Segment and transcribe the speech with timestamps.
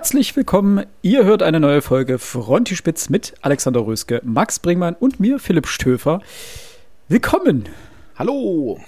[0.00, 0.86] Herzlich willkommen.
[1.02, 6.22] Ihr hört eine neue Folge Frontispitz mit Alexander Röske, Max Bringmann und mir, Philipp Stöfer.
[7.08, 7.68] Willkommen.
[8.16, 8.80] Hallo.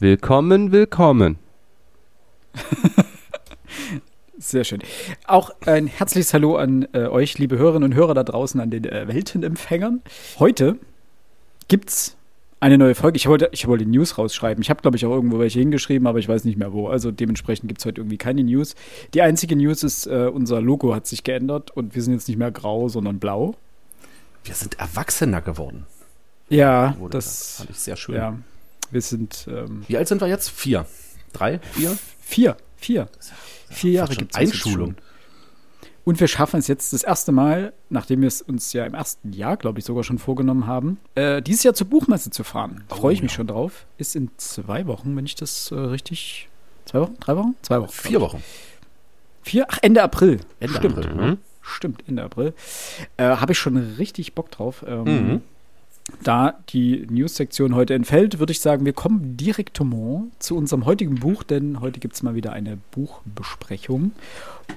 [0.00, 1.38] Willkommen, willkommen.
[4.38, 4.82] Sehr schön.
[5.26, 8.84] Auch ein herzliches Hallo an äh, euch, liebe Hörerinnen und Hörer da draußen, an den
[8.84, 10.02] äh, Weltenempfängern.
[10.38, 10.76] Heute
[11.68, 12.18] gibt's
[12.60, 13.16] eine neue Folge.
[13.16, 14.62] Ich wollte, ich wollte News rausschreiben.
[14.62, 16.88] Ich habe, glaube ich, auch irgendwo welche hingeschrieben, aber ich weiß nicht mehr wo.
[16.88, 18.74] Also dementsprechend gibt es heute irgendwie keine News.
[19.14, 22.36] Die einzige News ist, äh, unser Logo hat sich geändert und wir sind jetzt nicht
[22.36, 23.54] mehr grau, sondern blau.
[24.44, 25.86] Wir sind erwachsener geworden.
[26.50, 28.16] Ja, Wurde das fand ich sehr schön.
[28.16, 28.36] Ja,
[28.90, 29.46] wir sind.
[29.50, 30.50] Ähm, Wie alt sind wir jetzt?
[30.50, 30.86] Vier.
[31.32, 31.60] Drei?
[31.72, 31.96] Vier?
[32.20, 32.56] Vier.
[32.76, 33.08] Vier.
[33.70, 34.96] Vier Jahre gibt es Einschulung.
[36.10, 39.32] Und wir schaffen es jetzt das erste Mal, nachdem wir es uns ja im ersten
[39.32, 42.82] Jahr, glaube ich, sogar schon vorgenommen haben, äh, dieses Jahr zur Buchmesse zu fahren.
[42.90, 43.36] Oh, Freue ich mich ja.
[43.36, 43.86] schon drauf.
[43.96, 46.48] Ist in zwei Wochen, wenn ich das äh, richtig.
[46.84, 47.14] Zwei Wochen?
[47.20, 47.54] Drei Wochen?
[47.62, 47.92] Zwei Wochen.
[47.92, 48.42] Vier Wochen.
[49.42, 49.66] Vier?
[49.70, 50.40] Ach, Ende April.
[50.58, 50.98] Ende Stimmt.
[50.98, 51.14] April.
[51.14, 51.38] Mhm.
[51.62, 52.54] Stimmt, Ende April.
[53.16, 54.84] Äh, Habe ich schon richtig Bock drauf.
[54.88, 55.42] Ähm, mhm.
[56.22, 61.42] Da die News-Sektion heute entfällt, würde ich sagen, wir kommen direktement zu unserem heutigen Buch,
[61.42, 64.12] denn heute gibt es mal wieder eine Buchbesprechung.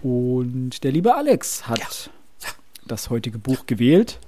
[0.02, 2.48] Und der liebe Alex hat ja.
[2.48, 2.54] Ja.
[2.88, 4.20] das heutige Buch gewählt.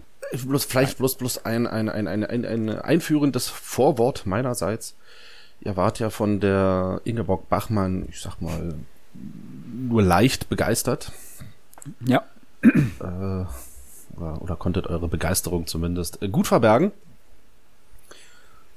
[0.46, 4.96] Bloß, vielleicht bloß, bloß ein, ein, ein, ein, ein, ein einführendes Vorwort meinerseits.
[5.62, 8.76] Ihr wart ja von der Ingeborg Bachmann, ich sag mal,
[9.74, 11.12] nur leicht begeistert.
[12.06, 12.24] Ja.
[12.64, 13.46] Äh,
[14.18, 16.92] oder, oder konntet eure Begeisterung zumindest äh, gut verbergen.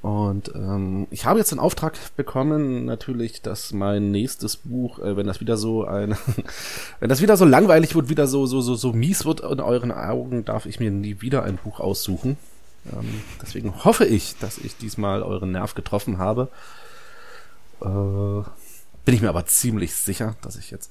[0.01, 5.27] Und ähm, ich habe jetzt den Auftrag bekommen, natürlich, dass mein nächstes Buch, äh, wenn
[5.27, 6.17] das wieder so ein,
[7.01, 9.91] wenn das wieder so langweilig wird, wieder so so so so mies wird in euren
[9.91, 12.37] Augen, darf ich mir nie wieder ein Buch aussuchen.
[12.93, 16.49] Ähm, deswegen hoffe ich, dass ich diesmal euren Nerv getroffen habe.
[17.81, 18.49] Äh,
[19.05, 20.91] bin ich mir aber ziemlich sicher, dass ich jetzt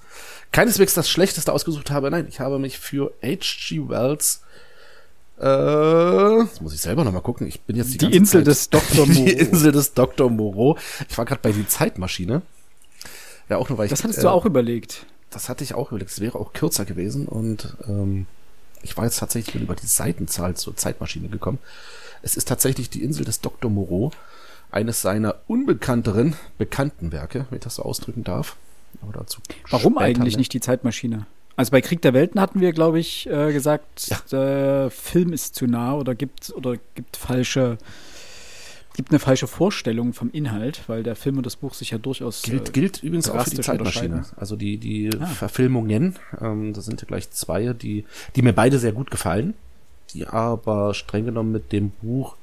[0.52, 2.12] keineswegs das Schlechteste ausgesucht habe.
[2.12, 3.88] Nein, ich habe mich für H.G.
[3.88, 4.42] Wells
[5.40, 7.48] äh, jetzt muss ich selber nochmal gucken.
[7.48, 9.06] Ich bin jetzt die, die Insel Zeit, des Dr.
[9.08, 9.26] Moreau.
[9.26, 10.30] Die Insel des Dr.
[10.30, 10.78] Moreau.
[11.10, 12.42] Ich war gerade bei die Zeitmaschine.
[13.50, 13.92] Ja, auch nur weil ich.
[13.92, 15.06] Das hattest äh, du auch überlegt.
[15.30, 16.12] Das hatte ich auch überlegt.
[16.12, 18.26] Es wäre auch kürzer gewesen und ähm,
[18.82, 21.60] ich war jetzt tatsächlich über die Seitenzahl zur Zeitmaschine gekommen.
[22.22, 23.70] Es ist tatsächlich die Insel des Dr.
[23.70, 24.12] Moreau
[24.72, 28.56] eines seiner unbekannteren bekannten Werke, wenn ich das so ausdrücken darf.
[29.02, 30.40] Aber dazu Warum eigentlich mehr.
[30.40, 31.26] nicht die Zeitmaschine?
[31.58, 34.18] Also bei Krieg der Welten hatten wir, glaube ich, äh, gesagt, ja.
[34.32, 37.78] der Film ist zu nah oder gibt oder gibt falsche
[38.96, 42.42] gibt eine falsche Vorstellung vom Inhalt, weil der Film und das Buch sich ja durchaus
[42.42, 44.26] gilt, äh, gilt übrigens auch für die Zeitmaschine.
[44.36, 45.26] Also die die ah.
[45.26, 49.56] Verfilmungen, ähm, das sind ja gleich zwei, die die mir beide sehr gut gefallen,
[50.14, 52.36] die aber streng genommen mit dem Buch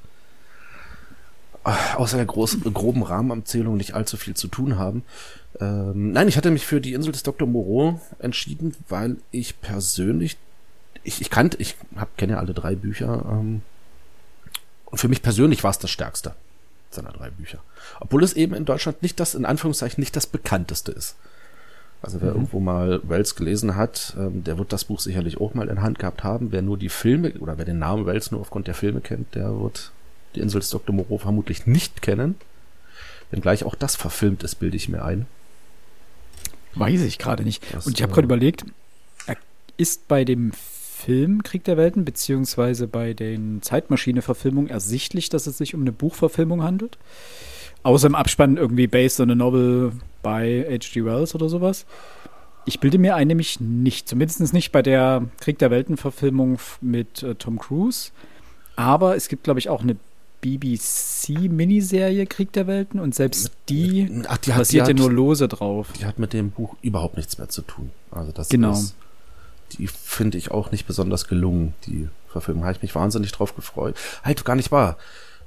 [1.65, 5.03] außer der großen, groben Rahmenempfehlung nicht allzu viel zu tun haben.
[5.61, 7.47] Ähm, nein, ich hatte mich für die Insel des Dr.
[7.47, 10.37] Moreau entschieden, weil ich persönlich,
[11.05, 13.63] ich, ich kannte, ich hab, kenne ja alle drei Bücher, ähm,
[14.87, 16.35] und für mich persönlich war es das stärkste
[16.91, 17.59] seiner drei Bücher.
[17.99, 21.17] Obwohl es eben in Deutschland nicht das, in Anführungszeichen, nicht das bekannteste ist.
[22.01, 22.37] Also wer mhm.
[22.37, 25.99] irgendwo mal Wells gelesen hat, ähm, der wird das Buch sicherlich auch mal in Hand
[25.99, 26.53] gehabt haben.
[26.53, 29.59] Wer nur die Filme oder wer den Namen Wells nur aufgrund der Filme kennt, der
[29.59, 29.91] wird
[30.35, 30.95] die Insel des Dr.
[30.95, 32.37] Moreau vermutlich nicht kennen.
[33.31, 35.27] Wenngleich auch das verfilmt ist, bilde ich mir ein.
[36.75, 37.63] Weiß ich gerade nicht.
[37.73, 38.65] Das, Und ich habe gerade überlegt,
[39.27, 39.37] er
[39.77, 45.75] ist bei dem Film Krieg der Welten, beziehungsweise bei den Zeitmaschine-Verfilmungen ersichtlich, dass es sich
[45.75, 46.99] um eine Buchverfilmung handelt.
[47.83, 49.93] Außer im Abspann irgendwie based on a novel
[50.23, 51.05] by H.G.
[51.05, 51.85] Wells oder sowas.
[52.65, 54.09] Ich bilde mir ein, nämlich nicht.
[54.09, 58.11] Zumindest nicht bei der Krieg der Welten-Verfilmung mit äh, Tom Cruise.
[58.77, 59.97] Aber es gibt, glaube ich, auch eine
[60.45, 65.89] BBC-Miniserie Krieg der Welten und selbst die, Ach, die basiert ja nur lose drauf.
[65.99, 67.91] Die hat mit dem Buch überhaupt nichts mehr zu tun.
[68.11, 68.73] Also das genau.
[68.73, 68.95] ist,
[69.73, 72.65] die finde ich auch nicht besonders gelungen, die Verfilmung.
[72.65, 73.97] Habe ich mich wahnsinnig drauf gefreut.
[74.23, 74.99] Halt gar nicht wahr.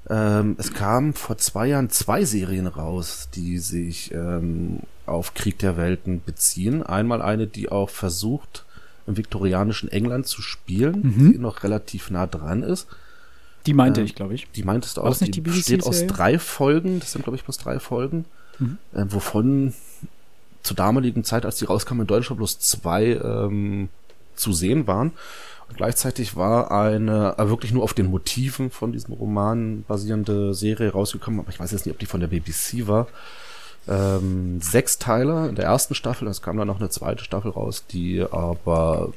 [0.10, 5.78] Ähm, es kamen vor zwei Jahren zwei Serien raus, die sich ähm, auf Krieg der
[5.78, 6.82] Welten beziehen.
[6.82, 8.66] Einmal eine, die auch versucht,
[9.06, 11.34] im viktorianischen England zu spielen, mhm.
[11.34, 12.88] die noch relativ nah dran ist.
[13.68, 14.48] Die meinte äh, ich, glaube ich.
[14.56, 15.10] Die meintest du auch.
[15.10, 17.00] Nicht die, die besteht aus drei Folgen.
[17.00, 18.26] Das sind, glaube ich, bloß drei Folgen.
[18.60, 18.78] Mhm.
[18.94, 19.74] Äh, wovon
[20.64, 23.90] zur damaligen Zeit, als die rauskamen in Deutschland, bloß zwei ähm,
[24.36, 25.12] zu sehen waren.
[25.70, 30.92] Und gleichzeitig war eine äh, wirklich nur auf den Motiven von diesem Roman basierende Serie
[30.92, 33.08] rausgekommen, aber ich weiß jetzt nicht, ob die von der BBC war.
[33.88, 37.86] Ähm, sechs Teile in der ersten Staffel, es kam dann noch eine zweite Staffel raus,
[37.90, 39.14] die aber,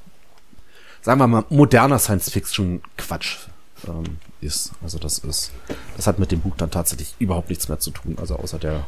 [1.02, 3.48] sagen wir mal, moderner Science-Fiction-Quatsch
[3.88, 4.72] ähm, ist.
[4.82, 5.52] Also das ist,
[5.96, 8.86] das hat mit dem Buch dann tatsächlich überhaupt nichts mehr zu tun, also außer der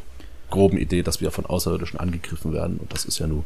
[0.50, 3.44] groben Idee, dass wir von Außerirdischen angegriffen werden und das ist ja nur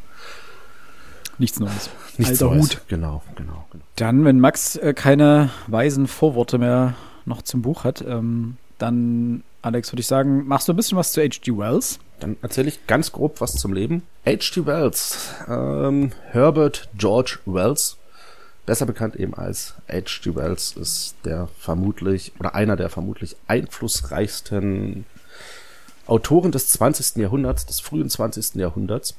[1.39, 1.91] Nichts Neues.
[2.17, 2.63] Nichts Alter Neues.
[2.63, 2.83] Hut.
[2.89, 3.85] Genau, genau, genau.
[3.97, 6.95] Dann, wenn Max äh, keine weisen Vorworte mehr
[7.27, 11.13] noch zum Buch hat, ähm, dann, Alex, würde ich sagen, machst du ein bisschen was
[11.13, 11.57] zu H.G.
[11.59, 11.99] Wells?
[12.21, 14.03] Dann erzähle ich ganz grob was zum Leben.
[14.25, 14.65] H.G.
[14.65, 17.99] Wells, ähm, Herbert George Wells,
[18.67, 20.35] besser bekannt eben als H.G.
[20.35, 25.07] Wells, ist der vermutlich oder einer der vermutlich einflussreichsten
[26.07, 27.17] Autoren des 20.
[27.17, 28.57] Jahrhunderts, des frühen 20.
[28.57, 29.15] Jahrhunderts.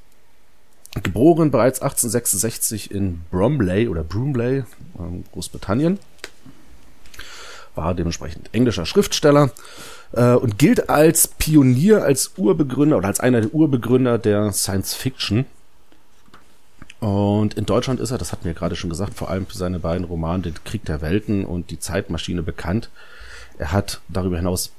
[1.04, 4.64] Geboren bereits 1866 in Bromley oder Broomley,
[5.00, 6.00] ähm, Großbritannien.
[7.76, 9.52] War dementsprechend englischer Schriftsteller
[10.14, 15.46] äh, und gilt als Pionier, als Urbegründer oder als einer der Urbegründer der Science Fiction.
[17.00, 19.80] Und in Deutschland ist er, das hatten wir gerade schon gesagt, vor allem für seine
[19.80, 22.90] beiden Romane Den Krieg der Welten und Die Zeitmaschine bekannt.
[23.58, 24.72] Er hat darüber hinaus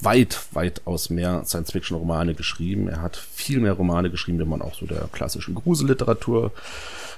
[0.00, 2.88] weit, weitaus mehr Science-Fiction-Romane geschrieben.
[2.88, 6.52] Er hat viel mehr Romane geschrieben, die man auch so der klassischen Gruselliteratur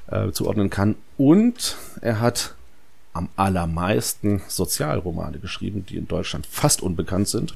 [0.08, 0.96] äh, zuordnen kann.
[1.16, 2.54] Und er hat
[3.12, 7.54] am allermeisten Sozialromane geschrieben, die in Deutschland fast unbekannt sind.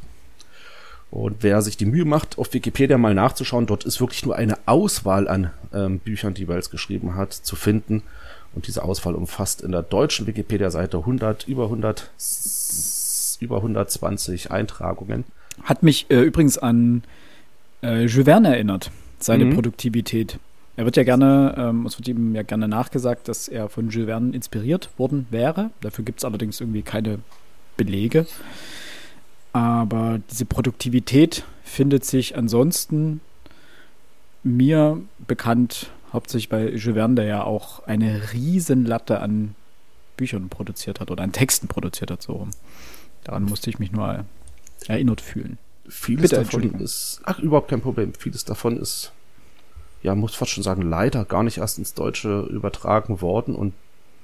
[1.11, 4.59] Und wer sich die Mühe macht, auf Wikipedia mal nachzuschauen, dort ist wirklich nur eine
[4.67, 8.03] Auswahl an ähm, Büchern, die Wells geschrieben hat, zu finden.
[8.55, 12.11] Und diese Auswahl umfasst in der deutschen Wikipedia-Seite 100, über 100
[13.41, 15.25] über 120 Eintragungen.
[15.63, 17.03] Hat mich äh, übrigens an
[17.83, 19.55] äh, Jules Verne erinnert, seine mhm.
[19.55, 20.39] Produktivität.
[20.77, 24.07] Er wird ja gerne, ähm, es wird ihm ja gerne nachgesagt, dass er von Jules
[24.07, 25.71] Verne inspiriert worden wäre.
[25.81, 27.19] Dafür gibt es allerdings irgendwie keine
[27.77, 28.27] Belege.
[29.53, 33.21] Aber diese Produktivität findet sich ansonsten
[34.43, 39.55] mir bekannt, hauptsächlich bei Jules Verne, der ja auch eine Riesenlatte an
[40.17, 42.51] Büchern produziert hat oder an Texten produziert hat, so rum.
[43.25, 44.25] Daran musste ich mich nur
[44.87, 45.59] erinnert fühlen.
[45.89, 48.13] Vieles Bitte, davon ist, ach, überhaupt kein Problem.
[48.15, 49.13] Vieles davon ist,
[50.03, 53.73] ja, muss fast schon sagen, leider gar nicht erst ins Deutsche übertragen worden und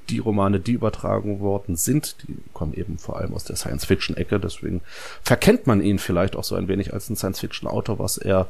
[0.08, 4.80] die Romane, die übertragen worden sind, die kommen eben vor allem aus der Science-Fiction-Ecke, deswegen
[5.22, 8.48] verkennt man ihn vielleicht auch so ein wenig als ein Science-Fiction-Autor, was er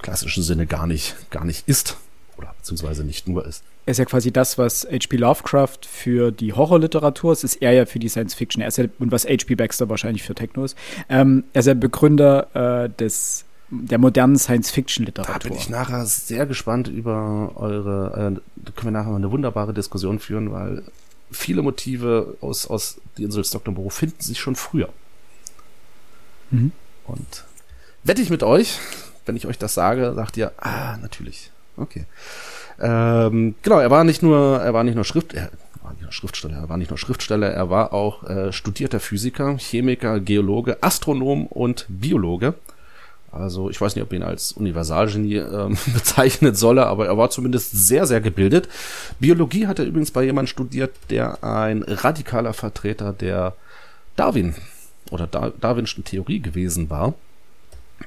[0.00, 1.96] klassischen Sinne gar nicht, gar nicht ist
[2.36, 3.62] oder beziehungsweise nicht nur ist.
[3.86, 5.16] Er ist ja quasi das, was H.P.
[5.16, 8.62] Lovecraft für die Horrorliteratur ist, ist er ja für die Science Fiction.
[8.62, 9.54] Er ist ja, und was H.P.
[9.56, 10.76] Baxter wahrscheinlich für Techno ist.
[11.08, 15.34] Ähm, er ist ja Begründer äh, des der modernen Science-Fiction-Literatur.
[15.34, 19.30] Da bin ich nachher sehr gespannt über eure, äh, da können wir nachher mal eine
[19.30, 20.82] wunderbare Diskussion führen, weil
[21.30, 23.72] viele Motive aus, aus Die Insel des Dr.
[23.72, 24.90] Moreau finden sich schon früher.
[26.50, 26.72] Mhm.
[27.06, 27.44] Und
[28.04, 28.78] wette ich mit euch,
[29.24, 31.50] wenn ich euch das sage, sagt ihr, ah, natürlich.
[31.78, 32.04] Okay.
[32.78, 35.50] Ähm, genau, er war nicht nur, er war nicht nur Schrift, er
[35.82, 39.56] war nicht nur Schriftsteller, er war nicht nur Schriftsteller, er war auch äh, studierter Physiker,
[39.56, 42.54] Chemiker, Geologe, Astronom und Biologe.
[43.32, 47.72] Also ich weiß nicht, ob ihn als Universalgenie ähm, bezeichnet solle, aber er war zumindest
[47.72, 48.68] sehr, sehr gebildet.
[49.18, 53.54] Biologie hat er übrigens bei jemandem studiert, der ein radikaler Vertreter der
[54.16, 54.54] Darwin
[55.10, 57.14] oder Dar Darwinschen Theorie gewesen war.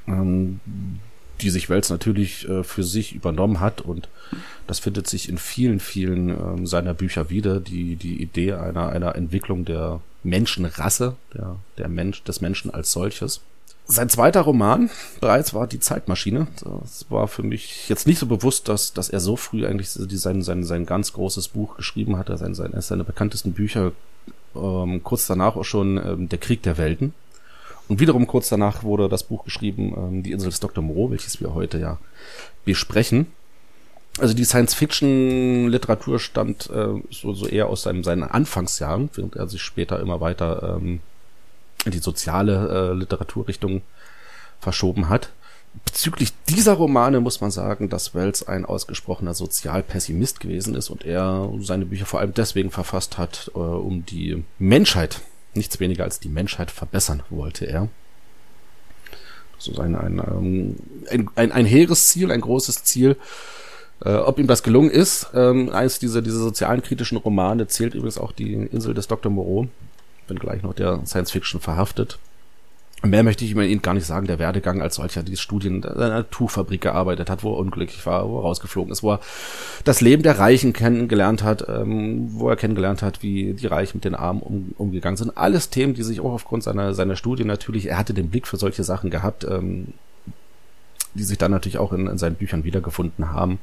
[0.07, 0.59] Ähm,
[1.41, 4.07] die sich Wells natürlich äh, für sich übernommen hat und
[4.67, 9.15] das findet sich in vielen, vielen ähm, seiner Bücher wieder, die, die Idee einer, einer
[9.15, 13.41] Entwicklung der Menschenrasse, der, der Mensch, des Menschen als solches.
[13.87, 14.89] Sein zweiter Roman
[15.21, 16.47] bereits war Die Zeitmaschine.
[16.63, 20.41] Das war für mich jetzt nicht so bewusst, dass, dass er so früh eigentlich sein,
[20.41, 23.91] sein, sein ganz großes Buch geschrieben hatte, sein, sein, seine bekanntesten Bücher,
[24.55, 27.13] ähm, kurz danach auch schon ähm, Der Krieg der Welten
[27.87, 30.83] und wiederum kurz danach wurde das Buch geschrieben, ähm, Die Insel des Dr.
[30.83, 31.97] Moreau, welches wir heute ja
[32.65, 33.27] besprechen.
[34.17, 39.61] Also die Science-Fiction-Literatur stammt äh, so, so eher aus seinem, seinen Anfangsjahren, während er sich
[39.61, 41.01] später immer weiter ähm,
[41.85, 43.81] in die soziale äh, Literaturrichtung
[44.59, 45.29] verschoben hat.
[45.83, 51.49] Bezüglich dieser Romane muss man sagen, dass Wells ein ausgesprochener Sozialpessimist gewesen ist und er
[51.59, 55.21] seine Bücher vor allem deswegen verfasst hat, äh, um die Menschheit
[55.53, 57.89] nichts weniger als die Menschheit verbessern wollte er.
[59.57, 60.75] So sein ein, ähm,
[61.09, 63.17] ein, ein, ein hehres Ziel, ein großes Ziel.
[64.03, 68.17] Äh, ob ihm das gelungen ist, ähm, eines dieser, dieser sozialen kritischen Romane zählt übrigens
[68.17, 69.31] auch die Insel des Dr.
[69.31, 69.67] Moreau,
[70.27, 72.19] wenn gleich noch der Science Fiction verhaftet.
[73.03, 76.29] Mehr möchte ich Ihnen gar nicht sagen, der Werdegang als solcher, die Studien in einer
[76.29, 79.19] Tuchfabrik gearbeitet hat, wo er unglücklich war, wo er rausgeflogen ist, wo er
[79.83, 84.05] das Leben der Reichen kennengelernt hat, ähm, wo er kennengelernt hat, wie die Reichen mit
[84.05, 85.37] den Armen um, umgegangen sind.
[85.37, 88.57] Alles Themen, die sich auch aufgrund seiner, seiner Studien natürlich, er hatte den Blick für
[88.57, 89.93] solche Sachen gehabt, ähm,
[91.13, 93.59] die sich dann natürlich auch in, in seinen Büchern wiedergefunden haben.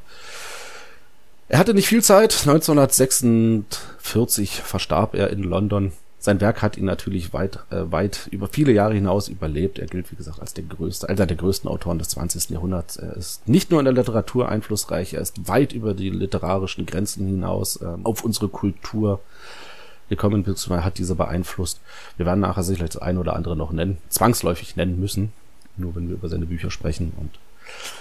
[1.49, 2.47] Er hatte nicht viel Zeit.
[2.47, 8.71] 1946 verstarb er in London sein Werk hat ihn natürlich weit, äh, weit über viele
[8.71, 9.81] Jahre hinaus überlebt.
[9.81, 12.51] Er gilt, wie gesagt, als der größte, einer der größten Autoren des 20.
[12.51, 12.97] Jahrhunderts.
[12.97, 17.27] Er ist nicht nur in der Literatur einflussreich, er ist weit über die literarischen Grenzen
[17.27, 19.19] hinaus äh, auf unsere Kultur
[20.09, 21.81] gekommen, beziehungsweise hat diese beeinflusst.
[22.17, 25.33] Wir werden nachher sicherlich das eine oder andere noch nennen, zwangsläufig nennen müssen,
[25.77, 27.13] nur wenn wir über seine Bücher sprechen.
[27.17, 27.31] Und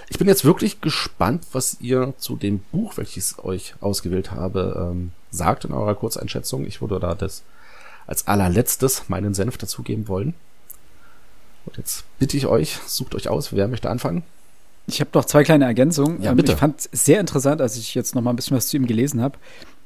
[0.10, 4.92] ich bin jetzt wirklich gespannt, was ihr zu dem Buch, welches ich euch ausgewählt habe,
[4.92, 6.68] ähm, sagt in eurer Kurzeinschätzung.
[6.68, 7.42] Ich würde da das
[8.08, 10.34] als allerletztes meinen Senf dazugeben wollen.
[11.66, 14.24] Und jetzt bitte ich euch, sucht euch aus, wer möchte anfangen?
[14.88, 16.22] Ich habe noch zwei kleine Ergänzungen.
[16.22, 16.54] Ja, Ähm, bitte.
[16.54, 18.88] Ich fand es sehr interessant, als ich jetzt noch mal ein bisschen was zu ihm
[18.88, 19.38] gelesen habe,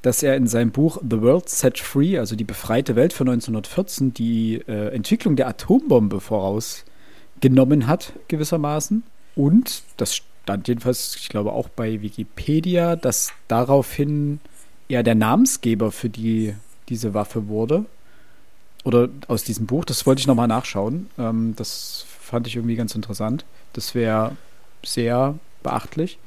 [0.02, 4.14] dass er in seinem Buch The World Set Free, also die befreite Welt von 1914,
[4.14, 9.04] die äh, Entwicklung der Atombombe vorausgenommen hat, gewissermaßen.
[9.36, 14.40] Und das stand jedenfalls, ich glaube, auch bei Wikipedia, dass daraufhin
[14.88, 16.54] er der Namensgeber für die,
[16.88, 17.86] diese Waffe wurde.
[18.86, 21.10] Oder aus diesem Buch, das wollte ich nochmal nachschauen.
[21.18, 23.44] Ähm, das fand ich irgendwie ganz interessant.
[23.74, 24.38] Das wäre
[24.86, 26.20] sehr beachtlich.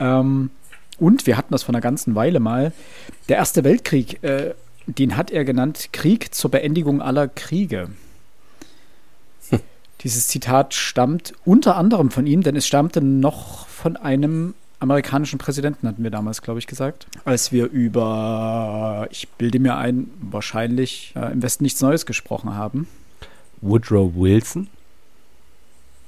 [0.00, 0.50] Ähm,
[0.98, 2.72] und wir hatten das vor einer ganzen Weile mal.
[3.28, 4.54] Der Erste Weltkrieg, äh,
[4.86, 7.90] den hat er genannt Krieg zur Beendigung aller Kriege.
[10.00, 15.86] Dieses Zitat stammt unter anderem von ihm, denn es stammte noch von einem amerikanischen Präsidenten,
[15.86, 21.32] hatten wir damals, glaube ich, gesagt, als wir über, ich bilde mir ein, wahrscheinlich äh,
[21.32, 22.88] im Westen nichts Neues gesprochen haben.
[23.60, 24.68] Woodrow Wilson.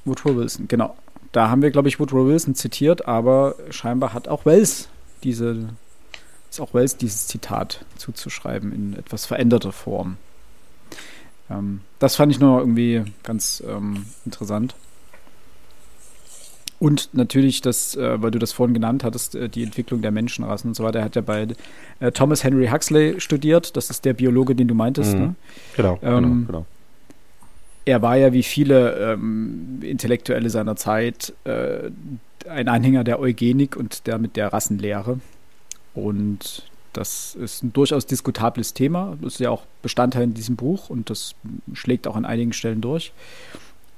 [0.05, 0.97] Woodrow Wilson, genau.
[1.33, 4.89] Da haben wir, glaube ich, Woodrow Wilson zitiert, aber scheinbar hat auch Wells
[5.23, 5.69] diese,
[6.51, 10.17] ist auch Wells dieses Zitat zuzuschreiben in etwas veränderter Form.
[11.51, 14.75] Ähm, das fand ich nur irgendwie ganz ähm, interessant.
[16.83, 20.71] Und natürlich, das, äh, weil du das vorhin genannt hattest, äh, die Entwicklung der Menschenrassen
[20.71, 20.99] und so weiter.
[20.99, 21.47] Er hat ja bei
[22.01, 23.77] äh, Thomas Henry Huxley studiert.
[23.77, 25.15] Das ist der Biologe, den du meintest.
[25.15, 25.21] Mhm.
[25.21, 25.35] Ne?
[25.77, 26.67] Genau, Ähm, genau.
[27.85, 31.91] er war ja wie viele ähm, Intellektuelle seiner Zeit äh,
[32.49, 35.21] ein Anhänger der Eugenik und damit der Rassenlehre.
[35.95, 39.17] Und das ist ein durchaus diskutables Thema.
[39.23, 41.37] Das ist ja auch Bestandteil in diesem Buch und das
[41.75, 43.13] schlägt auch an einigen Stellen durch.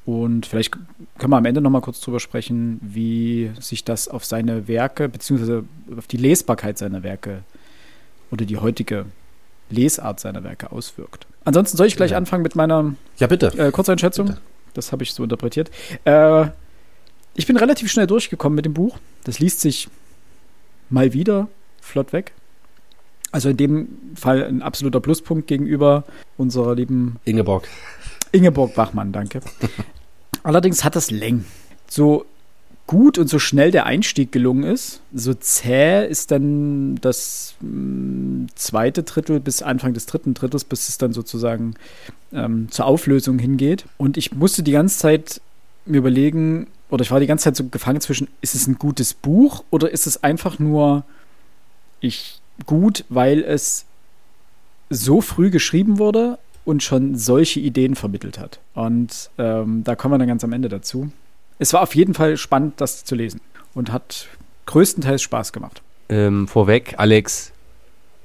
[0.06, 4.68] Und vielleicht können wir am Ende nochmal kurz drüber sprechen, wie sich das auf seine
[4.68, 5.64] Werke, beziehungsweise
[5.96, 7.42] auf die Lesbarkeit seiner Werke
[8.30, 9.06] oder die heutige
[9.70, 11.26] Lesart seiner Werke auswirkt.
[11.44, 12.18] Ansonsten soll ich gleich Ja.
[12.18, 13.46] anfangen mit meiner Ja, bitte.
[13.56, 14.26] äh, Kurzeinschätzung.
[14.26, 14.40] Bitte.
[14.74, 15.70] Das habe ich so interpretiert.
[16.04, 16.48] Äh,
[17.34, 18.98] ich bin relativ schnell durchgekommen mit dem Buch.
[19.24, 19.88] Das liest sich
[20.90, 21.48] mal wieder
[21.80, 22.32] flott weg.
[23.32, 26.04] Also in dem Fall ein absoluter Pluspunkt gegenüber
[26.36, 27.66] unserer lieben Ingeborg.
[28.34, 29.40] Ingeborg Bachmann, danke.
[30.42, 31.44] Allerdings hat das Längen.
[31.88, 32.26] So
[32.86, 39.04] gut und so schnell der Einstieg gelungen ist, so zäh ist dann das mh, zweite
[39.04, 41.76] Drittel bis Anfang des dritten Drittels, bis es dann sozusagen
[42.32, 43.86] ähm, zur Auflösung hingeht.
[43.96, 45.40] Und ich musste die ganze Zeit
[45.86, 49.14] mir überlegen, oder ich war die ganze Zeit so gefangen zwischen, ist es ein gutes
[49.14, 51.04] Buch oder ist es einfach nur
[52.00, 53.86] ich gut, weil es
[54.90, 58.60] so früh geschrieben wurde und schon solche Ideen vermittelt hat.
[58.74, 61.10] Und ähm, da kommen wir dann ganz am Ende dazu.
[61.58, 63.40] Es war auf jeden Fall spannend, das zu lesen
[63.74, 64.28] und hat
[64.66, 65.82] größtenteils Spaß gemacht.
[66.08, 67.52] Ähm, vorweg, Alex,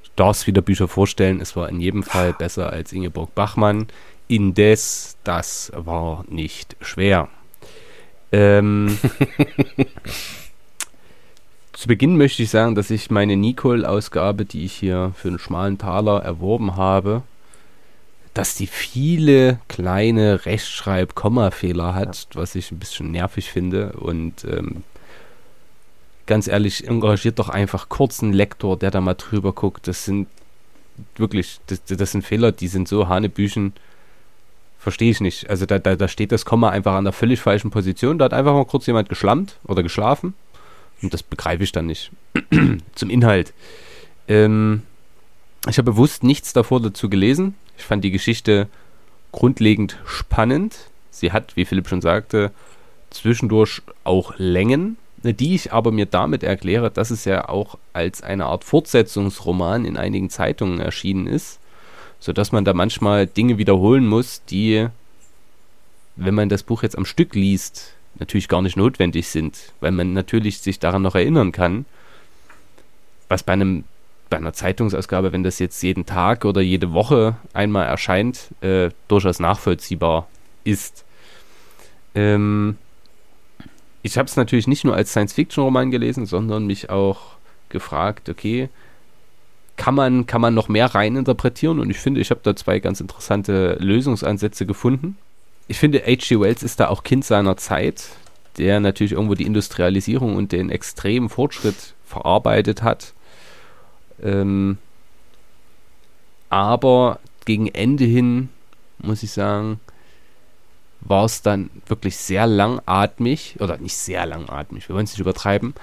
[0.04, 1.40] du darfst wieder Bücher vorstellen.
[1.40, 3.88] Es war in jedem Fall besser als Ingeborg Bachmann.
[4.28, 7.28] Indes, das war nicht schwer.
[8.32, 8.96] Ähm,
[11.72, 15.78] zu Beginn möchte ich sagen, dass ich meine Nicole-Ausgabe, die ich hier für einen schmalen
[15.78, 17.22] Taler erworben habe,
[18.34, 23.92] dass die viele kleine Rechtschreib-Komma-Fehler hat, was ich ein bisschen nervig finde.
[23.94, 24.84] Und ähm,
[26.26, 29.88] ganz ehrlich, engagiert doch einfach kurz einen Lektor, der da mal drüber guckt.
[29.88, 30.28] Das sind
[31.16, 33.72] wirklich, das, das sind Fehler, die sind so hanebüchen.
[34.78, 35.50] Verstehe ich nicht.
[35.50, 38.18] Also da, da, da steht das Komma einfach an der völlig falschen Position.
[38.18, 40.34] Da hat einfach mal kurz jemand geschlammt oder geschlafen.
[41.02, 42.12] Und das begreife ich dann nicht.
[42.94, 43.52] Zum Inhalt.
[44.28, 44.82] Ähm,
[45.68, 47.54] ich habe bewusst nichts davor dazu gelesen.
[47.76, 48.68] Ich fand die Geschichte
[49.32, 50.90] grundlegend spannend.
[51.10, 52.50] Sie hat, wie Philipp schon sagte,
[53.10, 58.46] zwischendurch auch Längen, die ich aber mir damit erkläre, dass es ja auch als eine
[58.46, 61.58] Art Fortsetzungsroman in einigen Zeitungen erschienen ist,
[62.20, 64.86] sodass man da manchmal Dinge wiederholen muss, die,
[66.16, 70.14] wenn man das Buch jetzt am Stück liest, natürlich gar nicht notwendig sind, weil man
[70.14, 71.84] natürlich sich daran noch erinnern kann,
[73.28, 73.84] was bei einem
[74.30, 79.40] bei einer Zeitungsausgabe, wenn das jetzt jeden Tag oder jede Woche einmal erscheint, äh, durchaus
[79.40, 80.28] nachvollziehbar
[80.64, 81.04] ist.
[82.14, 82.78] Ähm,
[84.02, 87.32] ich habe es natürlich nicht nur als Science-Fiction-Roman gelesen, sondern mich auch
[87.68, 88.70] gefragt, okay,
[89.76, 93.00] kann man, kann man noch mehr reininterpretieren und ich finde, ich habe da zwei ganz
[93.00, 95.16] interessante Lösungsansätze gefunden.
[95.68, 96.40] Ich finde, H.G.
[96.40, 98.08] Wells ist da auch Kind seiner Zeit,
[98.58, 103.14] der natürlich irgendwo die Industrialisierung und den extremen Fortschritt verarbeitet hat.
[104.22, 104.78] Ähm,
[106.48, 108.48] aber gegen Ende hin,
[108.98, 109.80] muss ich sagen,
[111.00, 115.74] war es dann wirklich sehr langatmig, oder nicht sehr langatmig, wir wollen es nicht übertreiben,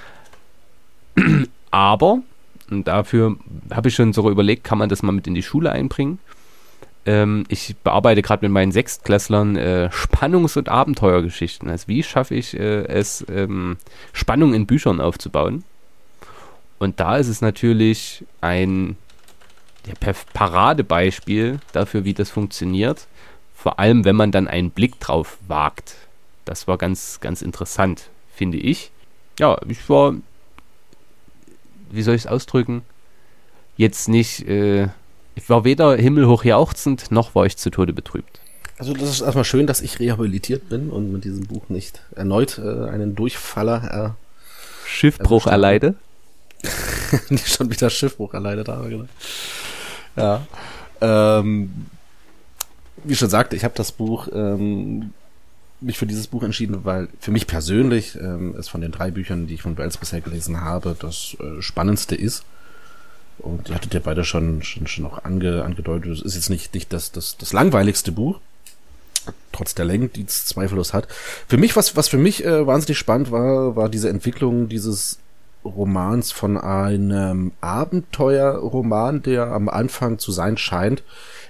[1.71, 2.19] aber,
[2.69, 3.37] und dafür
[3.71, 6.19] habe ich schon so überlegt, kann man das mal mit in die Schule einbringen.
[7.05, 11.69] Ähm, ich bearbeite gerade mit meinen Sechstklässlern äh, Spannungs- und Abenteuergeschichten.
[11.69, 13.77] Also wie schaffe ich äh, es, ähm,
[14.11, 15.63] Spannung in Büchern aufzubauen?
[16.79, 18.97] Und da ist es natürlich ein
[19.87, 19.93] ja,
[20.33, 23.07] Paradebeispiel dafür, wie das funktioniert.
[23.55, 25.95] Vor allem, wenn man dann einen Blick drauf wagt.
[26.45, 28.91] Das war ganz, ganz interessant, finde ich.
[29.39, 30.15] Ja, ich war,
[31.91, 32.83] wie soll ich es ausdrücken,
[33.75, 34.87] jetzt nicht, äh,
[35.35, 38.39] ich war weder himmelhoch jauchzend, noch war ich zu Tode betrübt.
[38.77, 42.59] Also das ist erstmal schön, dass ich rehabilitiert bin und mit diesem Buch nicht erneut
[42.59, 45.95] äh, einen Durchfaller äh, Schiffbruch erleide.
[47.29, 49.07] nicht schon wieder Schiffbruch erleidet habe, genau.
[50.15, 50.47] Ja.
[50.99, 51.85] Ähm,
[53.03, 55.13] wie schon sagte, ich habe das Buch ähm,
[55.79, 59.47] mich für dieses Buch entschieden, weil für mich persönlich ähm, es von den drei Büchern,
[59.47, 62.43] die ich von Wells bisher gelesen habe, das äh, spannendste ist.
[63.37, 66.73] Und ihr hattet ja beide schon, schon, schon auch ange, angedeutet, es ist jetzt nicht,
[66.73, 68.39] nicht das, das, das langweiligste Buch,
[69.51, 71.07] trotz der Länge, die es zweifellos hat.
[71.47, 75.19] Für mich, was, was für mich äh, wahnsinnig spannend war, war diese Entwicklung dieses
[75.75, 81.03] Romans von einem Abenteuerroman, der am Anfang zu sein scheint,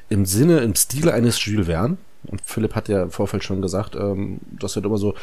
[0.10, 1.98] im Sinne, im Stile eines Jules Verne.
[2.26, 5.16] Und Philipp hat ja im Vorfeld schon gesagt, ähm, das wird immer so,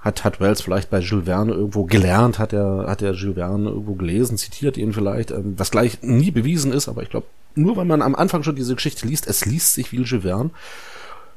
[0.00, 3.70] hat, hat Wells vielleicht bei Jules Verne irgendwo gelernt, hat er, hat er Jules Verne
[3.70, 7.76] irgendwo gelesen, zitiert ihn vielleicht, ähm, was gleich nie bewiesen ist, aber ich glaube, nur
[7.76, 10.50] wenn man am Anfang schon diese Geschichte liest, es liest sich wie Jules Verne.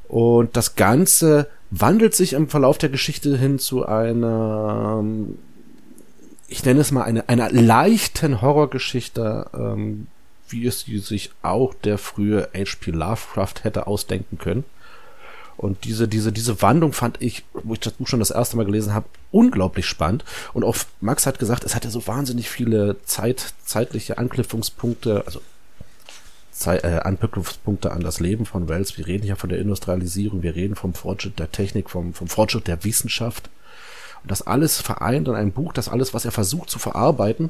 [0.08, 5.02] Und das Ganze wandelt sich im Verlauf der Geschichte hin zu einer
[6.52, 10.08] ich nenne es mal eine, einer leichten Horrorgeschichte, ähm,
[10.50, 12.92] wie es sich auch der frühe H.P.
[12.92, 14.66] Lovecraft hätte ausdenken können.
[15.56, 18.66] Und diese, diese, diese Wandlung fand ich, wo ich das Buch schon das erste Mal
[18.66, 20.26] gelesen habe, unglaublich spannend.
[20.54, 25.40] Und auch Max hat gesagt, es hatte so wahnsinnig viele Zeit, zeitliche Anknüpfungspunkte, also
[26.52, 28.98] Zeit, äh, Anknüpfungspunkte an das Leben von Wells.
[28.98, 32.68] Wir reden ja von der Industrialisierung, wir reden vom Fortschritt der Technik, vom, vom Fortschritt
[32.68, 33.50] der Wissenschaft.
[34.24, 37.50] Und das alles vereint in einem Buch, das alles, was er versucht zu verarbeiten,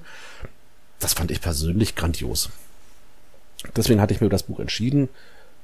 [0.99, 2.49] das fand ich persönlich grandios.
[3.75, 5.09] Deswegen hatte ich mir das Buch entschieden.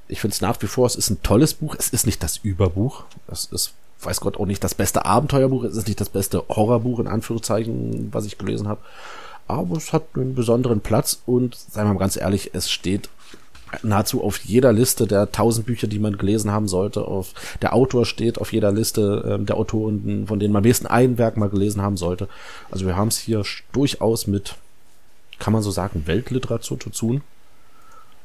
[0.08, 1.76] Ich finde es nach wie vor, es ist ein tolles Buch.
[1.78, 3.04] Es ist nicht das Überbuch.
[3.26, 5.64] Es ist, weiß Gott, auch nicht das beste Abenteuerbuch.
[5.64, 8.80] Es ist nicht das beste Horrorbuch, in Anführungszeichen, was ich gelesen habe.
[9.46, 13.08] Aber es hat einen besonderen Platz und, seien wir mal ganz ehrlich, es steht
[13.82, 17.06] nahezu auf jeder Liste der tausend Bücher, die man gelesen haben sollte.
[17.06, 20.86] Auf der Autor steht auf jeder Liste ähm, der Autoren, von denen man am besten
[20.86, 22.28] ein Werk mal gelesen haben sollte.
[22.70, 24.56] Also wir haben es hier durchaus mit,
[25.38, 27.22] kann man so sagen, Weltliteratur zu tun.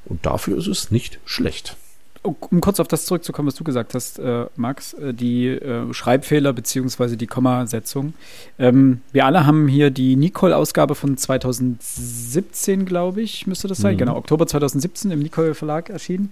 [0.06, 1.78] Und dafür ist es nicht schlecht
[2.24, 6.54] um kurz auf das zurückzukommen, was du gesagt hast, äh, Max, äh, die äh, Schreibfehler
[6.54, 8.14] beziehungsweise die Kommasetzung.
[8.58, 13.96] Ähm, wir alle haben hier die Nicole-Ausgabe von 2017, glaube ich, müsste das sein.
[13.96, 14.00] Mhm.
[14.00, 16.32] Genau, Oktober 2017 im Nicole Verlag erschienen.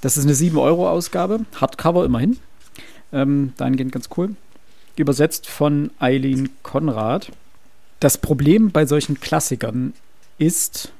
[0.00, 2.38] Das ist eine 7-Euro-Ausgabe, Hardcover immerhin.
[3.12, 4.30] Ähm, dahingehend ganz cool.
[4.96, 7.30] Übersetzt von Eileen Konrad.
[8.00, 9.92] Das Problem bei solchen Klassikern
[10.38, 10.92] ist,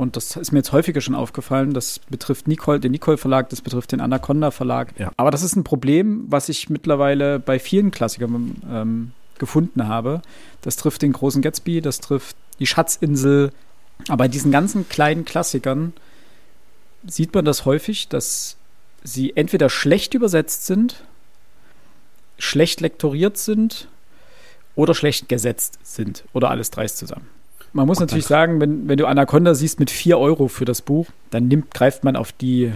[0.00, 1.74] und das ist mir jetzt häufiger schon aufgefallen.
[1.74, 4.98] Das betrifft Nicole, den Nicole Verlag, das betrifft den Anaconda Verlag.
[4.98, 5.12] Ja.
[5.18, 10.22] Aber das ist ein Problem, was ich mittlerweile bei vielen Klassikern ähm, gefunden habe.
[10.62, 13.52] Das trifft den großen Gatsby, das trifft die Schatzinsel.
[14.08, 15.92] Aber bei diesen ganzen kleinen Klassikern
[17.06, 18.56] sieht man das häufig, dass
[19.04, 21.04] sie entweder schlecht übersetzt sind,
[22.38, 23.88] schlecht lektoriert sind
[24.76, 27.28] oder schlecht gesetzt sind oder alles dreist zusammen.
[27.72, 31.06] Man muss natürlich sagen, wenn, wenn du Anaconda siehst mit 4 Euro für das Buch,
[31.30, 32.72] dann nimmt, greift man auf die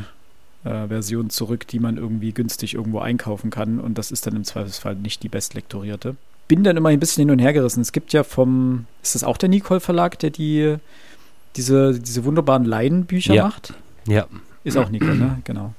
[0.65, 3.81] äh, Version zurück, die man irgendwie günstig irgendwo einkaufen kann.
[3.81, 6.17] Und das ist dann im Zweifelsfall nicht die bestlektorierte.
[6.47, 7.81] Bin dann immer ein bisschen hin und her gerissen.
[7.81, 10.77] Es gibt ja vom, ist das auch der Nicole Verlag, der die,
[11.57, 13.45] diese, diese wunderbaren Leinenbücher ja.
[13.45, 13.75] macht?
[14.07, 14.27] Ja.
[14.63, 15.41] Ist auch Nicole, ne?
[15.45, 15.75] Genau.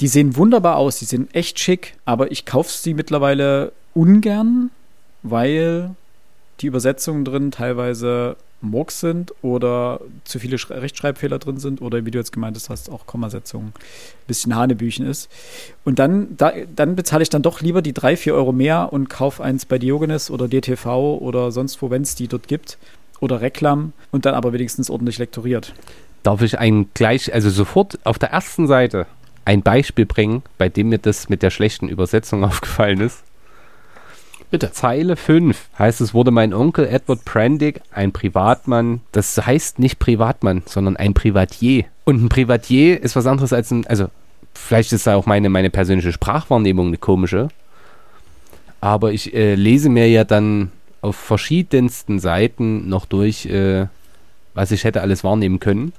[0.00, 4.70] Die sehen wunderbar aus, die sind echt schick, aber ich kaufe sie mittlerweile ungern,
[5.22, 5.94] weil
[6.60, 12.18] die Übersetzungen drin teilweise Murks sind oder zu viele Rechtschreibfehler drin sind oder wie du
[12.18, 15.30] jetzt gemeint hast, auch Kommasetzungen ein bisschen Hanebüchen ist.
[15.84, 19.08] Und dann, da, dann bezahle ich dann doch lieber die drei, vier Euro mehr und
[19.08, 22.78] kaufe eins bei Diogenes oder DTV oder sonst wo, wenn es die dort gibt.
[23.20, 25.74] oder Reklam und dann aber wenigstens ordentlich lektoriert.
[26.22, 29.06] Darf ich ein gleich, also sofort auf der ersten Seite
[29.44, 33.22] ein Beispiel bringen, bei dem mir das mit der schlechten Übersetzung aufgefallen ist?
[34.50, 34.72] Bitte.
[34.72, 39.00] Zeile 5 heißt, es wurde mein Onkel Edward Prendick, ein Privatmann.
[39.12, 41.84] Das heißt nicht Privatmann, sondern ein Privatier.
[42.04, 44.08] Und ein Privatier ist was anderes als ein, also
[44.54, 47.48] vielleicht ist da auch meine, meine persönliche Sprachwahrnehmung eine komische.
[48.80, 53.86] Aber ich äh, lese mir ja dann auf verschiedensten Seiten noch durch, äh,
[54.54, 55.92] was ich hätte alles wahrnehmen können.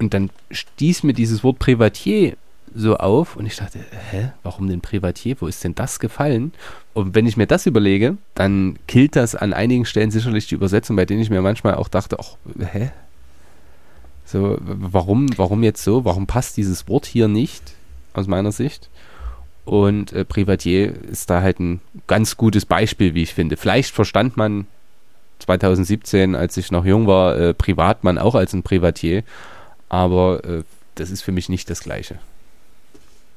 [0.00, 2.34] Und dann stieß mir dieses Wort Privatier
[2.74, 3.78] so auf und ich dachte,
[4.10, 5.36] hä, warum denn Privatier?
[5.40, 6.52] Wo ist denn das gefallen?
[6.92, 10.96] Und wenn ich mir das überlege, dann killt das an einigen Stellen sicherlich die Übersetzung,
[10.96, 12.90] bei denen ich mir manchmal auch dachte, ach, hä?
[14.24, 16.04] So, warum, warum jetzt so?
[16.04, 17.74] Warum passt dieses Wort hier nicht,
[18.12, 18.88] aus meiner Sicht?
[19.64, 23.56] Und äh, Privatier ist da halt ein ganz gutes Beispiel, wie ich finde.
[23.56, 24.66] Vielleicht verstand man
[25.38, 29.22] 2017, als ich noch jung war, äh, Privatmann auch als ein Privatier,
[29.88, 30.62] aber äh,
[30.94, 32.18] das ist für mich nicht das Gleiche.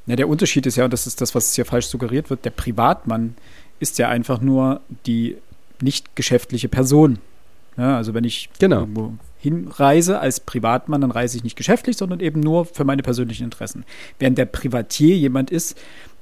[0.08, 2.52] Ja, der Unterschied ist ja, und das ist das, was hier falsch suggeriert wird, der
[2.52, 3.36] Privatmann
[3.80, 5.38] ist ja einfach nur die
[5.82, 7.20] nicht geschäftliche Person.
[7.78, 8.80] Ja, also wenn ich genau.
[8.80, 13.44] irgendwo hinreise als Privatmann, dann reise ich nicht geschäftlich, sondern eben nur für meine persönlichen
[13.44, 13.86] Interessen.
[14.18, 15.78] Während der Privatier jemand ist,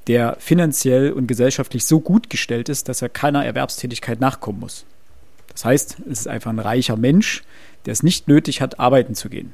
[0.07, 4.85] der finanziell und gesellschaftlich so gut gestellt ist, dass er keiner Erwerbstätigkeit nachkommen muss.
[5.53, 7.43] Das heißt, es ist einfach ein reicher Mensch,
[7.85, 9.53] der es nicht nötig hat, arbeiten zu gehen.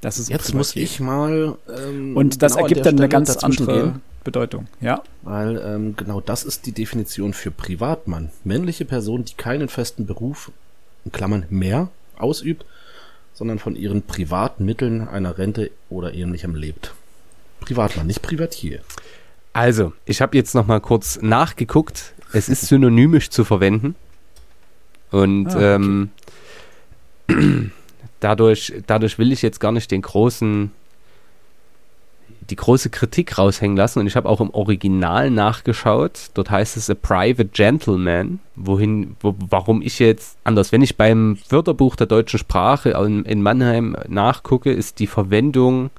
[0.00, 1.56] Das ist Jetzt muss ich mal.
[1.68, 4.02] Ähm, Und das genau ergibt dann eine ganz andere gehen.
[4.24, 5.02] Bedeutung, ja.
[5.22, 8.30] Weil ähm, genau das ist die Definition für Privatmann.
[8.44, 10.52] Männliche Person, die keinen festen Beruf,
[11.04, 12.64] in Klammern mehr, ausübt,
[13.34, 16.94] sondern von ihren privaten Mitteln, einer Rente oder ähnlichem lebt.
[17.60, 18.80] Privatmann, nicht Privatier.
[19.52, 22.14] Also, ich habe jetzt noch mal kurz nachgeguckt.
[22.32, 23.94] Es ist synonymisch zu verwenden.
[25.10, 26.10] Und ah, okay.
[27.28, 27.70] ähm,
[28.20, 30.70] dadurch, dadurch will ich jetzt gar nicht den großen,
[32.50, 34.00] die große Kritik raushängen lassen.
[34.00, 36.30] Und ich habe auch im Original nachgeschaut.
[36.34, 38.40] Dort heißt es a private gentleman.
[38.56, 43.96] Wohin, wo, warum ich jetzt anders, wenn ich beim Wörterbuch der deutschen Sprache in, Mannheim
[44.08, 45.90] nachgucke, ist die Verwendung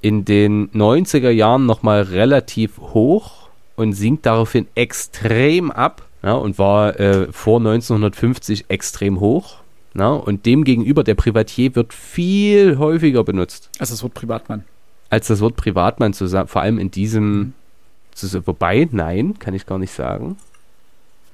[0.00, 6.98] in den 90er Jahren nochmal relativ hoch und sinkt daraufhin extrem ab ja, und war
[7.00, 9.56] äh, vor 1950 extrem hoch.
[9.94, 13.70] Na, und demgegenüber der Privatier wird viel häufiger benutzt.
[13.78, 14.64] Als das Wort Privatmann.
[15.08, 17.54] Als das Wort Privatmann, zusammen, vor allem in diesem.
[18.20, 18.42] Mhm.
[18.44, 20.36] Wobei, nein, kann ich gar nicht sagen.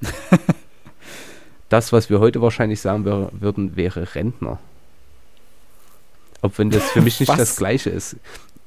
[1.69, 4.59] das, was wir heute wahrscheinlich sagen wär, würden, wäre Rentner.
[6.41, 8.15] Ob wenn das für mich nicht das Gleiche ist.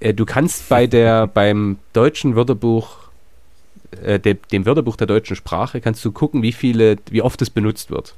[0.00, 2.98] Äh, du kannst bei der, beim deutschen Wörterbuch,
[4.02, 7.50] äh, de, dem Wörterbuch der deutschen Sprache, kannst du gucken, wie viele, wie oft es
[7.50, 8.14] benutzt wird.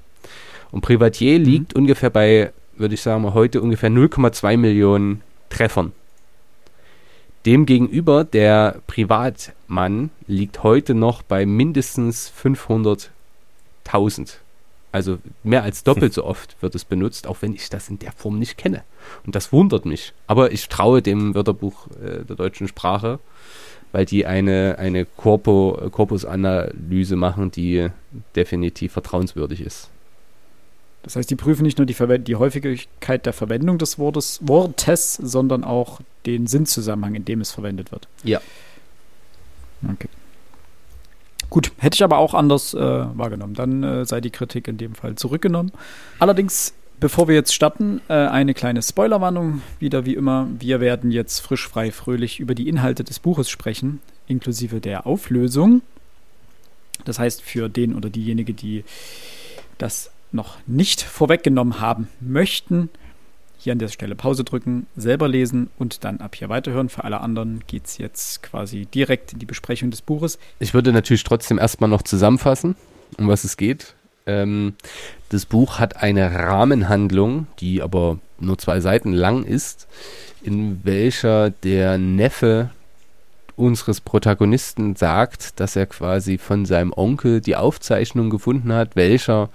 [0.71, 1.45] Und Privatier mhm.
[1.45, 5.93] liegt ungefähr bei, würde ich sagen, heute ungefähr 0,2 Millionen Treffern.
[7.47, 14.39] Demgegenüber der Privatmann liegt heute noch bei mindestens 500.000.
[14.91, 18.11] Also mehr als doppelt so oft wird es benutzt, auch wenn ich das in der
[18.13, 18.83] Form nicht kenne.
[19.25, 20.13] Und das wundert mich.
[20.27, 23.21] Aber ich traue dem Wörterbuch äh, der deutschen Sprache,
[23.93, 27.91] weil die eine, eine Korpusanalyse machen, die
[28.35, 29.91] definitiv vertrauenswürdig ist.
[31.07, 35.63] Das heißt, die prüfen nicht nur die, die Häufigkeit der Verwendung des Wortes, Wortes, sondern
[35.63, 38.09] auch den Sinnzusammenhang, in dem es verwendet wird.
[38.25, 38.41] Ja.
[39.89, 40.09] Okay.
[41.49, 43.55] Gut, hätte ich aber auch anders äh, wahrgenommen.
[43.55, 45.71] Dann äh, sei die Kritik in dem Fall zurückgenommen.
[46.19, 49.63] Allerdings, bevor wir jetzt starten, äh, eine kleine Spoilerwarnung.
[49.79, 54.01] Wieder wie immer, wir werden jetzt frisch, frei, fröhlich über die Inhalte des Buches sprechen,
[54.27, 55.83] inklusive der Auflösung.
[57.05, 58.83] Das heißt, für den oder diejenige, die
[59.79, 62.89] das noch nicht vorweggenommen haben möchten,
[63.59, 66.89] hier an der Stelle Pause drücken, selber lesen und dann ab hier weiterhören.
[66.89, 70.39] Für alle anderen geht es jetzt quasi direkt in die Besprechung des Buches.
[70.61, 72.77] Ich würde natürlich trotzdem erstmal noch zusammenfassen,
[73.19, 73.95] um was es geht.
[74.27, 74.75] Ähm,
[75.31, 79.89] das Buch hat eine Rahmenhandlung, die aber nur zwei Seiten lang ist,
[80.43, 82.71] in welcher der Neffe
[83.57, 89.49] unseres Protagonisten sagt, dass er quasi von seinem Onkel die Aufzeichnung gefunden hat, welcher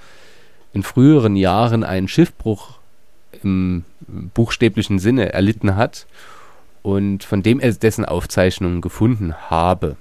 [0.73, 2.79] in früheren Jahren einen Schiffbruch
[3.43, 3.84] im
[4.34, 6.05] buchstäblichen Sinne erlitten hat
[6.81, 9.97] und von dem er dessen Aufzeichnungen gefunden habe.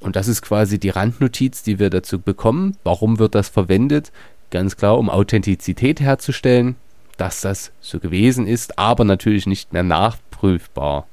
[0.00, 2.76] Und das ist quasi die Randnotiz, die wir dazu bekommen.
[2.84, 4.12] Warum wird das verwendet?
[4.50, 6.76] Ganz klar, um Authentizität herzustellen,
[7.18, 11.06] dass das so gewesen ist, aber natürlich nicht mehr nachprüfbar.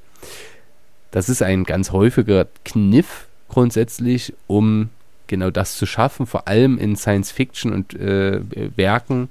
[1.12, 4.90] Das ist ein ganz häufiger Kniff grundsätzlich, um
[5.28, 8.42] genau das zu schaffen, vor allem in Science-Fiction und äh,
[8.76, 9.30] Werken,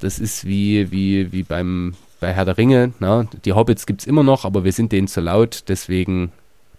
[0.00, 2.92] das ist wie, wie, wie beim, bei Herr der Ringe.
[2.98, 3.26] Na?
[3.44, 6.32] Die Hobbits gibt es immer noch, aber wir sind denen zu laut, deswegen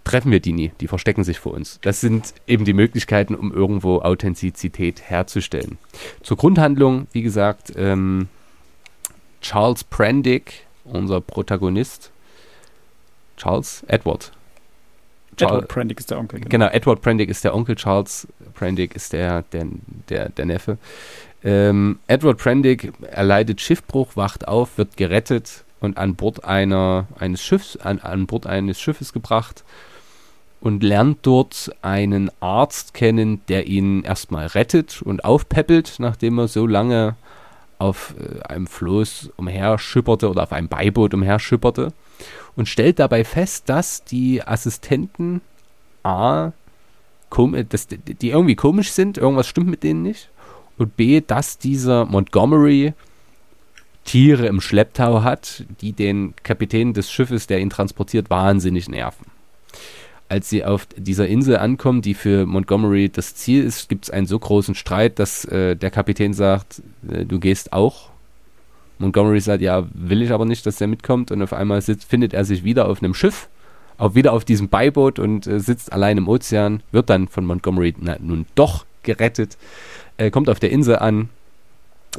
[0.04, 0.72] treffen wir die nie.
[0.82, 1.80] Die verstecken sich vor uns.
[1.82, 5.78] Das sind eben die Möglichkeiten, um irgendwo Authentizität herzustellen.
[6.24, 8.28] Zur Grundhandlung, wie gesagt, ähm,
[9.42, 12.12] Charles Prendick, unser Protagonist.
[13.38, 14.32] Charles Edward.
[15.38, 16.40] Charles, Edward Prendick ist der Onkel.
[16.40, 16.50] Genau.
[16.50, 16.68] genau.
[16.68, 19.66] Edward Prendick ist der Onkel, Charles Prendick ist der, der,
[20.10, 20.78] der, der Neffe.
[21.44, 27.78] Ähm, Edward Prendick erleidet Schiffbruch, wacht auf, wird gerettet und an Bord einer, eines Schiffs,
[27.78, 29.64] an, an Bord eines Schiffes gebracht
[30.60, 36.68] und lernt dort einen Arzt kennen, der ihn erstmal rettet und aufpäppelt, nachdem er so
[36.68, 37.16] lange
[37.80, 41.92] auf äh, einem Floß umherschipperte oder auf einem Beiboot umherschipperte
[42.56, 45.42] und stellt dabei fest, dass die Assistenten
[46.04, 46.52] A,
[47.70, 50.30] dass die irgendwie komisch sind, irgendwas stimmt mit denen nicht
[50.78, 52.94] und B, dass dieser Montgomery
[54.04, 59.28] Tiere im Schlepptau hat, die den Kapitän des Schiffes, der ihn transportiert, wahnsinnig nerven.
[60.28, 64.26] Als sie auf dieser Insel ankommen, die für Montgomery das Ziel ist, gibt es einen
[64.26, 68.11] so großen Streit, dass äh, der Kapitän sagt, äh, du gehst auch.
[69.02, 71.32] Montgomery sagt, ja, will ich aber nicht, dass der mitkommt.
[71.32, 73.50] Und auf einmal sitzt, findet er sich wieder auf einem Schiff,
[73.98, 77.94] auch wieder auf diesem Beiboot und äh, sitzt allein im Ozean, wird dann von Montgomery
[78.00, 79.58] na, nun doch gerettet,
[80.18, 81.30] äh, kommt auf der Insel an,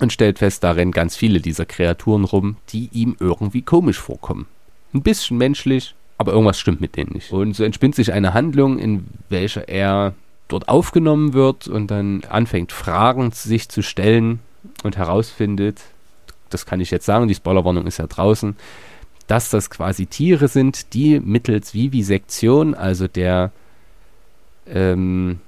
[0.01, 4.47] und stellt fest, da rennen ganz viele dieser Kreaturen rum, die ihm irgendwie komisch vorkommen.
[4.95, 7.31] Ein bisschen menschlich, aber irgendwas stimmt mit denen nicht.
[7.33, 10.15] Und so entspinnt sich eine Handlung, in welcher er
[10.49, 14.41] dort aufgenommen wird und dann anfängt, Fragen sich zu stellen
[14.83, 15.81] und herausfindet,
[16.53, 18.57] das kann ich jetzt sagen, die Spoilerwarnung ist ja draußen,
[19.27, 23.53] dass das quasi Tiere sind, die mittels Vivisektion, also der
[24.67, 25.39] ähm,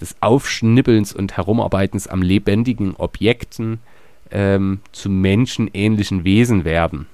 [0.00, 3.78] des Aufschnippelns und Herumarbeitens am lebendigen Objekten
[4.30, 7.06] ähm, zu menschenähnlichen Wesen werden.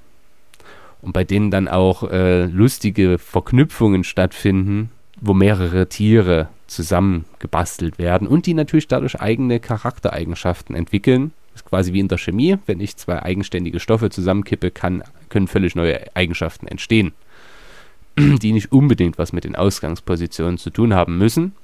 [1.02, 8.46] Und bei denen dann auch äh, lustige Verknüpfungen stattfinden, wo mehrere Tiere zusammengebastelt werden und
[8.46, 11.32] die natürlich dadurch eigene Charaktereigenschaften entwickeln.
[11.58, 12.56] Ist quasi wie in der Chemie.
[12.66, 17.14] Wenn ich zwei eigenständige Stoffe zusammenkippe, kann, können völlig neue Eigenschaften entstehen,
[18.16, 21.56] die nicht unbedingt was mit den Ausgangspositionen zu tun haben müssen.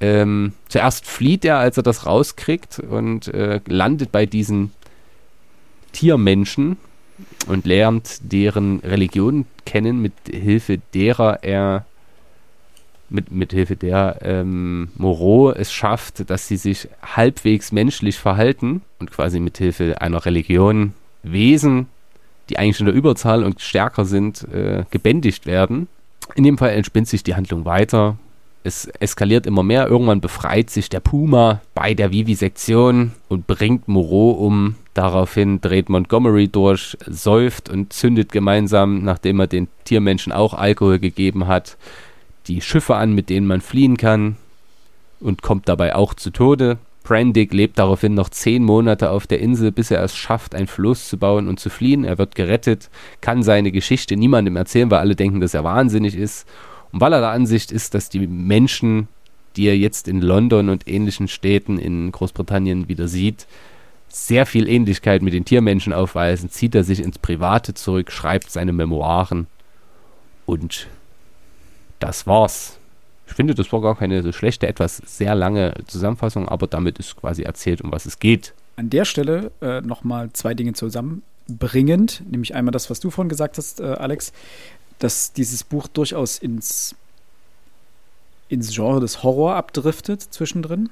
[0.00, 4.72] Ähm, zuerst flieht er, als er das rauskriegt und äh, landet bei diesen
[5.92, 6.76] Tiermenschen
[7.46, 11.86] und lernt deren Religion kennen, mit Hilfe derer er
[13.12, 19.10] mit, mit Hilfe der ähm, Moreau es schafft, dass sie sich halbwegs menschlich verhalten und
[19.10, 21.86] quasi mit Hilfe einer Religion Wesen,
[22.48, 25.88] die eigentlich in der Überzahl und stärker sind, äh, gebändigt werden.
[26.34, 28.16] In dem Fall entspinnt sich die Handlung weiter
[28.64, 29.88] es eskaliert immer mehr.
[29.88, 34.76] Irgendwann befreit sich der Puma bei der Vivisektion und bringt Moreau um.
[34.94, 41.46] Daraufhin dreht Montgomery durch, säuft und zündet gemeinsam, nachdem er den Tiermenschen auch Alkohol gegeben
[41.46, 41.76] hat,
[42.46, 44.36] die Schiffe an, mit denen man fliehen kann
[45.20, 46.78] und kommt dabei auch zu Tode.
[47.04, 51.08] Prendick lebt daraufhin noch zehn Monate auf der Insel, bis er es schafft, ein Floß
[51.08, 52.04] zu bauen und zu fliehen.
[52.04, 56.46] Er wird gerettet, kann seine Geschichte niemandem erzählen, weil alle denken, dass er wahnsinnig ist
[56.92, 59.08] und weil er der Ansicht ist, dass die Menschen,
[59.56, 63.46] die er jetzt in London und ähnlichen Städten in Großbritannien wieder sieht,
[64.08, 68.72] sehr viel Ähnlichkeit mit den Tiermenschen aufweisen, zieht er sich ins Private zurück, schreibt seine
[68.72, 69.46] Memoiren
[70.44, 70.86] und
[72.02, 72.78] das war's.
[73.26, 77.16] Ich finde, das war gar keine so schlechte, etwas sehr lange Zusammenfassung, aber damit ist
[77.16, 78.52] quasi erzählt, um was es geht.
[78.76, 83.58] An der Stelle äh, nochmal zwei Dinge zusammenbringend, nämlich einmal das, was du vorhin gesagt
[83.58, 84.32] hast, äh, Alex,
[84.98, 86.94] dass dieses Buch durchaus ins,
[88.48, 90.90] ins Genre des Horror abdriftet zwischendrin.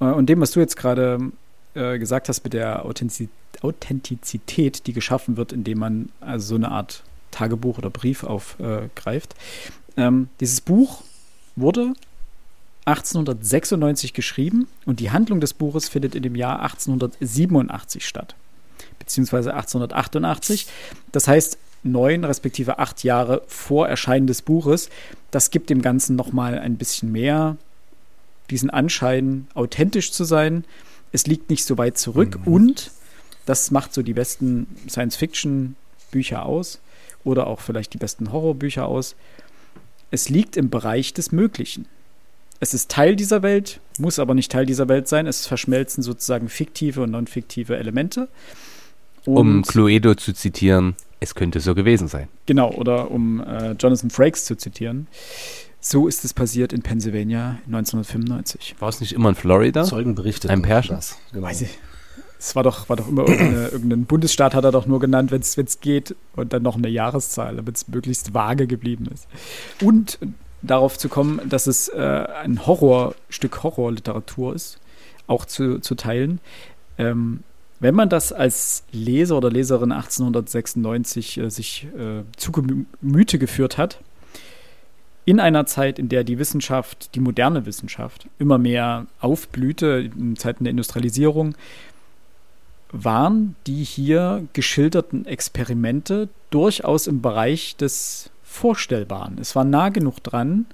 [0.00, 1.32] Äh, und dem, was du jetzt gerade
[1.74, 7.02] äh, gesagt hast mit der Authentizität, die geschaffen wird, indem man also so eine Art
[7.30, 9.34] Tagebuch oder Brief aufgreift.
[9.96, 11.02] Ähm, dieses Buch
[11.56, 11.94] wurde
[12.86, 18.36] 1896 geschrieben und die Handlung des Buches findet in dem Jahr 1887 statt,
[18.98, 20.66] beziehungsweise 1888.
[21.10, 24.88] Das heißt, neun respektive acht Jahre vor Erscheinen des Buches.
[25.30, 27.56] Das gibt dem Ganzen nochmal ein bisschen mehr
[28.50, 30.64] diesen Anschein, authentisch zu sein.
[31.12, 32.52] Es liegt nicht so weit zurück mhm.
[32.52, 32.90] und
[33.46, 36.80] das macht so die besten Science-Fiction-Bücher aus
[37.24, 39.16] oder auch vielleicht die besten Horrorbücher aus.
[40.16, 41.84] Es liegt im Bereich des Möglichen.
[42.58, 45.26] Es ist Teil dieser Welt, muss aber nicht Teil dieser Welt sein.
[45.26, 48.28] Es verschmelzen sozusagen fiktive und non-fiktive Elemente.
[49.26, 52.28] Und um Cluedo zu zitieren, es könnte so gewesen sein.
[52.46, 55.06] Genau, oder um äh, Jonathan Frakes zu zitieren.
[55.80, 58.76] So ist es passiert in Pennsylvania 1995.
[58.78, 59.84] War es nicht immer in Florida?
[59.84, 60.50] Zeugen berichtet.
[60.50, 60.96] Ein Pärchen.
[60.96, 61.46] Das, genau.
[61.46, 61.78] Weiß ich.
[62.38, 63.26] Es war doch, war doch immer
[63.72, 67.56] irgendein Bundesstaat hat er doch nur genannt, wenn es geht, und dann noch eine Jahreszahl,
[67.56, 69.26] damit es möglichst vage geblieben ist.
[69.82, 70.18] Und
[70.62, 72.00] darauf zu kommen, dass es äh,
[72.42, 74.78] ein Horror, Stück Horrorliteratur ist,
[75.26, 76.40] auch zu, zu teilen.
[76.98, 77.40] Ähm,
[77.78, 84.00] wenn man das als Leser oder Leserin 1896 äh, sich äh, zu Gemüte geführt hat,
[85.26, 90.64] in einer Zeit, in der die Wissenschaft, die moderne Wissenschaft, immer mehr aufblühte, in Zeiten
[90.64, 91.56] der Industrialisierung,
[93.04, 99.38] waren die hier geschilderten Experimente durchaus im Bereich des Vorstellbaren.
[99.38, 100.66] Es war nah genug dran,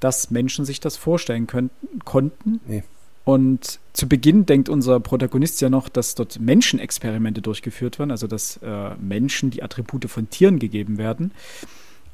[0.00, 2.60] dass Menschen sich das vorstellen könnten, konnten.
[2.66, 2.82] Nee.
[3.24, 8.58] Und zu Beginn denkt unser Protagonist ja noch, dass dort Menschenexperimente durchgeführt werden, also dass
[8.58, 11.32] äh, Menschen die Attribute von Tieren gegeben werden.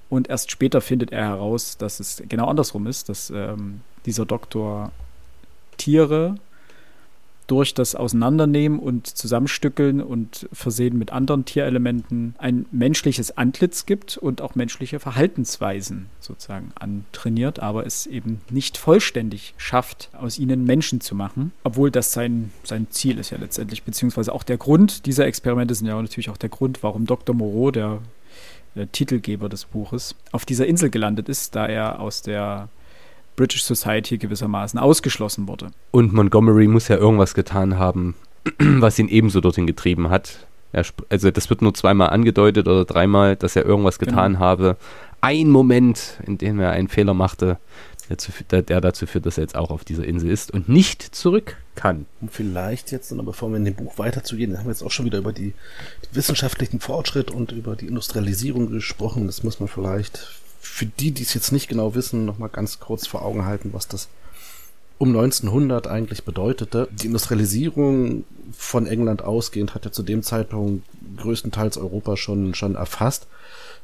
[0.09, 4.91] Und erst später findet er heraus, dass es genau andersrum ist, dass ähm, dieser Doktor
[5.77, 6.37] Tiere
[7.47, 14.41] durch das Auseinandernehmen und Zusammenstückeln und Versehen mit anderen Tierelementen ein menschliches Antlitz gibt und
[14.41, 21.15] auch menschliche Verhaltensweisen sozusagen antrainiert, aber es eben nicht vollständig schafft, aus ihnen Menschen zu
[21.15, 25.75] machen, obwohl das sein, sein Ziel ist ja letztendlich, beziehungsweise auch der Grund dieser Experimente
[25.75, 27.35] sind ja natürlich auch der Grund, warum Dr.
[27.35, 27.99] Moreau, der,
[28.75, 32.69] der Titelgeber des Buches, auf dieser Insel gelandet ist, da er aus der
[33.37, 35.71] British Society gewissermaßen ausgeschlossen wurde.
[35.91, 38.15] Und Montgomery muss ja irgendwas getan haben,
[38.59, 40.47] was ihn ebenso dorthin getrieben hat.
[40.73, 44.13] Er, also das wird nur zweimal angedeutet oder dreimal, dass er irgendwas genau.
[44.13, 44.45] getan genau.
[44.45, 44.77] habe.
[45.21, 47.59] Ein Moment, in dem er einen Fehler machte,
[48.51, 51.57] der, der, dazu führt, dass er jetzt auch auf dieser Insel ist und nicht zurück
[51.75, 52.07] kann.
[52.21, 55.19] Und vielleicht jetzt, bevor wir in dem Buch weiterzugehen, haben wir jetzt auch schon wieder
[55.19, 55.55] über die,
[56.05, 59.27] die wissenschaftlichen Fortschritt und über die Industrialisierung gesprochen.
[59.27, 63.09] Das muss man vielleicht für die, die es jetzt nicht genau wissen, nochmal ganz kurz
[63.09, 64.09] vor Augen halten, was das
[64.97, 66.89] um 1900 eigentlich bedeutete.
[66.93, 68.23] Die Industrialisierung
[68.57, 70.85] von England ausgehend hat ja zu dem Zeitpunkt
[71.17, 73.27] größtenteils Europa schon, schon erfasst.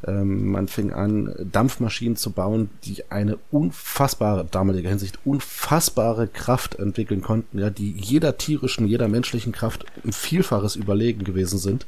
[0.06, 7.22] Ähm, man fing an, Dampfmaschinen zu bauen, die eine unfassbare, damaliger Hinsicht, unfassbare Kraft entwickeln
[7.22, 11.86] konnten, ja, die jeder tierischen, jeder menschlichen Kraft ein Vielfaches überlegen gewesen sind.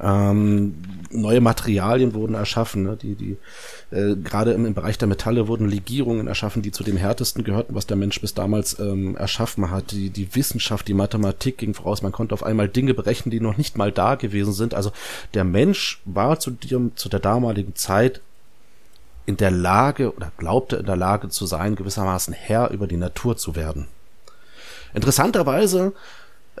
[0.00, 0.74] Ähm,
[1.10, 2.96] neue Materialien wurden erschaffen, ne?
[2.96, 3.36] die, die
[3.90, 7.74] äh, gerade im, im, Bereich der Metalle wurden Legierungen erschaffen, die zu dem härtesten gehörten,
[7.74, 9.92] was der Mensch bis damals ähm, erschaffen hat.
[9.92, 12.02] Die, die Wissenschaft, die Mathematik ging voraus.
[12.02, 14.74] Man konnte auf einmal Dinge berechnen, die noch nicht mal da gewesen sind.
[14.74, 14.92] Also
[15.34, 18.20] der Mensch war zu, dem, zu der damaligen Zeit
[19.26, 23.36] in der Lage oder glaubte in der Lage zu sein, gewissermaßen Herr über die Natur
[23.36, 23.86] zu werden.
[24.94, 25.92] Interessanterweise,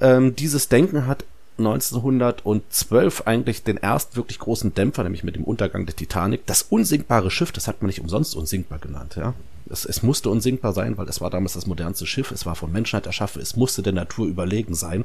[0.00, 1.24] ähm, dieses Denken hat
[1.58, 6.46] 1912 eigentlich den ersten wirklich großen Dämpfer, nämlich mit dem Untergang der Titanic.
[6.46, 9.34] Das unsinkbare Schiff, das hat man nicht umsonst unsinkbar genannt, ja.
[9.70, 12.72] Es, es musste unsinkbar sein, weil es war damals das modernste Schiff, es war von
[12.72, 15.04] Menschheit erschaffen, es musste der Natur überlegen sein.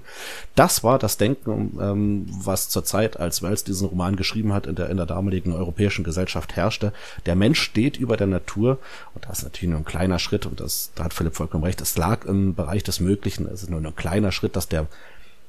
[0.55, 4.75] Das war das Denken, ähm, was zur Zeit, als Wells diesen Roman geschrieben hat, in
[4.75, 6.93] der, in der damaligen europäischen Gesellschaft herrschte.
[7.25, 8.79] Der Mensch steht über der Natur
[9.13, 11.81] und das ist natürlich nur ein kleiner Schritt und das, da hat Philipp vollkommen recht,
[11.81, 14.87] es lag im Bereich des Möglichen, es ist nur ein kleiner Schritt, dass der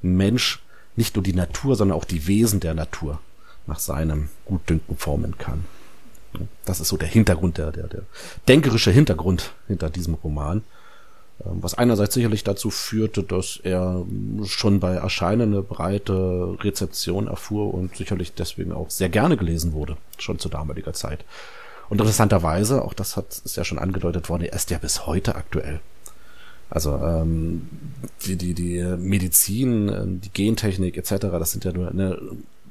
[0.03, 0.64] Mensch
[0.97, 3.21] nicht nur die Natur, sondern auch die Wesen der Natur
[3.67, 5.65] nach seinem Gutdünken formen kann.
[6.65, 8.03] Das ist so der Hintergrund, der, der, der
[8.49, 10.65] denkerische Hintergrund hinter diesem Roman.
[11.45, 14.05] Ähm, was einerseits sicherlich dazu führte, dass er
[14.45, 19.97] schon bei Erscheinen eine breite Rezeption erfuhr und sicherlich deswegen auch sehr gerne gelesen wurde,
[20.19, 21.25] schon zu damaliger Zeit.
[21.89, 25.35] Und interessanterweise, auch das hat, ist ja schon angedeutet worden, er ist ja bis heute
[25.35, 25.81] aktuell.
[26.71, 27.69] Also ähm,
[28.25, 32.19] die, die, die Medizin, äh, die Gentechnik etc., das sind ja nur eine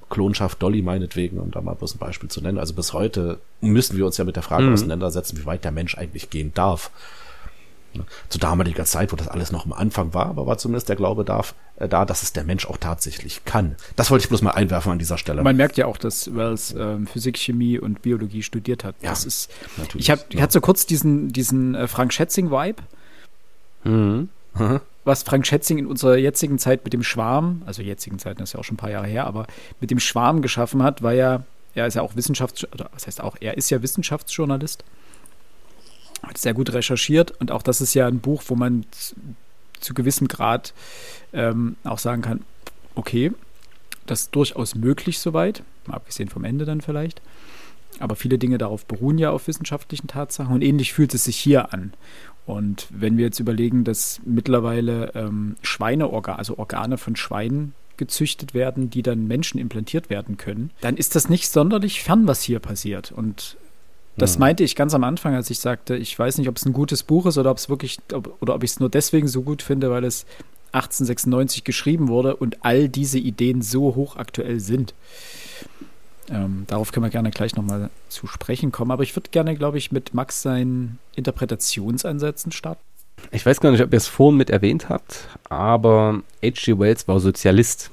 [0.10, 2.60] Klonschaft Dolly meinetwegen, um da mal bloß ein Beispiel zu nennen.
[2.60, 4.74] Also bis heute müssen wir uns ja mit der Frage mhm.
[4.74, 6.92] auseinandersetzen, wie weit der Mensch eigentlich gehen darf.
[8.30, 11.24] Zu damaliger Zeit, wo das alles noch am Anfang war, aber war zumindest der Glaube
[11.24, 13.76] darf, äh, da, dass es der Mensch auch tatsächlich kann.
[13.96, 15.44] Das wollte ich bloß mal einwerfen an dieser Stelle.
[15.44, 18.96] Man merkt ja auch, dass Wells ähm, Physik, Chemie und Biologie studiert hat.
[19.02, 20.08] Ja, das ist, natürlich.
[20.08, 22.82] Ich, hab, ich hatte so kurz diesen, diesen äh, Frank Schätzing-Vibe
[23.84, 24.30] Mhm.
[25.04, 28.54] Was Frank Schätzing in unserer jetzigen Zeit mit dem Schwarm, also jetzigen Zeit, das ist
[28.54, 29.48] ja auch schon ein paar Jahre her, aber
[29.82, 31.44] mit dem Schwarm geschaffen hat, war ja,
[31.76, 34.84] er ist ja auch Wissenschafts-, oder was heißt auch, er ist ja Wissenschaftsjournalist,
[36.22, 38.86] hat sehr gut recherchiert und auch das ist ja ein Buch, wo man
[39.80, 40.74] zu gewissem Grad
[41.34, 42.42] ähm, auch sagen kann,
[42.96, 43.32] okay,
[44.06, 47.22] das ist durchaus möglich soweit, mal abgesehen vom Ende dann vielleicht.
[48.00, 51.74] Aber viele Dinge darauf beruhen ja auf wissenschaftlichen Tatsachen und ähnlich fühlt es sich hier
[51.74, 51.94] an.
[52.46, 58.90] Und wenn wir jetzt überlegen, dass mittlerweile ähm, Schweineorgane, also Organe von Schweinen gezüchtet werden,
[58.90, 63.12] die dann Menschen implantiert werden können, dann ist das nicht sonderlich fern, was hier passiert.
[63.12, 63.58] Und
[64.18, 64.40] das ja.
[64.40, 67.04] meinte ich ganz am Anfang, als ich sagte, ich weiß nicht, ob es ein gutes
[67.04, 69.62] Buch ist oder ob es wirklich, ob, oder ob ich es nur deswegen so gut
[69.62, 70.26] finde, weil es
[70.74, 74.94] 1896 geschrieben wurde und all diese Ideen so hochaktuell sind.
[76.30, 78.92] Ähm, darauf können wir gerne gleich nochmal zu sprechen kommen.
[78.92, 82.82] Aber ich würde gerne, glaube ich, mit Max seinen Interpretationsansätzen starten.
[83.32, 86.80] Ich weiß gar nicht, ob ihr es vorhin mit erwähnt habt, aber H.G.
[86.80, 87.92] Wells war Sozialist.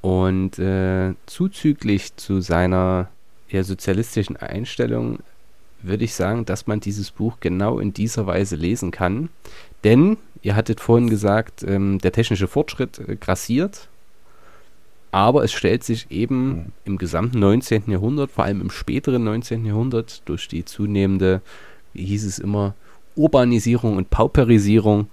[0.00, 3.08] Und äh, zuzüglich zu seiner
[3.48, 5.18] eher sozialistischen Einstellung
[5.82, 9.28] würde ich sagen, dass man dieses Buch genau in dieser Weise lesen kann.
[9.84, 13.88] Denn, ihr hattet vorhin gesagt, ähm, der technische Fortschritt äh, grassiert,
[15.10, 16.64] aber es stellt sich eben mhm.
[16.84, 17.90] im gesamten 19.
[17.90, 19.64] Jahrhundert, vor allem im späteren 19.
[19.64, 21.40] Jahrhundert, durch die zunehmende,
[21.94, 22.74] wie hieß es immer,
[23.16, 25.08] Urbanisierung und Pauperisierung,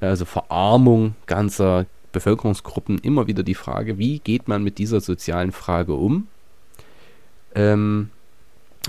[0.00, 5.94] also Verarmung ganzer Bevölkerungsgruppen, immer wieder die Frage, wie geht man mit dieser sozialen Frage
[5.94, 6.28] um?
[7.54, 8.10] Ähm,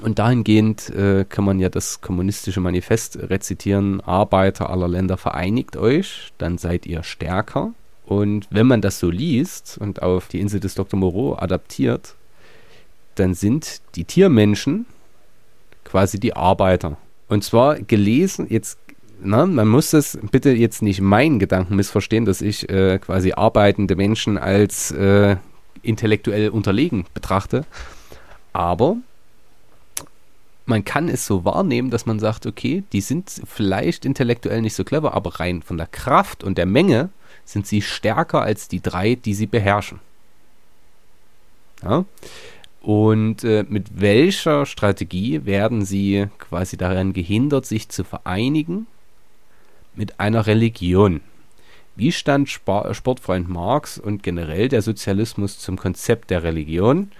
[0.01, 6.33] und dahingehend äh, kann man ja das kommunistische Manifest rezitieren, Arbeiter aller Länder vereinigt euch,
[6.37, 7.73] dann seid ihr stärker.
[8.05, 10.99] Und wenn man das so liest und auf die Insel des Dr.
[10.99, 12.15] Moreau adaptiert,
[13.15, 14.85] dann sind die Tiermenschen
[15.83, 16.97] quasi die Arbeiter.
[17.29, 18.77] Und zwar gelesen, jetzt,
[19.21, 23.95] na, man muss das bitte jetzt nicht meinen Gedanken missverstehen, dass ich äh, quasi arbeitende
[23.95, 25.37] Menschen als äh,
[25.81, 27.65] intellektuell unterlegen betrachte.
[28.51, 28.97] Aber
[30.65, 34.83] man kann es so wahrnehmen, dass man sagt, okay, die sind vielleicht intellektuell nicht so
[34.83, 37.09] clever, aber rein von der Kraft und der Menge
[37.45, 39.99] sind sie stärker als die drei, die sie beherrschen.
[41.83, 42.05] Ja?
[42.81, 48.87] Und äh, mit welcher Strategie werden sie quasi daran gehindert, sich zu vereinigen?
[49.95, 51.21] Mit einer Religion.
[51.95, 57.11] Wie stand Spar Sportfreund Marx und generell der Sozialismus zum Konzept der Religion?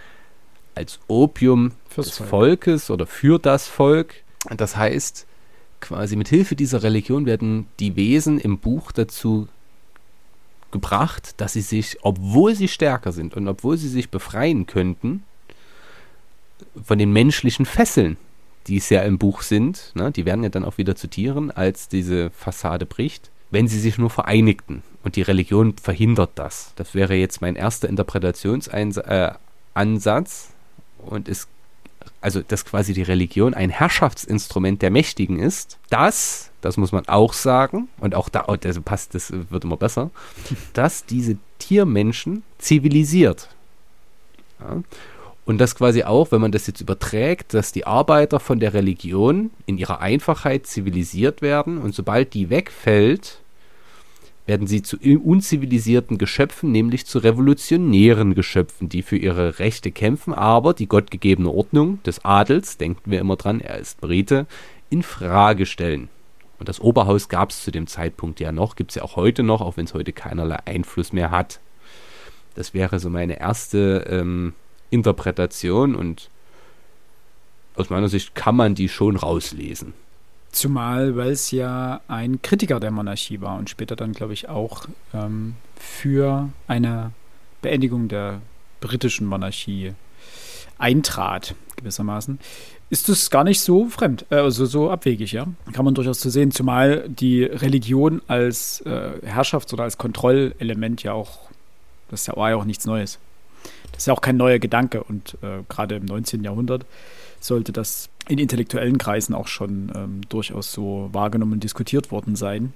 [0.76, 2.30] Als Opium Fürs des Volk.
[2.30, 4.15] Volkes oder für das Volk.
[4.57, 5.28] Das heißt,
[5.80, 9.47] quasi mit Hilfe dieser Religion werden die Wesen im Buch dazu
[10.74, 15.24] gebracht, dass sie sich, obwohl sie stärker sind und obwohl sie sich befreien könnten,
[16.84, 18.17] von den menschlichen Fesseln,
[18.67, 21.51] die es ja im Buch sind, ne, die werden ja dann auch wieder zu Tieren,
[21.51, 24.84] als diese Fassade bricht, wenn sie sich nur vereinigten.
[25.03, 26.74] Und die Religion verhindert das.
[26.76, 28.97] Das wäre jetzt mein erster Interpretationsansatz.
[29.76, 31.47] Äh, und es
[32.24, 37.34] also dass quasi die Religion ein Herrschaftsinstrument der Mächtigen ist, das, das muss man auch
[37.34, 40.09] sagen, und auch da, also passt, das wird immer besser,
[40.74, 43.49] dass diese Tiermenschen zivilisiert.
[44.59, 44.82] Ja.
[45.45, 49.51] Und das quasi auch, wenn man das jetzt überträgt, dass die Arbeiter von der Religion
[49.65, 53.39] in ihrer Einfachheit zivilisiert werden und sobald die wegfällt,
[54.46, 60.74] werden sie zu unzivilisierten Geschöpfen, nämlich zu revolutionären Geschöpfen, die für ihre Rechte kämpfen, aber
[60.74, 64.46] die gottgegebene Ordnung des Adels, denken wir immer dran, er ist Brite,
[64.89, 66.10] in Frage stellen.
[66.60, 69.44] Und das Oberhaus gab es zu dem Zeitpunkt ja noch, gibt es ja auch heute
[69.44, 71.60] noch, auch wenn es heute keinerlei Einfluss mehr hat.
[72.56, 74.54] Das wäre so meine erste ähm,
[74.89, 76.30] Interpretation und
[77.76, 79.94] aus meiner Sicht kann man die schon rauslesen.
[80.54, 85.56] Zumal Wells ja ein Kritiker der Monarchie war und später dann, glaube ich, auch ähm,
[85.76, 87.12] für eine
[87.64, 88.39] Beendigung der
[88.80, 89.93] britischen Monarchie
[90.78, 92.38] eintrat, gewissermaßen.
[92.91, 95.47] Ist es gar nicht so fremd, äh, also so abwegig, ja?
[95.72, 101.14] Kann man durchaus so sehen, zumal die Religion als äh, Herrschafts- oder als Kontrollelement ja
[101.14, 101.49] auch,
[102.12, 103.18] das ist ja auch nichts Neues.
[103.91, 106.43] Das ist ja auch kein neuer Gedanke und äh, gerade im 19.
[106.43, 106.86] Jahrhundert
[107.44, 112.74] sollte das in intellektuellen Kreisen auch schon ähm, durchaus so wahrgenommen und diskutiert worden sein.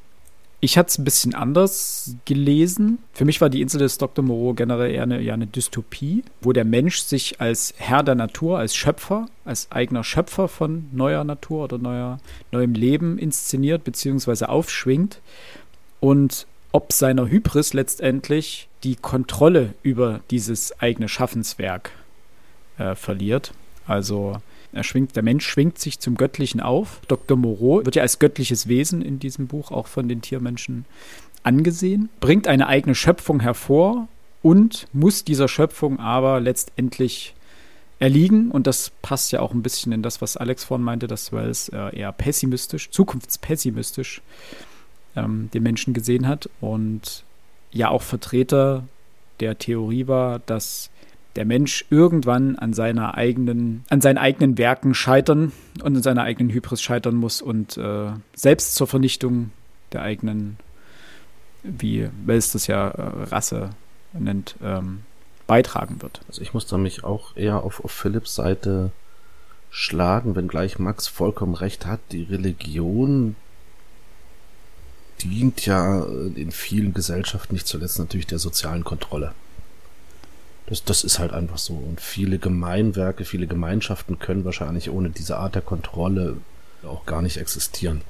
[0.60, 2.98] Ich hatte es ein bisschen anders gelesen.
[3.14, 4.26] Für mich war die Insel des Dr.
[4.26, 8.58] Moreau generell eher eine, eher eine Dystopie, wo der Mensch sich als Herr der Natur,
[8.58, 12.20] als Schöpfer, als eigener Schöpfer von neuer Natur oder neuer,
[12.52, 14.46] neuem Leben inszeniert bzw.
[14.46, 15.22] aufschwingt
[16.00, 21.92] und ob seiner Hybris letztendlich die Kontrolle über dieses eigene Schaffenswerk
[22.80, 23.54] äh, verliert.
[23.86, 24.38] Also
[24.82, 27.02] schwingt, der Mensch schwingt sich zum Göttlichen auf.
[27.08, 27.38] Dr.
[27.38, 30.86] Moreau wird ja als göttliches Wesen in diesem Buch auch von den Tiermenschen
[31.44, 34.08] angesehen, bringt eine eigene Schöpfung hervor
[34.42, 37.34] und muss dieser Schöpfung aber letztendlich
[38.00, 38.52] erliegen.
[38.52, 41.70] Und das passt ja auch ein bisschen in das, was Alex vorhin meinte, dass Wells
[41.70, 44.22] äh, eher pessimistisch, zukunftspessimistisch
[45.16, 46.50] ähm, den Menschen gesehen hat.
[46.62, 47.24] Und
[47.72, 48.84] ja auch Vertreter
[49.40, 50.90] der Theorie war, dass
[51.38, 55.52] der Mensch irgendwann an seiner eigenen, an seinen eigenen Werken scheitern
[55.84, 59.52] und an seiner eigenen Hybris scheitern muss und äh, selbst zur Vernichtung
[59.92, 60.58] der eigenen,
[61.64, 63.70] wie Wells das ja äh, Rasse
[64.14, 65.04] nennt, ähm,
[65.46, 66.22] beitragen wird.
[66.28, 68.92] Also ich muss da mich auch eher auf, auf Philipps Seite
[69.70, 73.36] schlagen, wenngleich Max vollkommen recht hat, die Religion
[75.22, 79.34] dient ja in vielen Gesellschaften nicht zuletzt natürlich der sozialen Kontrolle.
[80.68, 81.74] Das, das ist halt einfach so.
[81.74, 86.38] Und viele Gemeinwerke, viele Gemeinschaften können wahrscheinlich ohne diese Art der Kontrolle
[86.84, 88.02] auch gar nicht existieren.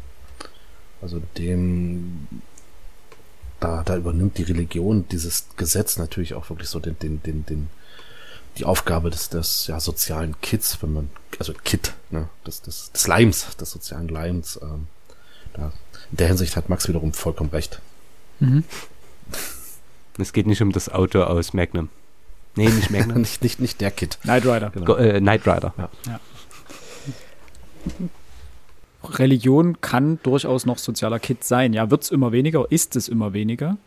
[1.01, 2.27] Also dem,
[3.59, 7.69] da, da übernimmt die Religion dieses Gesetz natürlich auch wirklich so den, den, den, den,
[8.57, 13.07] die Aufgabe des, des ja, sozialen Kits, wenn man, also Kit, ne, des, des, des
[13.07, 14.59] Leims, des sozialen Leims.
[14.61, 14.87] Ähm,
[15.53, 15.71] da,
[16.11, 17.79] in der Hinsicht hat Max wiederum vollkommen recht.
[18.39, 18.63] Mhm.
[20.17, 21.89] Es geht nicht um das Auto aus Magnum.
[22.57, 23.17] Nee, nicht Magnum.
[23.21, 24.19] nicht, nicht, nicht der Kit.
[24.21, 24.71] Knight Rider.
[24.71, 24.95] Genau.
[24.97, 25.73] Äh, Knight Rider.
[25.77, 25.89] Ja.
[26.07, 26.19] ja.
[29.03, 31.73] Religion kann durchaus noch sozialer Kit sein.
[31.73, 33.77] Ja, wird es immer weniger, ist es immer weniger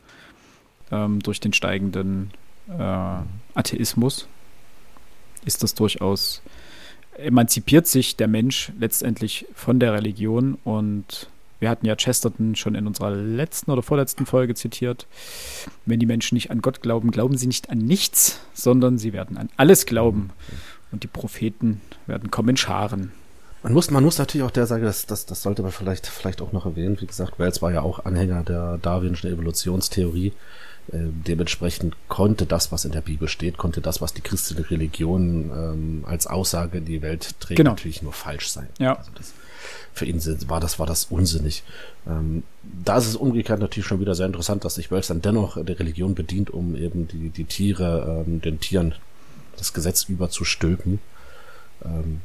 [0.91, 2.31] ähm, durch den steigenden
[2.69, 3.17] äh,
[3.55, 4.29] Atheismus.
[5.45, 6.43] Ist das durchaus,
[7.17, 11.30] emanzipiert sich der Mensch letztendlich von der Religion und
[11.61, 15.07] wir hatten ja Chesterton schon in unserer letzten oder vorletzten Folge zitiert.
[15.87, 19.37] Wenn die Menschen nicht an Gott glauben, glauben sie nicht an nichts, sondern sie werden
[19.37, 20.31] an alles glauben.
[20.91, 23.13] Und die Propheten werden kommen in Scharen.
[23.63, 26.41] Man muss, man muss natürlich auch der sagen, das, das, das sollte man vielleicht, vielleicht
[26.41, 26.99] auch noch erwähnen.
[26.99, 30.33] Wie gesagt, Wells war ja auch Anhänger der darwinischen Evolutionstheorie.
[30.93, 35.51] Äh, dementsprechend konnte das, was in der Bibel steht, konnte das, was die christliche Religion
[35.55, 37.73] ähm, als Aussage in die Welt trägt, genau.
[37.73, 38.69] natürlich nur falsch sein.
[38.79, 38.97] Ja.
[38.97, 39.35] Also das,
[39.93, 41.63] für ihn war das, war das unsinnig.
[42.07, 45.63] Ähm, da ist es umgekehrt natürlich schon wieder sehr interessant, dass sich Wells dann dennoch
[45.63, 48.95] der Religion bedient, um eben die, die Tiere, ähm, den Tieren
[49.57, 51.01] das Gesetz überzustülpen.
[51.85, 52.21] Ähm,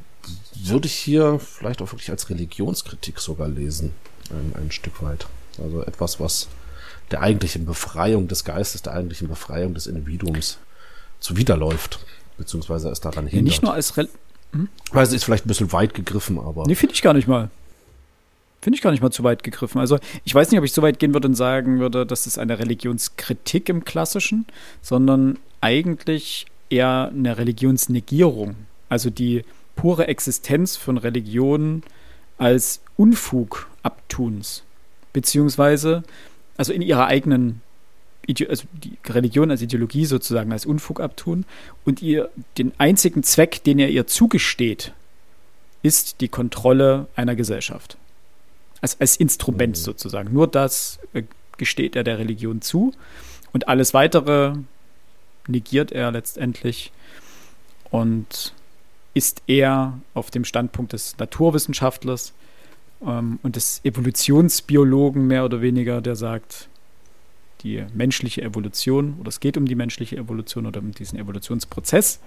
[0.56, 3.94] würde ich hier vielleicht auch wirklich als Religionskritik sogar lesen,
[4.30, 5.28] ein, ein Stück weit.
[5.62, 6.48] Also etwas, was
[7.12, 10.58] der eigentlichen Befreiung des Geistes, der eigentlichen Befreiung des Individuums
[11.20, 12.00] zuwiderläuft,
[12.38, 13.36] beziehungsweise es daran hindert.
[13.36, 14.08] Ja, nicht nur als Re
[14.56, 14.70] hm?
[14.92, 16.66] Weil es ist vielleicht ein bisschen weit gegriffen, aber.
[16.66, 17.50] Nee, finde ich gar nicht mal.
[18.62, 19.80] Finde ich gar nicht mal zu weit gegriffen.
[19.80, 22.40] Also ich weiß nicht, ob ich so weit gehen würde und sagen würde, das ist
[22.40, 24.46] eine Religionskritik im Klassischen,
[24.82, 28.56] sondern eigentlich eher eine Religionsnegierung.
[28.90, 29.44] Also die
[29.76, 31.84] pure Existenz von Religionen
[32.38, 34.64] als Unfug abtuns,
[35.12, 36.04] beziehungsweise
[36.58, 37.62] also in ihrer eigenen
[38.48, 41.46] also die Religion als Ideologie sozusagen als Unfug abtun
[41.84, 44.94] und ihr den einzigen Zweck, den er ihr zugesteht,
[45.84, 47.98] ist die Kontrolle einer Gesellschaft.
[48.82, 49.82] Als, als Instrument mhm.
[49.82, 50.34] sozusagen.
[50.34, 51.24] Nur das äh,
[51.58, 52.94] gesteht er der Religion zu
[53.54, 54.56] und alles weitere
[55.48, 56.92] negiert er letztendlich
[57.92, 58.54] und
[59.14, 62.34] ist er auf dem Standpunkt des Naturwissenschaftlers
[63.06, 66.68] ähm, und des Evolutionsbiologen mehr oder weniger, der sagt,
[67.66, 72.20] die menschliche Evolution oder es geht um die menschliche Evolution oder um diesen Evolutionsprozess.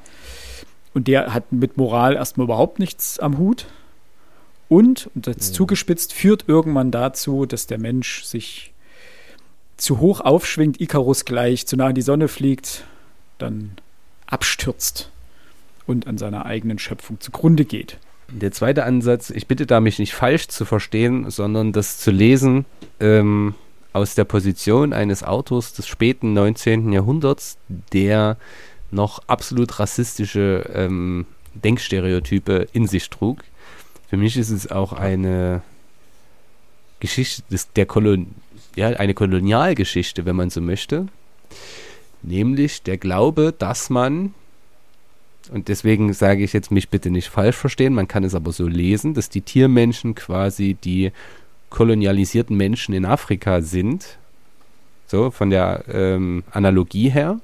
[0.95, 3.67] Und der hat mit Moral erstmal überhaupt nichts am Hut.
[4.69, 5.55] Und, und das mhm.
[5.55, 8.73] zugespitzt, führt irgendwann dazu, dass der Mensch sich
[9.77, 12.85] zu hoch aufschwingt, Icarus gleich, zu nah an die Sonne fliegt,
[13.39, 13.73] dann
[14.27, 15.11] abstürzt
[15.87, 17.99] und an seiner eigenen Schöpfung zugrunde geht.
[18.31, 22.67] Der zweite Ansatz, ich bitte da mich nicht falsch zu verstehen, sondern das zu lesen
[23.01, 23.55] ähm,
[23.93, 26.93] aus der Position eines Autors des späten 19.
[26.93, 27.59] Jahrhunderts,
[27.93, 28.37] der
[28.91, 33.43] noch absolut rassistische ähm, Denkstereotype in sich trug.
[34.09, 35.63] Für mich ist es auch eine
[37.01, 38.35] Geschichte des, der Kolon
[38.77, 41.09] ja, eine Kolonialgeschichte, wenn man so möchte.
[42.23, 44.35] Nämlich der Glaube, dass man
[45.51, 48.67] und deswegen sage ich jetzt mich bitte nicht falsch verstehen, man kann es aber so
[48.67, 51.11] lesen, dass die Tiermenschen quasi die
[51.71, 54.19] kolonialisierten Menschen in Afrika sind,
[55.07, 57.41] so von der ähm, Analogie her.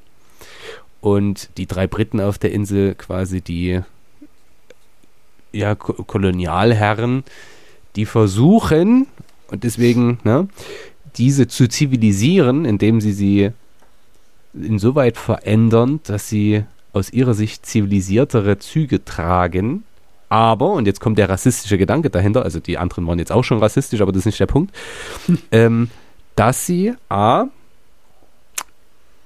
[1.01, 3.81] Und die drei Briten auf der Insel quasi die
[5.53, 7.25] ja, Ko Kolonialherren,
[7.97, 9.07] die versuchen,
[9.49, 10.49] und deswegen, ne,
[11.17, 13.51] diese zu zivilisieren, indem sie sie
[14.53, 19.85] insoweit verändern, dass sie aus ihrer Sicht zivilisiertere Züge tragen.
[20.35, 23.61] Aber, und jetzt kommt der rassistische Gedanke dahinter, also die anderen waren jetzt auch schon
[23.61, 24.75] rassistisch, aber das ist nicht der Punkt,
[25.53, 25.91] ähm,
[26.35, 27.45] dass sie A,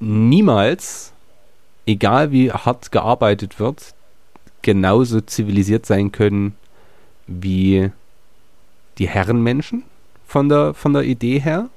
[0.01, 1.15] niemals,
[1.87, 3.95] egal wie hart gearbeitet wird,
[4.61, 6.57] genauso zivilisiert sein können
[7.27, 7.91] wie
[8.99, 9.85] die Herrenmenschen
[10.27, 11.71] von der, von der Idee her.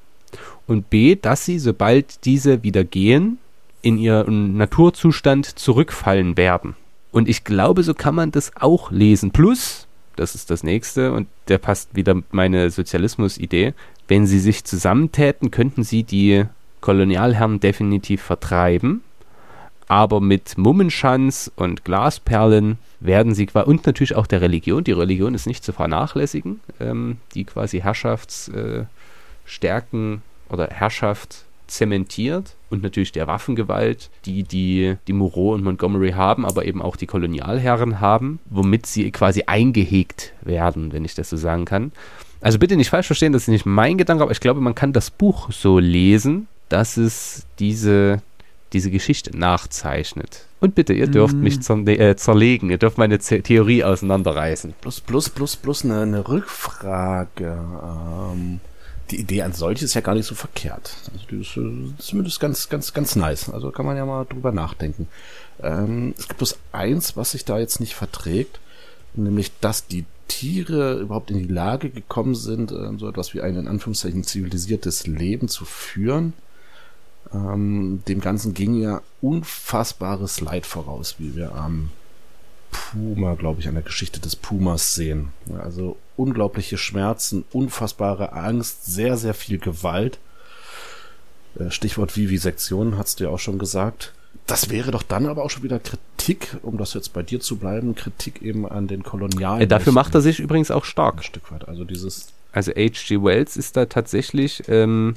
[0.68, 3.38] Und B, dass sie, sobald diese wieder gehen,
[3.82, 6.76] in ihren Naturzustand zurückfallen werden.
[7.12, 9.32] Und ich glaube, so kann man das auch lesen.
[9.32, 13.74] Plus, das ist das nächste, und der passt wieder meine Sozialismus-Idee,
[14.08, 16.46] wenn sie sich zusammentäten, könnten sie die
[16.82, 19.04] Kolonialherren definitiv vertreiben.
[19.88, 25.34] Aber mit Mummenschanz und Glasperlen werden sie quasi, und natürlich auch der Religion, die Religion
[25.34, 28.86] ist nicht zu vernachlässigen, ähm, die quasi Herrschafts, äh,
[30.50, 36.66] oder Herrschaft zementiert und natürlich der Waffengewalt, die die, die Moreau und Montgomery haben, aber
[36.66, 41.66] eben auch die Kolonialherren haben, womit sie quasi eingehegt werden, wenn ich das so sagen
[41.66, 41.92] kann.
[42.42, 44.94] Also bitte nicht falsch verstehen, das ist nicht mein Gedanke, aber ich glaube, man kann
[44.94, 48.22] das Buch so lesen, dass es diese,
[48.74, 50.46] diese Geschichte nachzeichnet.
[50.60, 51.42] Und bitte, ihr dürft mm.
[51.42, 54.74] mich zer äh, zerlegen, ihr dürft meine Z Theorie auseinanderreißen.
[54.80, 57.58] Plus, plus, plus, plus eine, eine Rückfrage.
[57.58, 58.60] Ähm,
[59.12, 60.96] die Idee als solches ist ja gar nicht so verkehrt.
[61.14, 63.50] Also die ist äh, zumindest ganz, ganz, ganz nice.
[63.50, 65.08] Also kann man ja mal drüber nachdenken.
[65.62, 68.60] Ähm, es gibt bloß eins, was sich da jetzt nicht verträgt,
[69.14, 73.58] nämlich dass die Tiere überhaupt in die Lage gekommen sind, äh, so etwas wie ein
[73.58, 76.34] in Anführungszeichen zivilisiertes Leben zu führen.
[77.34, 81.92] Ähm, dem Ganzen ging ja unfassbares Leid voraus, wie wir am
[82.72, 85.30] Puma, glaube ich, an der Geschichte des Pumas sehen.
[85.60, 90.20] Also unglaubliche Schmerzen, unfassbare Angst, sehr, sehr viel Gewalt.
[91.60, 94.14] Äh, Stichwort Vivisektion, hast du ja auch schon gesagt.
[94.48, 97.58] Das wäre doch dann aber auch schon wieder Kritik, um das jetzt bei dir zu
[97.58, 99.62] bleiben, Kritik eben an den Kolonialen.
[99.62, 101.18] Ja, dafür macht er sich übrigens auch stark.
[101.18, 101.68] Ein Stück weit.
[101.68, 102.34] Also dieses.
[102.52, 103.24] Also H.G.
[103.24, 105.16] Wells ist da tatsächlich ähm,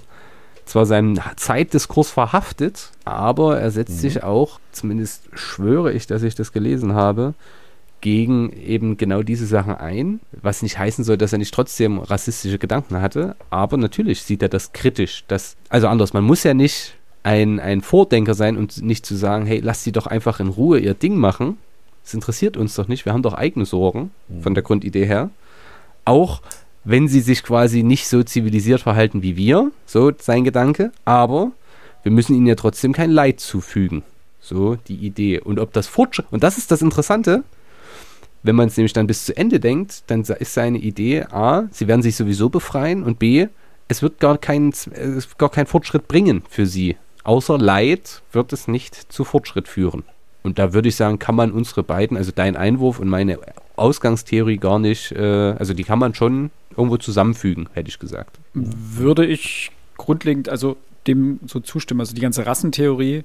[0.65, 4.01] zwar seinem Zeitdiskurs verhaftet, aber er setzt mhm.
[4.01, 7.35] sich auch, zumindest schwöre ich, dass ich das gelesen habe,
[8.01, 12.59] gegen eben genau diese Sachen ein, was nicht heißen soll, dass er nicht trotzdem rassistische
[12.59, 15.25] Gedanken hatte, aber natürlich sieht er das kritisch.
[15.27, 19.47] Dass, also anders, man muss ja nicht ein, ein Vordenker sein und nicht zu sagen,
[19.47, 21.57] hey, lass sie doch einfach in Ruhe ihr Ding machen.
[22.03, 24.43] Das interessiert uns doch nicht, wir haben doch eigene Sorgen mhm.
[24.43, 25.31] von der Grundidee her.
[26.05, 26.43] Auch
[26.85, 31.53] wenn sie sich quasi nicht so zivilisiert verhalten wie wir, so sein Gedanke, aber
[32.03, 34.03] wir müssen ihnen ja trotzdem kein Leid zufügen.
[34.41, 35.41] So die Idee.
[35.41, 37.45] Und ob das Fortschritt, und das ist das Interessante,
[38.43, 41.89] wenn man es nämlich dann bis zu Ende denkt, dann ist seine Idee A, sie
[41.89, 43.49] werden sich sowieso befreien und B,
[43.89, 44.75] es wird gar keinen,
[45.39, 46.97] gar keinen Fortschritt bringen für sie.
[47.25, 50.05] Außer Leid wird es nicht zu Fortschritt führen.
[50.43, 53.39] Und da würde ich sagen, kann man unsere beiden, also dein Einwurf und meine
[53.77, 58.39] Ausgangstheorie gar nicht, äh, also die kann man schon irgendwo zusammenfügen, hätte ich gesagt.
[58.53, 62.01] Würde ich grundlegend, also dem so zustimmen.
[62.01, 63.25] Also die ganze Rassentheorie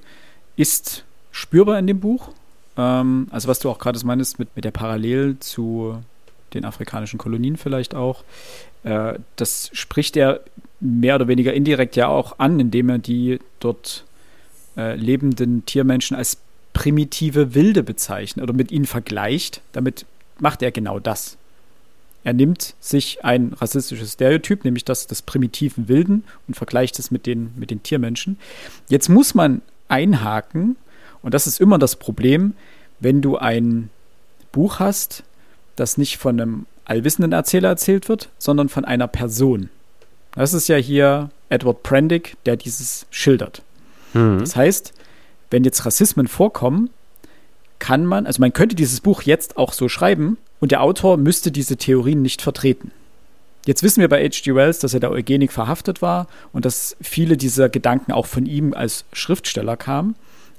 [0.56, 2.30] ist spürbar in dem Buch.
[2.76, 6.02] Ähm, also was du auch gerade meinst mit, mit der Parallel zu
[6.54, 8.24] den afrikanischen Kolonien vielleicht auch.
[8.82, 10.40] Äh, das spricht er
[10.80, 14.04] mehr oder weniger indirekt ja auch an, indem er die dort
[14.76, 16.38] äh, lebenden Tiermenschen als
[16.72, 19.60] primitive Wilde bezeichnet oder mit ihnen vergleicht.
[19.72, 20.06] Damit
[20.38, 21.36] macht er genau das.
[22.22, 27.26] Er nimmt sich ein rassistisches Stereotyp, nämlich das des primitiven Wilden, und vergleicht es mit
[27.26, 28.38] den, mit den Tiermenschen.
[28.88, 30.76] Jetzt muss man einhaken,
[31.22, 32.54] und das ist immer das Problem,
[32.98, 33.90] wenn du ein
[34.52, 35.24] Buch hast,
[35.76, 39.70] das nicht von einem allwissenden Erzähler erzählt wird, sondern von einer Person.
[40.32, 43.62] Das ist ja hier Edward Prendick, der dieses schildert.
[44.12, 44.40] Mhm.
[44.40, 44.92] Das heißt,
[45.50, 46.90] wenn jetzt Rassismen vorkommen,
[47.78, 51.50] kann man, also man könnte dieses Buch jetzt auch so schreiben und der Autor müsste
[51.50, 52.92] diese Theorien nicht vertreten.
[53.66, 54.54] Jetzt wissen wir bei H.G.
[54.54, 58.72] Wells, dass er der Eugenik verhaftet war und dass viele dieser Gedanken auch von ihm
[58.72, 60.14] als Schriftsteller kamen.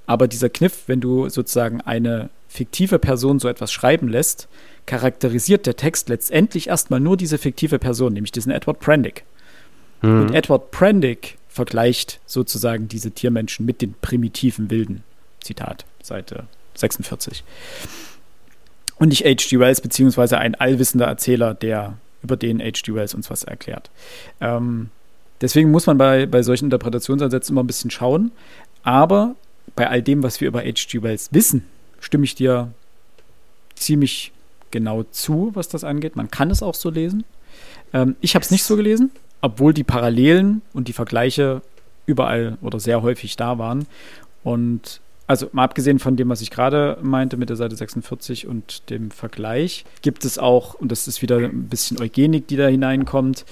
[0.06, 4.48] Aber dieser Kniff, wenn du sozusagen eine fiktive Person so etwas schreiben lässt,
[4.86, 9.24] charakterisiert der Text letztendlich erstmal nur diese fiktive Person, nämlich diesen Edward Prendick.
[10.02, 10.22] Mhm.
[10.22, 15.04] Und Edward Prendick vergleicht sozusagen diese Tiermenschen mit den primitiven Wilden.
[15.42, 16.46] Zitat, Seite
[16.76, 17.44] 46.
[19.02, 19.58] Und nicht H.G.
[19.58, 22.94] Wells, beziehungsweise ein allwissender Erzähler, der über den H.G.
[22.94, 23.90] Wells uns was erklärt.
[24.40, 24.92] Ähm,
[25.42, 28.32] deswegen muss man bei, bei solchen Interpretationsansätzen immer ein bisschen schauen.
[28.84, 29.34] Aber
[29.76, 31.02] bei all dem, was wir über H.G.
[31.02, 31.66] Wells wissen,
[32.00, 32.72] stimme ich dir
[33.74, 34.34] ziemlich
[34.70, 36.16] genau zu, was das angeht.
[36.16, 37.24] Man kann es auch so lesen.
[37.94, 39.10] Ähm, ich habe es nicht so gelesen,
[39.42, 41.64] obwohl die Parallelen und die Vergleiche
[42.06, 43.88] überall oder sehr häufig da waren.
[44.44, 45.02] Und
[45.32, 49.12] also mal abgesehen von dem, was ich gerade meinte mit der Seite 46 und dem
[49.12, 53.46] Vergleich, gibt es auch, und das ist wieder ein bisschen Eugenik, die da hineinkommt,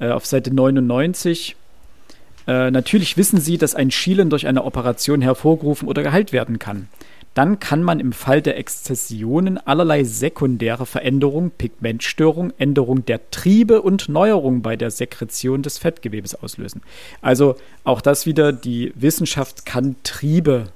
[0.00, 1.56] äh, auf Seite 99
[2.46, 6.88] äh, natürlich wissen Sie, dass ein Schielen durch eine Operation hervorgerufen oder geheilt werden kann.
[7.34, 14.08] Dann kann man im Fall der Exzessionen allerlei sekundäre Veränderungen, Pigmentstörung, Änderung der Triebe und
[14.08, 16.80] Neuerung bei der Sekretion des Fettgewebes auslösen.
[17.20, 20.68] Also auch das wieder, die Wissenschaft kann Triebe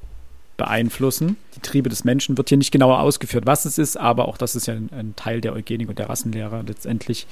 [0.61, 1.39] beeinflussen.
[1.57, 4.55] Die Triebe des Menschen wird hier nicht genauer ausgeführt, was es ist, aber auch das
[4.55, 7.27] ist ja ein, ein Teil der Eugenik und der Rassenlehre letztendlich,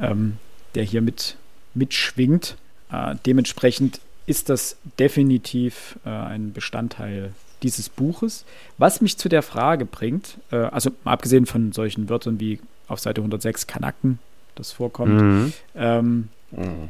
[0.00, 0.38] ähm,
[0.74, 1.36] der hier mit
[1.74, 2.56] mitschwingt.
[2.90, 8.46] Äh, dementsprechend ist das definitiv äh, ein Bestandteil dieses Buches.
[8.78, 12.58] Was mich zu der Frage bringt, äh, also abgesehen von solchen Wörtern wie
[12.88, 14.18] auf Seite 106 Kanaken,
[14.54, 15.52] das vorkommt, mhm.
[15.76, 16.88] Ähm, mhm.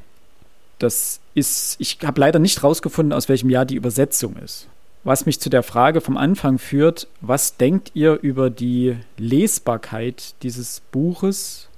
[0.78, 4.68] Das ist, ich habe leider nicht rausgefunden, aus welchem Jahr die Übersetzung ist.
[5.05, 10.80] Was mich zu der Frage vom Anfang führt, was denkt ihr über die Lesbarkeit dieses
[10.92, 11.68] Buches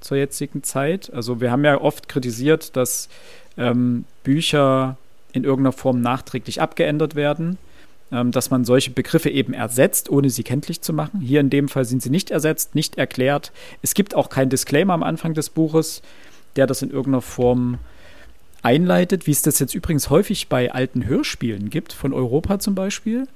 [0.00, 1.12] zur jetzigen Zeit?
[1.12, 3.08] Also wir haben ja oft kritisiert, dass
[3.56, 4.96] ähm, Bücher
[5.32, 7.58] in irgendeiner Form nachträglich abgeändert werden,
[8.10, 11.20] ähm, dass man solche Begriffe eben ersetzt, ohne sie kenntlich zu machen.
[11.20, 13.52] Hier in dem Fall sind sie nicht ersetzt, nicht erklärt.
[13.82, 16.02] Es gibt auch keinen Disclaimer am Anfang des Buches,
[16.56, 17.78] der das in irgendeiner Form
[18.64, 23.28] einleitet, wie es das jetzt übrigens häufig bei alten Hörspielen gibt, von Europa zum Beispiel.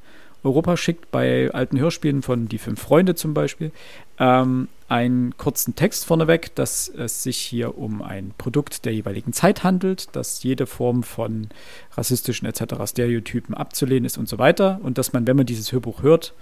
[0.43, 3.71] Europa schickt bei alten Hörspielen von Die Fünf Freunde zum Beispiel
[4.19, 9.65] ähm, einen kurzen Text vorneweg, dass es sich hier um ein Produkt der jeweiligen Zeit
[9.65, 11.49] handelt, dass jede Form von
[11.93, 12.75] rassistischen etc.
[12.87, 16.33] Stereotypen abzulehnen ist und so weiter und dass man, wenn man dieses Hörbuch hört,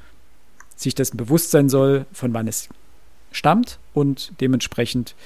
[0.77, 2.69] sich dessen bewusst sein soll, von wann es
[3.33, 5.17] stammt und dementsprechend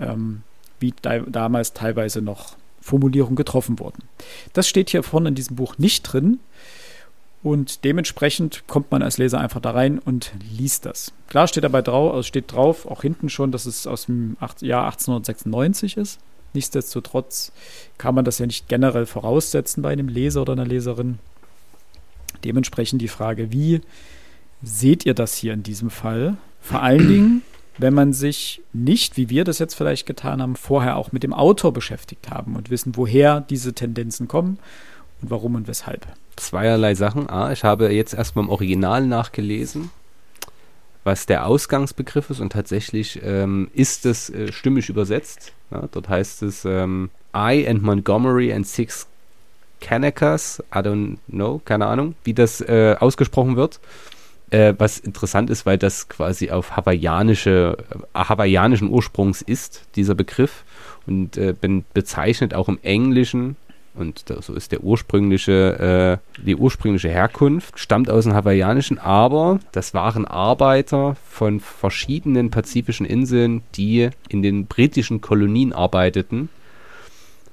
[0.00, 0.42] ähm,
[0.78, 4.02] wie da, damals teilweise noch Formulierungen getroffen wurden.
[4.52, 6.40] Das steht hier vorne in diesem Buch nicht drin.
[7.42, 11.12] Und dementsprechend kommt man als Leser einfach da rein und liest das.
[11.28, 14.84] Klar steht dabei drauf, also steht drauf, auch hinten schon, dass es aus dem Jahr
[14.84, 16.20] 1896 ist.
[16.54, 17.50] Nichtsdestotrotz
[17.98, 21.18] kann man das ja nicht generell voraussetzen bei einem Leser oder einer Leserin.
[22.44, 23.80] Dementsprechend die Frage, wie
[24.62, 26.36] seht ihr das hier in diesem Fall?
[26.60, 27.42] Vor allen Dingen,
[27.78, 31.32] wenn man sich nicht, wie wir das jetzt vielleicht getan haben, vorher auch mit dem
[31.32, 34.58] Autor beschäftigt haben und wissen, woher diese Tendenzen kommen
[35.20, 36.06] und warum und weshalb
[36.36, 37.28] zweierlei Sachen.
[37.28, 39.90] A, ich habe jetzt erstmal im Original nachgelesen,
[41.04, 45.52] was der Ausgangsbegriff ist und tatsächlich ähm, ist es äh, stimmig übersetzt.
[45.70, 49.06] Ja, dort heißt es ähm, I and Montgomery and six
[49.80, 53.80] Kanakers, I don't know, keine Ahnung, wie das äh, ausgesprochen wird.
[54.52, 57.78] Äh, was interessant ist, weil das quasi auf hawaiianische,
[58.14, 60.64] äh, hawaiianischen Ursprungs ist, dieser Begriff.
[61.06, 61.54] Und äh,
[61.94, 63.56] bezeichnet auch im Englischen
[63.94, 69.60] und da, so ist der ursprüngliche, äh, die ursprüngliche Herkunft, stammt aus dem Hawaiianischen, aber
[69.72, 76.48] das waren Arbeiter von verschiedenen pazifischen Inseln, die in den britischen Kolonien arbeiteten.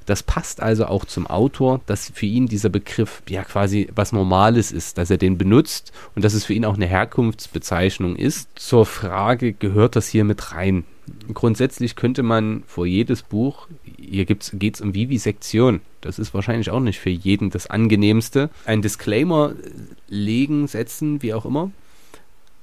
[0.09, 4.71] Das passt also auch zum Autor, dass für ihn dieser Begriff ja quasi was Normales
[4.71, 8.49] ist, dass er den benutzt und dass es für ihn auch eine Herkunftsbezeichnung ist.
[8.55, 10.83] Zur Frage, gehört das hier mit rein?
[11.31, 13.67] Grundsätzlich könnte man vor jedes Buch,
[13.99, 18.81] hier geht es um Vivisektion, das ist wahrscheinlich auch nicht für jeden das angenehmste, ein
[18.81, 19.53] Disclaimer
[20.07, 21.69] legen, setzen, wie auch immer.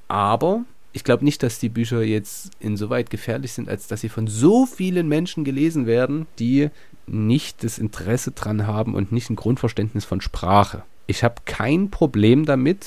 [0.08, 4.26] Aber ich glaube nicht, dass die Bücher jetzt insoweit gefährlich sind, als dass sie von
[4.26, 6.70] so vielen Menschen gelesen werden, die
[7.06, 10.82] nicht das Interesse dran haben und nicht ein Grundverständnis von Sprache.
[11.06, 12.86] Ich habe kein Problem damit,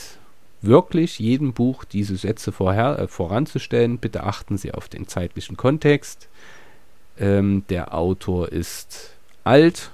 [0.61, 3.97] wirklich jedem Buch diese Sätze vorher, äh, voranzustellen.
[3.97, 6.28] Bitte achten Sie auf den zeitlichen Kontext.
[7.17, 9.11] Ähm, der Autor ist
[9.43, 9.91] alt,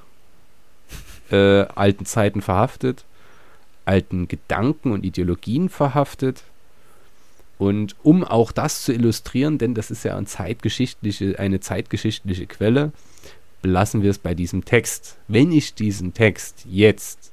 [1.32, 3.06] äh, alten Zeiten verhaftet,
[3.86, 6.44] alten Gedanken und Ideologien verhaftet.
[7.58, 12.92] Und um auch das zu illustrieren, denn das ist ja ein zeitgeschichtliche, eine zeitgeschichtliche Quelle,
[13.66, 15.18] belassen wir es bei diesem Text.
[15.28, 17.32] Wenn ich diesen Text jetzt,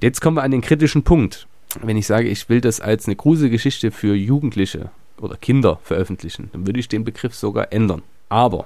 [0.00, 1.46] jetzt kommen wir an den kritischen Punkt,
[1.82, 4.88] wenn ich sage, ich will das als eine Gruselgeschichte für Jugendliche
[5.20, 8.00] oder Kinder veröffentlichen, dann würde ich den Begriff sogar ändern.
[8.30, 8.64] Aber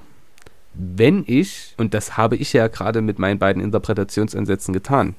[0.74, 5.16] wenn ich, und das habe ich ja gerade mit meinen beiden Interpretationsansätzen getan,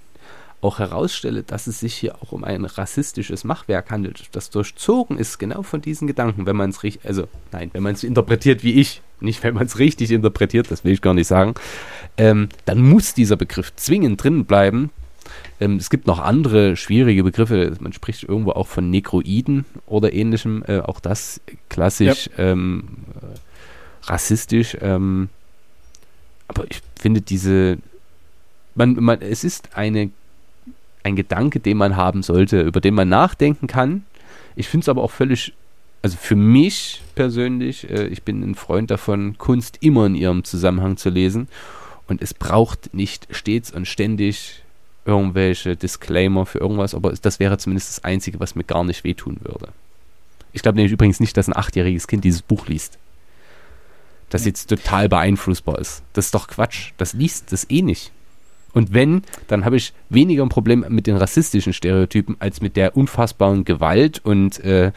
[0.62, 5.38] auch herausstelle, dass es sich hier auch um ein rassistisches Machwerk handelt, das durchzogen ist
[5.38, 8.74] genau von diesen Gedanken, wenn man es richtig, also nein, wenn man es interpretiert wie
[8.74, 11.54] ich, nicht wenn man es richtig interpretiert, das will ich gar nicht sagen,
[12.18, 14.92] ähm, dann muss dieser Begriff zwingend drin bleiben,
[15.60, 17.76] ähm, es gibt noch andere schwierige Begriffe.
[17.80, 20.64] Man spricht irgendwo auch von Nekroiden oder ähnlichem.
[20.68, 22.52] Äh, auch das klassisch ja.
[22.52, 22.84] ähm,
[24.04, 24.78] rassistisch.
[24.82, 25.30] Ähm,
[26.48, 27.78] aber ich finde diese.
[28.76, 30.10] Man, man, es ist eine,
[31.04, 34.04] ein Gedanke, den man haben sollte, über den man nachdenken kann.
[34.56, 35.54] Ich finde es aber auch völlig
[36.02, 40.98] also für mich persönlich, äh, ich bin ein Freund davon, Kunst immer in ihrem Zusammenhang
[40.98, 41.48] zu lesen.
[42.08, 44.64] Und es braucht nicht stets und ständig
[45.06, 49.38] irgendwelche Disclaimer für irgendwas, aber das wäre zumindest das Einzige, was mir gar nicht wehtun
[49.42, 49.70] würde.
[50.54, 52.98] Ich glaube nämlich übrigens nicht, dass ein achtjähriges Kind dieses Buch liest.
[54.30, 56.04] Das jetzt total beeinflussbar ist.
[56.14, 56.92] Das ist doch Quatsch.
[56.98, 58.12] Das liest das eh nicht.
[58.74, 62.96] Und wenn, dann habe ich weniger ein Problem mit den rassistischen Stereotypen als mit der
[62.96, 64.92] unfassbaren Gewalt und äh,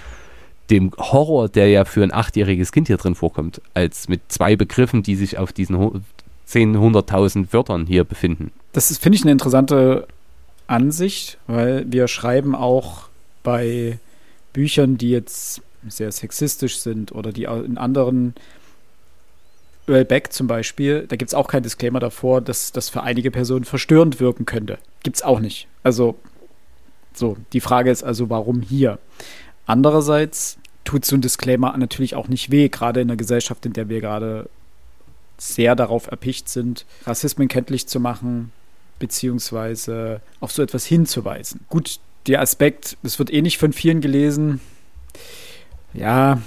[0.70, 5.02] dem Horror, der ja für ein achtjähriges Kind hier drin vorkommt, als mit zwei Begriffen,
[5.02, 6.04] die sich auf diesen
[6.46, 8.52] 10, 100.000 Wörtern hier befinden.
[8.72, 10.06] Das finde ich eine interessante
[10.66, 13.08] Ansicht, weil wir schreiben auch
[13.42, 13.98] bei
[14.52, 18.34] Büchern, die jetzt sehr sexistisch sind oder die in anderen
[19.86, 23.30] Earl Beck zum Beispiel, da gibt es auch keinen Disclaimer davor, dass das für einige
[23.30, 24.78] Personen verstörend wirken könnte.
[25.02, 25.66] Gibt es auch nicht.
[25.82, 26.16] Also,
[27.14, 28.98] so, die Frage ist also, warum hier?
[29.66, 33.88] Andererseits tut so ein Disclaimer natürlich auch nicht weh, gerade in einer Gesellschaft, in der
[33.88, 34.48] wir gerade
[35.38, 38.52] sehr darauf erpicht sind, Rassismen kenntlich zu machen,
[38.98, 41.60] beziehungsweise auf so etwas hinzuweisen.
[41.68, 44.60] Gut, der Aspekt, es wird eh nicht von vielen gelesen.
[45.92, 46.40] Ja,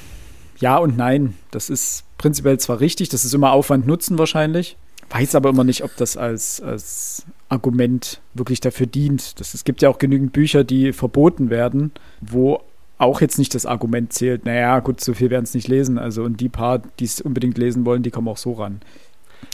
[0.59, 1.35] ja und nein.
[1.51, 4.77] Das ist prinzipiell zwar richtig, das ist immer Aufwand Nutzen wahrscheinlich.
[5.09, 9.39] Weiß aber immer nicht, ob das als, als Argument wirklich dafür dient.
[9.39, 11.91] Das, es gibt ja auch genügend Bücher, die verboten werden,
[12.21, 12.61] wo
[12.97, 15.97] auch jetzt nicht das Argument zählt, naja, gut, so viel werden es nicht lesen.
[15.97, 18.81] Also und die paar, die es unbedingt lesen wollen, die kommen auch so ran.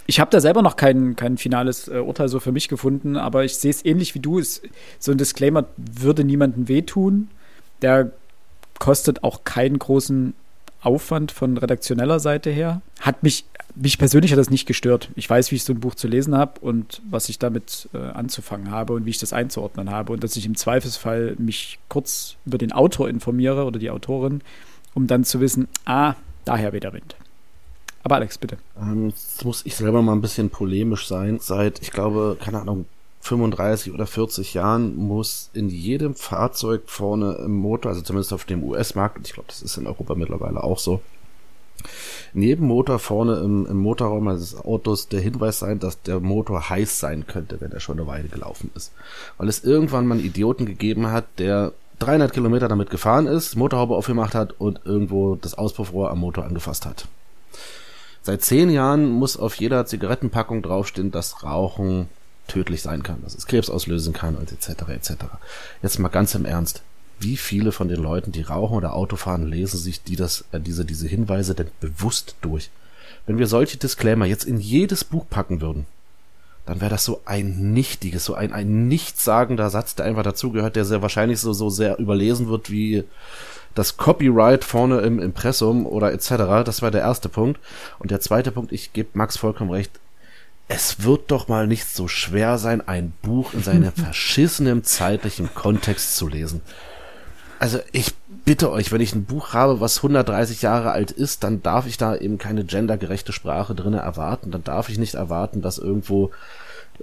[0.08, 3.44] Ich habe da selber noch kein, kein finales äh, Urteil so für mich gefunden, aber
[3.44, 4.40] ich sehe es ähnlich wie du.
[4.40, 4.62] Es,
[5.00, 7.30] so ein Disclaimer würde niemandem wehtun.
[7.82, 8.12] Der
[8.80, 10.34] kostet auch keinen großen
[10.82, 12.82] Aufwand von redaktioneller Seite her.
[13.00, 15.10] Hat mich, mich persönlich hat das nicht gestört.
[15.16, 17.98] Ich weiß, wie ich so ein Buch zu lesen habe und was ich damit äh,
[17.98, 22.36] anzufangen habe und wie ich das einzuordnen habe und dass ich im Zweifelsfall mich kurz
[22.46, 24.42] über den Autor informiere oder die Autorin,
[24.94, 26.16] um dann zu wissen, ah,
[26.46, 27.16] daher weht der Wind.
[28.04, 28.58] Aber Alex, bitte.
[28.80, 31.38] Ähm, jetzt muss ich selber mal ein bisschen polemisch sein.
[31.40, 32.86] Seit, ich glaube, keine Ahnung,
[33.22, 38.64] 35 oder 40 Jahren muss in jedem Fahrzeug vorne im Motor, also zumindest auf dem
[38.64, 41.02] US-Markt, und ich glaube, das ist in Europa mittlerweile auch so,
[42.34, 46.70] in jedem Motor vorne im, im Motorraum des Autos der Hinweis sein, dass der Motor
[46.70, 48.92] heiß sein könnte, wenn er schon eine Weile gelaufen ist.
[49.38, 53.96] Weil es irgendwann mal einen Idioten gegeben hat, der 300 Kilometer damit gefahren ist, Motorhaube
[53.96, 57.08] aufgemacht hat und irgendwo das Auspuffrohr am Motor angefasst hat.
[58.24, 62.08] Seit zehn Jahren muss auf jeder Zigarettenpackung draufstehen, dass Rauchen
[62.52, 64.90] tödlich sein kann, dass es Krebs auslösen kann und etc.
[64.90, 65.12] etc.
[65.82, 66.82] Jetzt mal ganz im Ernst.
[67.20, 70.60] Wie viele von den Leuten, die rauchen oder Auto fahren, lesen sich die das, äh,
[70.60, 72.70] diese, diese Hinweise denn bewusst durch?
[73.26, 75.86] Wenn wir solche Disclaimer jetzt in jedes Buch packen würden,
[76.66, 80.86] dann wäre das so ein nichtiges, so ein, ein nichtssagender Satz, der einfach dazugehört, der
[80.86, 83.04] sehr wahrscheinlich so, so sehr überlesen wird wie
[83.76, 86.66] das Copyright vorne im Impressum oder etc.
[86.66, 87.60] Das war der erste Punkt.
[88.00, 89.92] Und der zweite Punkt, ich gebe Max vollkommen recht,
[90.74, 96.16] es wird doch mal nicht so schwer sein, ein Buch in seinem verschissenen zeitlichen Kontext
[96.16, 96.62] zu lesen.
[97.60, 98.14] Also ich
[98.46, 101.98] bitte euch, wenn ich ein Buch habe, was 130 Jahre alt ist, dann darf ich
[101.98, 104.50] da eben keine gendergerechte Sprache drinne erwarten.
[104.50, 106.32] Dann darf ich nicht erwarten, dass irgendwo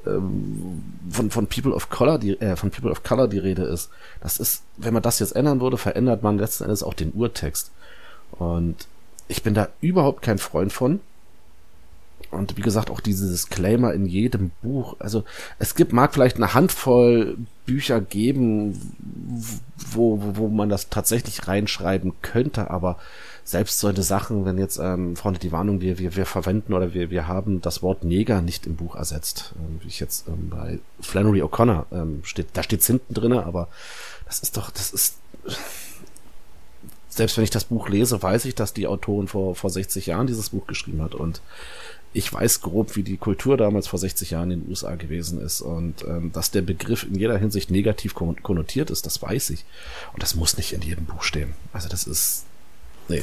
[0.07, 3.91] ähm, von, von People of Color die, äh, von People of Color die Rede ist.
[4.23, 7.71] Das ist, wenn man das jetzt ändern würde, verändert man letzten Endes auch den Urtext.
[8.33, 8.89] Und
[9.29, 11.01] ich bin da überhaupt kein Freund von.
[12.31, 14.97] Und wie gesagt, auch diese Disclaimer in jedem Buch.
[14.99, 15.25] Also
[15.59, 18.95] es gibt, mag vielleicht eine Handvoll Bücher geben,
[19.93, 22.97] wo, wo, man das tatsächlich reinschreiben könnte, aber
[23.45, 27.11] selbst solche Sachen, wenn jetzt, ähm, Freunde, die Warnung, wir, wir, wir verwenden oder wir,
[27.11, 29.55] wir haben das Wort Neger nicht im Buch ersetzt.
[29.59, 33.69] Ähm, wie ich jetzt ähm, bei Flannery O'Connor ähm, steht, da steht's hinten drinne, aber
[34.27, 35.19] das ist doch, das ist
[37.19, 40.27] selbst wenn ich das Buch lese, weiß ich, dass die Autorin vor, vor 60 Jahren
[40.27, 41.43] dieses Buch geschrieben hat und
[42.19, 45.61] ich weiß grob, wie die Kultur damals vor 60 Jahren in den USA gewesen ist
[45.61, 49.65] und ähm, dass der Begriff in jeder Hinsicht negativ konnotiert ist, das weiß ich.
[50.13, 51.55] Und das muss nicht in jedem Buch stehen.
[51.73, 52.45] Also das ist,
[53.09, 53.23] nee,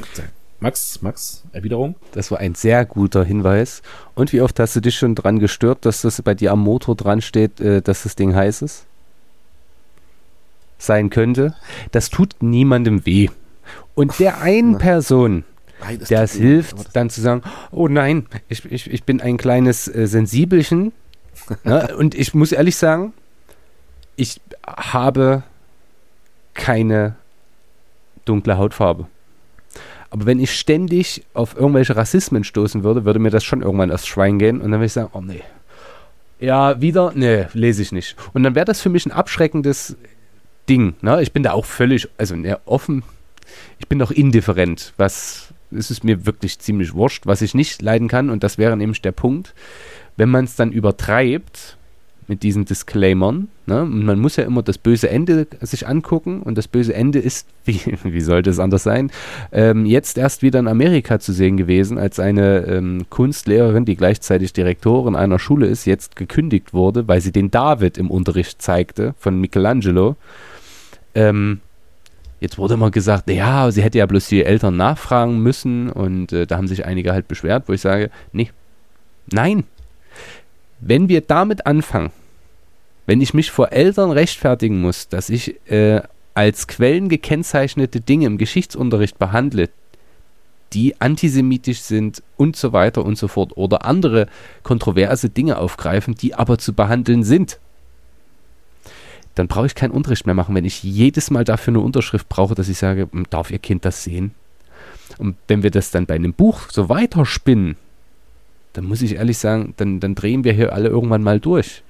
[0.62, 1.96] Max, Max, Erwiderung?
[2.14, 3.82] Das war ein sehr guter Hinweis.
[4.16, 6.96] Und wie oft hast du dich schon dran gestört, dass das bei dir am Motor
[6.96, 8.86] dran steht, äh, dass das Ding heiß ist?
[10.78, 11.54] Sein könnte.
[11.92, 13.28] Das tut niemandem weh.
[13.94, 15.44] Und der einen Person,
[16.10, 20.08] der es hilft, dann zu sagen, oh nein, ich, ich, ich bin ein kleines äh,
[20.08, 20.94] Sensibelchen.
[21.64, 21.96] ne?
[21.98, 23.14] Und ich muss ehrlich sagen,
[24.16, 25.44] ich habe
[26.54, 27.16] keine
[28.24, 29.08] dunkle Hautfarbe.
[30.10, 34.08] Aber wenn ich ständig auf irgendwelche Rassismen stoßen würde, würde mir das schon irgendwann aufs
[34.08, 35.42] Schwein gehen und dann würde ich sagen, oh nee.
[36.40, 37.12] Ja, wieder?
[37.16, 38.16] Nee, lese ich nicht.
[38.34, 39.98] Und dann wäre das für mich ein abschreckendes
[40.70, 40.96] Ding.
[41.02, 41.22] Ne?
[41.22, 43.04] Ich bin da auch völlig, also ne, offen,
[43.80, 48.08] ich bin doch indifferent, was es ist mir wirklich ziemlich wurscht, was ich nicht leiden
[48.08, 49.54] kann, und das wäre nämlich der Punkt,
[50.18, 51.78] wenn man es dann übertreibt
[52.28, 53.84] mit diesen Disclaimern, ne?
[53.84, 57.48] und man muss ja immer das böse Ende sich angucken, und das böse Ende ist,
[57.66, 59.12] wie, wie sollte es anders sein,
[59.52, 64.54] ähm, jetzt erst wieder in Amerika zu sehen gewesen, als eine ähm, Kunstlehrerin, die gleichzeitig
[64.54, 69.40] Direktorin einer Schule ist, jetzt gekündigt wurde, weil sie den David im Unterricht zeigte von
[69.40, 70.16] Michelangelo.
[71.14, 71.62] Ähm,
[72.40, 76.46] Jetzt wurde immer gesagt, ja, sie hätte ja bloß die Eltern nachfragen müssen und äh,
[76.46, 78.50] da haben sich einige halt beschwert, wo ich sage, nee,
[79.32, 79.64] nein.
[80.82, 82.12] Wenn wir damit anfangen,
[83.06, 86.02] wenn ich mich vor Eltern rechtfertigen muss, dass ich äh,
[86.34, 89.70] als Quellen gekennzeichnete Dinge im Geschichtsunterricht behandle,
[90.74, 94.28] die antisemitisch sind und so weiter und so fort oder andere
[94.64, 97.60] kontroverse Dinge aufgreifen, die aber zu behandeln sind.
[99.36, 102.56] Dann brauche ich keinen Unterricht mehr machen, wenn ich jedes Mal dafür eine Unterschrift brauche,
[102.56, 104.32] dass ich sage, hm, darf Ihr Kind das sehen?
[105.18, 107.76] Und wenn wir das dann bei einem Buch so weiterspinnen,
[108.74, 111.84] dann muss ich ehrlich sagen, dann, dann drehen wir hier alle irgendwann mal durch.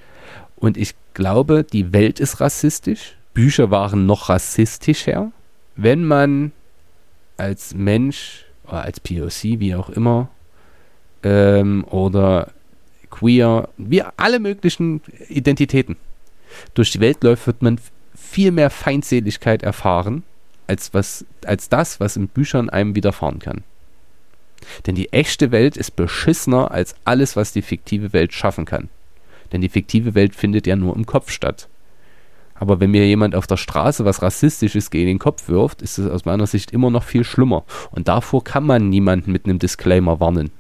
[0.56, 3.16] Und ich glaube, die Welt ist rassistisch.
[3.34, 5.32] Bücher waren noch rassistischer.
[5.76, 6.52] Wenn man
[7.38, 10.30] als Mensch oder als POC, wie auch immer,
[11.24, 12.52] ähm, oder
[13.10, 15.98] queer, wie alle möglichen Identitäten
[16.74, 17.80] durch die Welt läuft, wird man
[18.16, 20.24] viel mehr Feindseligkeit erfahren,
[20.68, 23.64] als, was, als das, was in Büchern einem widerfahren kann.
[24.86, 28.90] Denn die echte Welt ist beschissener als alles, was die fiktive Welt schaffen kann.
[29.52, 31.68] Denn die fiktive Welt findet ja nur im Kopf statt.
[32.56, 36.10] Aber wenn mir jemand auf der Straße was Rassistisches gegen den Kopf wirft, ist es
[36.10, 37.66] aus meiner Sicht immer noch viel schlimmer.
[37.92, 40.52] Und davor kann man niemanden mit einem Disclaimer warnen.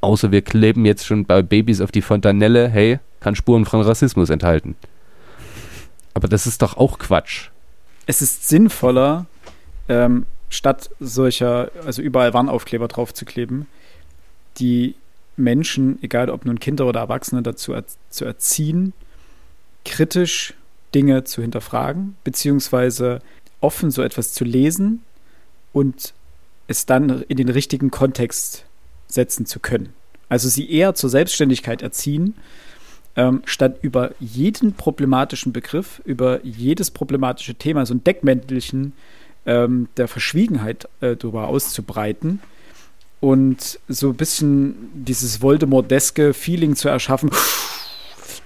[0.00, 4.30] Außer wir kleben jetzt schon bei Babys auf die Fontanelle, hey, kann Spuren von Rassismus
[4.30, 4.76] enthalten.
[6.18, 7.50] Aber das ist doch auch Quatsch.
[8.06, 9.26] Es ist sinnvoller,
[9.88, 13.68] ähm, statt solcher, also überall Warnaufkleber drauf zu kleben,
[14.56, 14.96] die
[15.36, 18.94] Menschen, egal ob nun Kinder oder Erwachsene, dazu er zu erziehen,
[19.84, 20.54] kritisch
[20.92, 23.22] Dinge zu hinterfragen, beziehungsweise
[23.60, 25.04] offen so etwas zu lesen
[25.72, 26.14] und
[26.66, 28.64] es dann in den richtigen Kontext
[29.06, 29.92] setzen zu können.
[30.28, 32.34] Also sie eher zur Selbstständigkeit erziehen,
[33.18, 38.92] ähm, statt über jeden problematischen Begriff, über jedes problematische Thema so ein Deckmäntelchen
[39.44, 42.40] ähm, der Verschwiegenheit äh, darüber auszubreiten
[43.20, 47.30] und so ein bisschen dieses Voldemort-deske Feeling zu erschaffen.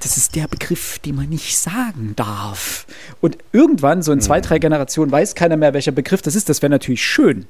[0.01, 2.87] Das ist der Begriff, den man nicht sagen darf.
[3.21, 4.43] Und irgendwann, so in zwei, mhm.
[4.43, 6.49] drei Generationen, weiß keiner mehr, welcher Begriff das ist.
[6.49, 7.47] Das wäre natürlich schön.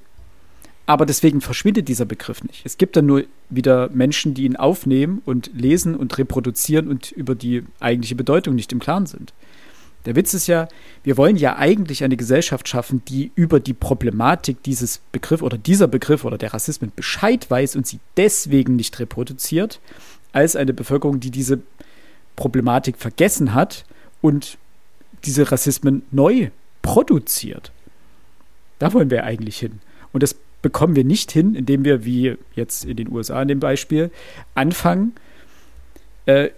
[0.86, 2.66] Aber deswegen verschwindet dieser Begriff nicht.
[2.66, 7.34] Es gibt dann nur wieder Menschen, die ihn aufnehmen und lesen und reproduzieren und über
[7.34, 9.32] die eigentliche Bedeutung nicht im Klaren sind.
[10.04, 10.68] Der Witz ist ja,
[11.04, 15.86] wir wollen ja eigentlich eine Gesellschaft schaffen, die über die Problematik dieses Begriff oder dieser
[15.86, 19.78] Begriff oder der Rassismen Bescheid weiß und sie deswegen nicht reproduziert,
[20.32, 21.60] als eine Bevölkerung, die diese
[22.34, 23.84] Problematik vergessen hat
[24.20, 24.58] und
[25.24, 27.70] diese Rassismen neu produziert.
[28.80, 29.78] Da wollen wir eigentlich hin.
[30.12, 33.60] Und das bekommen wir nicht hin, indem wir, wie jetzt in den USA in dem
[33.60, 34.10] Beispiel,
[34.54, 35.12] anfangen,
[36.26, 36.50] äh,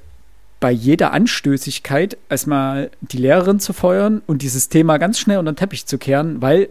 [0.61, 5.57] bei jeder Anstößigkeit erstmal die Lehrerin zu feuern und dieses Thema ganz schnell unter den
[5.57, 6.69] Teppich zu kehren, weil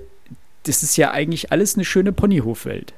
[0.63, 2.93] das ist ja eigentlich alles eine schöne Ponyhofwelt.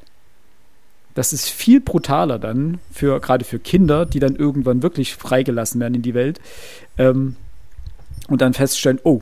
[1.13, 5.95] Das ist viel brutaler dann, für, gerade für Kinder, die dann irgendwann wirklich freigelassen werden
[5.95, 6.39] in die Welt
[6.97, 7.35] ähm,
[8.27, 9.21] und dann feststellen, oh,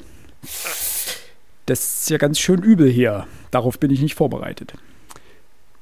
[1.66, 3.26] das ist ja ganz schön übel hier.
[3.52, 4.74] Darauf bin ich nicht vorbereitet.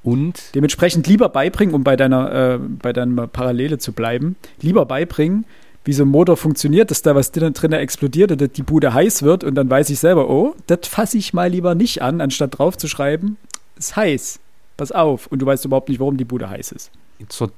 [0.04, 5.46] Und dementsprechend lieber beibringen, um bei deiner, äh, bei deiner Parallele zu bleiben, lieber beibringen,
[5.84, 9.24] wie so ein Motor funktioniert, dass da was drin, drin explodiert und die Bude heiß
[9.24, 12.58] wird und dann weiß ich selber, oh, das fasse ich mal lieber nicht an, anstatt
[12.58, 13.38] drauf zu schreiben,
[13.78, 14.40] ist heiß.
[14.78, 15.28] Pass auf.
[15.28, 16.92] Und du weißt überhaupt nicht, warum die Bude heiß ist.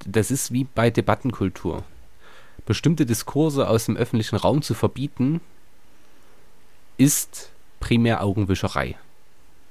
[0.06, 1.84] Das ist wie bei Debattenkultur.
[2.66, 5.41] Bestimmte Diskurse aus dem öffentlichen Raum zu verbieten,
[6.98, 8.96] ist primär Augenwischerei.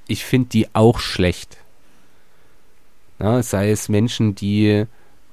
[0.08, 1.58] Ich finde die auch schlecht.
[3.18, 4.86] Ja, sei es Menschen, die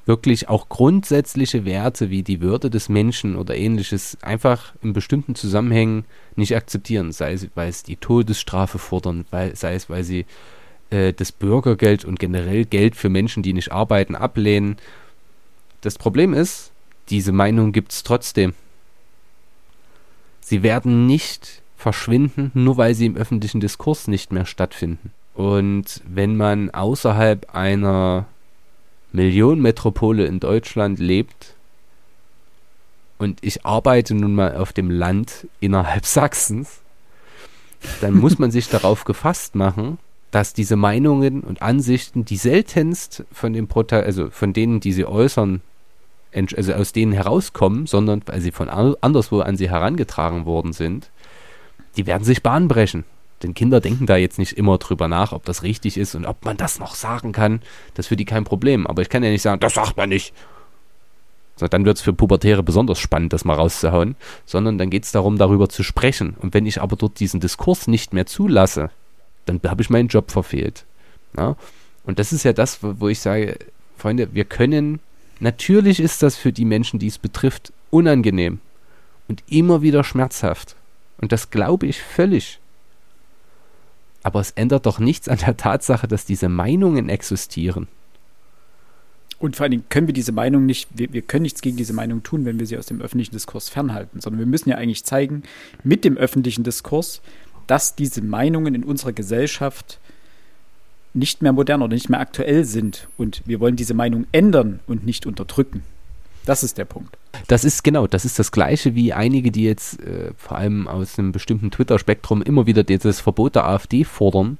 [0.06, 6.04] wirklich auch grundsätzliche Werte wie die Würde des Menschen oder ähnliches einfach in bestimmten Zusammenhängen
[6.36, 7.12] nicht akzeptieren.
[7.12, 10.26] Sei es, weil sie die Todesstrafe fordern, weil, sei es, weil sie
[10.90, 14.78] äh, das Bürgergeld und generell Geld für Menschen, die nicht arbeiten, ablehnen.
[15.82, 16.72] Das Problem ist,
[17.10, 18.54] diese Meinung gibt es trotzdem.
[20.42, 25.12] Sie werden nicht verschwinden, nur weil sie im öffentlichen Diskurs nicht mehr stattfinden.
[25.40, 28.26] Und wenn man außerhalb einer
[29.14, 31.56] Millionenmetropole in Deutschland lebt
[33.20, 36.82] und ich arbeite nun mal auf dem Land innerhalb Sachsens,
[38.02, 39.98] dann muss man sich darauf gefasst machen,
[40.30, 45.06] dass diese Meinungen und Ansichten, die seltenst von den Prota also von denen, die sie
[45.06, 45.62] äußern,
[46.34, 51.10] also aus denen herauskommen, sondern weil sie von anderswo an sie herangetragen worden sind,
[51.96, 53.06] die werden sich Bahn brechen.
[53.44, 56.44] Denn Kinder denken da jetzt nicht immer drüber nach, ob das richtig ist und ob
[56.44, 57.62] man das noch sagen kann.
[57.94, 58.86] Das ist für die kein Problem.
[58.86, 60.34] Aber ich kann ja nicht sagen, das sagt man nicht.
[61.56, 64.16] So, dann wird es für Pubertäre besonders spannend, das mal rauszuhauen.
[64.46, 66.36] Sondern dann geht es darum, darüber zu sprechen.
[66.42, 68.90] Und wenn ich aber dort diesen Diskurs nicht mehr zulasse,
[69.46, 70.86] dann habe ich meinen Job verfehlt.
[71.38, 71.56] Ja?
[72.04, 73.58] Und das ist ja das, wo ich sage,
[73.98, 75.00] Freunde, wir können,
[75.40, 78.60] natürlich ist das für die Menschen, die es betrifft, unangenehm
[79.28, 80.76] und immer wieder schmerzhaft.
[81.20, 82.59] Und das glaube ich völlig.
[84.24, 87.88] Aber es ändert doch nichts an der Tatsache, dass diese Meinungen existieren.
[89.40, 91.94] Und vor allen Dingen können wir diese Meinung nicht, wir, wir, können nichts gegen diese
[91.94, 95.06] Meinung tun, wenn wir sie aus dem öffentlichen Diskurs fernhalten, sondern wir müssen ja eigentlich
[95.06, 95.44] zeigen,
[95.84, 97.22] mit dem öffentlichen Diskurs,
[97.66, 100.00] dass diese Meinungen in unserer Gesellschaft
[101.14, 103.08] nicht mehr modern oder nicht mehr aktuell sind.
[103.18, 105.84] Und wir wollen diese Meinung ändern und nicht unterdrücken.
[106.50, 107.16] Das ist der Punkt.
[107.46, 111.20] Das ist genau, das ist das Gleiche wie einige, die jetzt äh, vor allem aus
[111.20, 114.58] einem bestimmten Twitter-Spektrum immer wieder dieses Verbot der AfD fordern.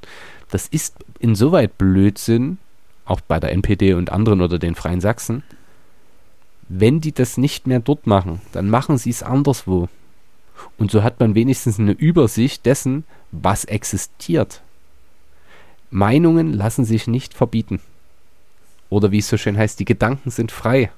[0.52, 2.60] Das ist insoweit Blödsinn,
[3.06, 5.42] auch bei der NPD und anderen oder den Freien Sachsen.
[6.68, 9.90] Wenn die das nicht mehr dort machen, dann machen sie es anderswo.
[10.78, 14.62] Und so hat man wenigstens eine Übersicht dessen, was existiert.
[15.90, 17.82] Meinungen lassen sich nicht verbieten.
[18.92, 20.92] Oder wie es so schön heißt, die Gedanken sind frei.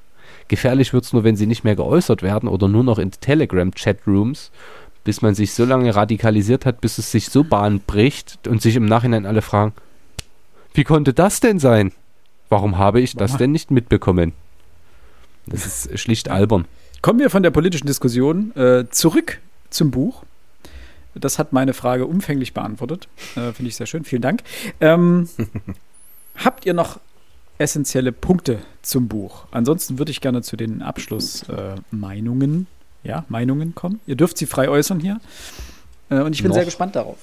[0.51, 4.51] Gefährlich wird es nur, wenn sie nicht mehr geäußert werden oder nur noch in Telegram-Chatrooms,
[5.05, 8.75] bis man sich so lange radikalisiert hat, bis es sich so Bahn bricht und sich
[8.75, 9.71] im Nachhinein alle fragen,
[10.73, 11.93] wie konnte das denn sein?
[12.49, 14.33] Warum habe ich das denn nicht mitbekommen?
[15.45, 16.65] Das ist schlicht albern.
[17.01, 19.39] Kommen wir von der politischen Diskussion äh, zurück
[19.69, 20.23] zum Buch.
[21.15, 23.07] Das hat meine Frage umfänglich beantwortet.
[23.37, 24.03] Äh, Finde ich sehr schön.
[24.03, 24.43] Vielen Dank.
[24.81, 25.29] Ähm,
[26.35, 26.99] habt ihr noch
[27.61, 29.45] essentielle Punkte zum Buch?
[29.51, 32.67] Ansonsten würde ich gerne zu den Abschlussmeinungen,
[33.03, 33.99] äh, ja, Meinungen kommen.
[34.05, 35.19] Ihr dürft sie frei äußern hier.
[36.09, 36.55] Äh, und ich bin noch.
[36.55, 37.17] sehr gespannt darauf.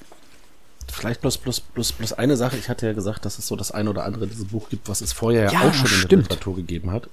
[0.91, 2.57] Vielleicht bloß, bloß, bloß, bloß eine Sache.
[2.57, 5.03] Ich hatte ja gesagt, dass es so das eine oder andere dieses Buch gibt, was
[5.03, 6.03] es vorher ja auch schon stimmt.
[6.05, 7.09] in der Literatur gegeben hat.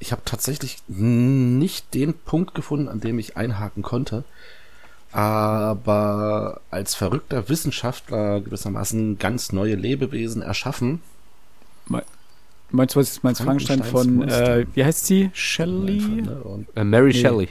[0.00, 4.22] Ich habe tatsächlich nicht den Punkt gefunden, an dem ich einhaken konnte
[5.12, 11.00] aber als verrückter Wissenschaftler gewissermaßen ganz neue Lebewesen erschaffen.
[12.70, 15.30] Meinst du, was ist meinst Frankenstein von, äh, wie heißt sie?
[15.32, 16.00] Shelley?
[16.00, 16.66] Ne?
[16.74, 17.20] Äh, Mary nee.
[17.20, 17.48] Shelley.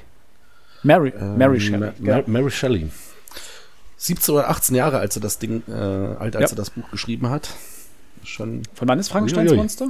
[0.84, 1.92] Mary, ähm, Mary Shelley.
[2.00, 2.90] Ma Mary Shelley.
[3.98, 6.56] 17 oder 18 Jahre, als er das Ding, äh, alt, als ja.
[6.56, 7.50] er das Buch geschrieben hat.
[8.24, 8.62] Schon.
[8.76, 9.90] Von wann ist Frankensteins Monster?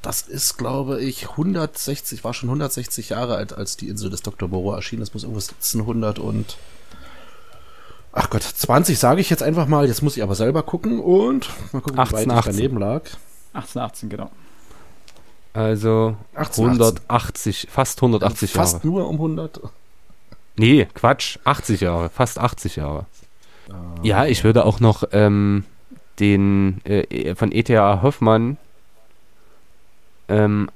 [0.00, 4.48] Das ist, glaube ich, 160, war schon 160 Jahre alt, als die Insel des Dr.
[4.48, 5.00] Moreau erschien.
[5.00, 6.56] Das muss irgendwo 1700 und
[8.12, 9.86] ach Gott, 20 sage ich jetzt einfach mal.
[9.88, 13.02] Jetzt muss ich aber selber gucken und mal gucken, 18, wie weit ich daneben lag.
[13.54, 14.30] 1818, genau.
[15.54, 18.66] Also 18, 180, fast 180 Jahre.
[18.66, 19.60] Fast nur um 100.
[20.56, 23.06] Nee, Quatsch, 80 Jahre, fast 80 Jahre.
[23.70, 25.64] Ah, ja, ich würde auch noch ähm,
[26.18, 28.02] den äh, von E.T.A.
[28.02, 28.56] Hoffmann
[30.28, 30.70] ähm,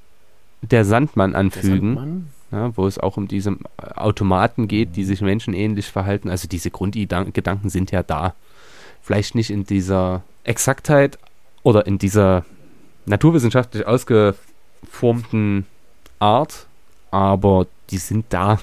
[0.61, 1.95] der Sandmann anfügen.
[1.95, 2.29] Der Sandmann?
[2.51, 3.57] ja, wo es auch um diese
[3.95, 6.29] Automaten geht, die sich menschenähnlich verhalten.
[6.29, 8.35] Also diese Grundgedanken sind ja da.
[9.01, 11.17] Vielleicht nicht in dieser Exaktheit
[11.63, 12.45] oder in dieser
[13.07, 15.65] naturwissenschaftlich ausgeformten
[16.19, 16.67] Art,
[17.11, 18.59] aber die sind da.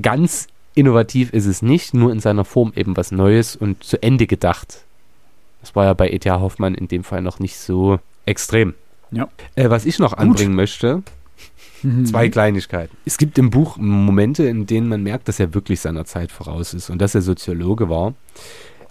[0.00, 4.26] Ganz innovativ ist es nicht, nur in seiner Form eben was Neues und zu Ende
[4.26, 4.84] gedacht.
[5.60, 6.40] Das war ja bei E.T.A.
[6.40, 8.74] Hoffmann in dem Fall noch nicht so extrem.
[9.10, 9.28] Ja.
[9.56, 10.20] Äh, was ich noch Gut.
[10.20, 11.02] anbringen möchte,
[11.82, 12.06] Mhm.
[12.06, 12.96] Zwei Kleinigkeiten.
[13.04, 16.74] Es gibt im Buch Momente, in denen man merkt, dass er wirklich seiner Zeit voraus
[16.74, 18.14] ist und dass er Soziologe war.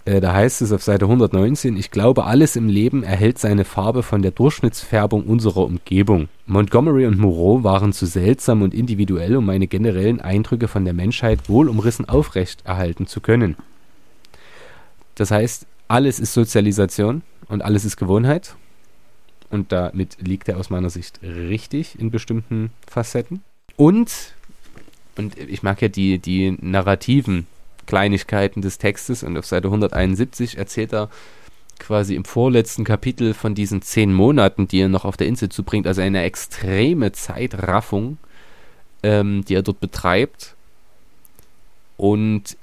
[0.04, 4.02] Äh, da heißt es auf Seite 119, ich glaube, alles im Leben erhält seine Farbe
[4.02, 6.28] von der Durchschnittsfärbung unserer Umgebung.
[6.46, 11.48] Montgomery und Moreau waren zu seltsam und individuell, um meine generellen Eindrücke von der Menschheit
[11.48, 13.56] wohl umrissen aufrechterhalten zu können.
[15.14, 18.54] Das heißt, alles ist Sozialisation und alles ist Gewohnheit.
[19.50, 23.42] Und damit liegt er aus meiner Sicht richtig in bestimmten Facetten.
[23.76, 24.34] Und,
[25.16, 27.46] und ich mag ja die, die narrativen
[27.88, 31.08] Kleinigkeiten des Textes und auf Seite 171 erzählt er
[31.78, 35.86] quasi im vorletzten Kapitel von diesen zehn Monaten, die er noch auf der Insel zubringt,
[35.86, 38.18] also eine extreme Zeitraffung,
[39.02, 40.54] ähm, die er dort betreibt.
[41.96, 42.58] Und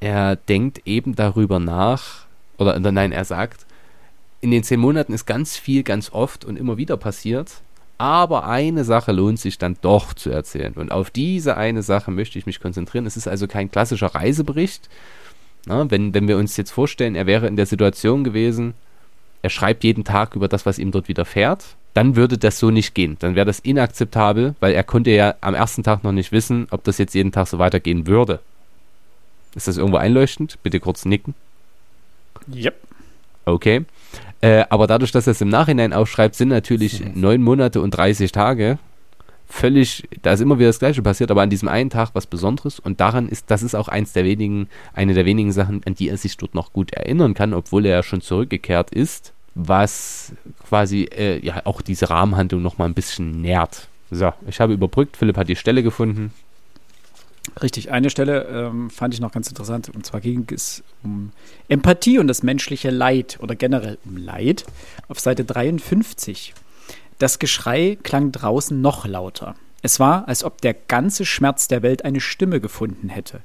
[0.00, 2.26] er denkt eben darüber nach,
[2.58, 3.64] oder nein, er sagt,
[4.40, 7.62] in den zehn Monaten ist ganz viel, ganz oft und immer wieder passiert.
[7.98, 10.72] Aber eine Sache lohnt sich dann doch zu erzählen.
[10.74, 13.06] Und auf diese eine Sache möchte ich mich konzentrieren.
[13.06, 14.88] Es ist also kein klassischer Reisebericht.
[15.66, 18.74] Na, wenn, wenn wir uns jetzt vorstellen, er wäre in der Situation gewesen,
[19.42, 22.94] er schreibt jeden Tag über das, was ihm dort widerfährt, dann würde das so nicht
[22.94, 23.16] gehen.
[23.18, 26.84] Dann wäre das inakzeptabel, weil er konnte ja am ersten Tag noch nicht wissen, ob
[26.84, 28.40] das jetzt jeden Tag so weitergehen würde.
[29.54, 30.58] Ist das irgendwo einleuchtend?
[30.62, 31.34] Bitte kurz nicken.
[32.54, 32.76] Yep.
[33.44, 33.84] Okay.
[34.40, 38.30] Äh, aber dadurch, dass er es im Nachhinein aufschreibt, sind natürlich neun Monate und 30
[38.32, 38.78] Tage
[39.48, 42.78] völlig, da ist immer wieder das Gleiche passiert, aber an diesem einen Tag was Besonderes
[42.78, 46.08] und daran ist, das ist auch eins der wenigen, eine der wenigen Sachen, an die
[46.08, 50.32] er sich dort noch gut erinnern kann, obwohl er ja schon zurückgekehrt ist, was
[50.68, 53.88] quasi äh, ja auch diese Rahmenhandlung nochmal ein bisschen nährt.
[54.10, 56.32] So, ich habe überbrückt, Philipp hat die Stelle gefunden.
[57.62, 59.88] Richtig, eine Stelle ähm, fand ich noch ganz interessant.
[59.88, 61.32] Und zwar ging es um
[61.68, 64.64] Empathie und das menschliche Leid oder generell um Leid
[65.08, 66.54] auf Seite 53.
[67.18, 69.56] Das Geschrei klang draußen noch lauter.
[69.82, 73.40] Es war, als ob der ganze Schmerz der Welt eine Stimme gefunden hätte.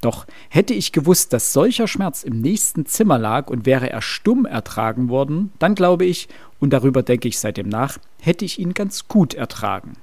[0.00, 4.44] Doch hätte ich gewusst, dass solcher Schmerz im nächsten Zimmer lag und wäre er stumm
[4.44, 6.28] ertragen worden, dann glaube ich,
[6.60, 9.94] und darüber denke ich seitdem nach, hätte ich ihn ganz gut ertragen.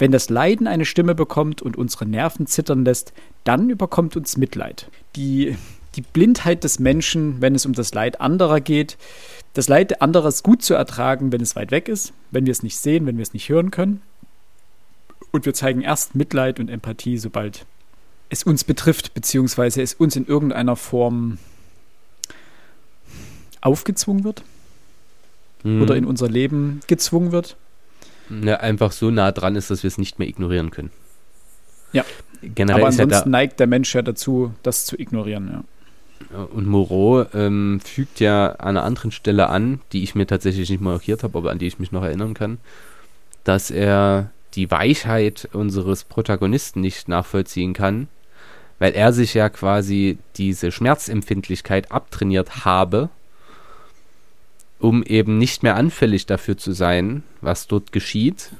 [0.00, 3.12] Wenn das Leiden eine Stimme bekommt und unsere Nerven zittern lässt,
[3.44, 4.90] dann überkommt uns Mitleid.
[5.14, 5.58] Die,
[5.94, 8.96] die Blindheit des Menschen, wenn es um das Leid anderer geht,
[9.52, 12.62] das Leid anderer ist gut zu ertragen, wenn es weit weg ist, wenn wir es
[12.62, 14.00] nicht sehen, wenn wir es nicht hören können.
[15.32, 17.66] Und wir zeigen erst Mitleid und Empathie, sobald
[18.30, 21.36] es uns betrifft, beziehungsweise es uns in irgendeiner Form
[23.60, 24.44] aufgezwungen wird
[25.62, 25.82] mhm.
[25.82, 27.58] oder in unser Leben gezwungen wird.
[28.30, 30.90] Ja, einfach so nah dran ist, dass wir es nicht mehr ignorieren können.
[31.92, 32.04] Ja.
[32.42, 35.64] Generell Aber ansonsten ja neigt der Mensch ja dazu, das zu ignorieren, ja.
[36.54, 40.80] Und Moreau ähm, fügt ja an einer anderen Stelle an, die ich mir tatsächlich nicht
[40.80, 42.58] markiert habe, aber an die ich mich noch erinnern kann,
[43.42, 48.08] dass er die Weichheit unseres Protagonisten nicht nachvollziehen kann,
[48.78, 53.08] weil er sich ja quasi diese Schmerzempfindlichkeit abtrainiert habe
[54.80, 58.50] um eben nicht mehr anfällig dafür zu sein, was dort geschieht.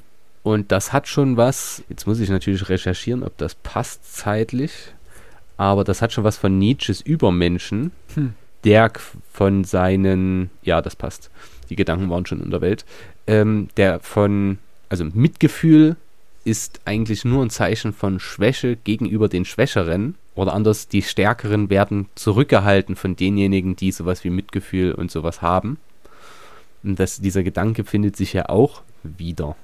[0.43, 4.73] Und das hat schon was, jetzt muss ich natürlich recherchieren, ob das passt zeitlich,
[5.57, 8.35] aber das hat schon was von Nietzsches Übermenschen, hm.
[8.65, 8.93] der
[9.33, 11.31] von seinen, ja, das passt,
[11.69, 12.85] die Gedanken waren schon in der Welt,
[13.27, 15.97] ähm, der von, also Mitgefühl
[16.45, 20.15] ist eigentlich nur ein Zeichen von Schwäche gegenüber den Schwächeren.
[20.35, 25.77] Oder anders, die Stärkeren werden zurückgehalten von denjenigen, die sowas wie Mitgefühl und sowas haben.
[26.83, 29.57] Das, dieser Gedanke findet sich ja auch wieder,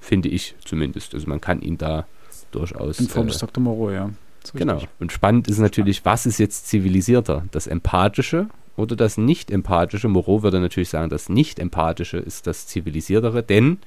[0.00, 1.14] finde ich zumindest.
[1.14, 2.06] Also man kann ihn da
[2.50, 2.98] durchaus.
[2.98, 3.62] In Form äh, des Dr.
[3.62, 4.10] Moreau, ja.
[4.54, 4.74] Genau.
[4.74, 4.90] Richtig.
[4.98, 7.44] Und spannend ist natürlich, was ist jetzt zivilisierter?
[7.52, 10.08] Das Empathische oder das Nicht-Empathische?
[10.08, 13.78] Moreau würde natürlich sagen, das Nicht-Empathische ist das Zivilisiertere, denn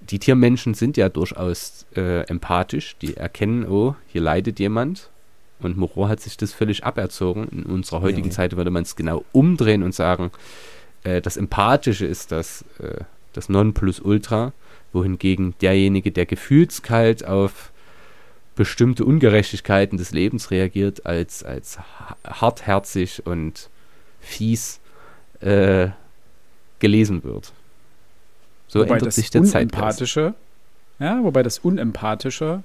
[0.00, 2.96] die Tiermenschen sind ja durchaus äh, empathisch.
[2.98, 5.10] Die erkennen, oh, hier leidet jemand
[5.60, 7.48] und Moreau hat sich das völlig aberzogen.
[7.48, 8.34] In unserer heutigen ja.
[8.34, 10.30] Zeit würde man es genau umdrehen und sagen,
[11.04, 14.52] äh, das Empathische ist das, äh, das Nonplusultra,
[14.92, 17.72] wohingegen derjenige, der gefühlskalt auf
[18.54, 21.78] bestimmte Ungerechtigkeiten des Lebens reagiert, als, als
[22.24, 23.68] hartherzig und
[24.20, 24.80] fies
[25.40, 25.88] äh,
[26.78, 27.52] gelesen wird.
[28.68, 30.34] So wobei ändert sich der Unempathische,
[30.98, 32.62] Ja, wobei das Unempathische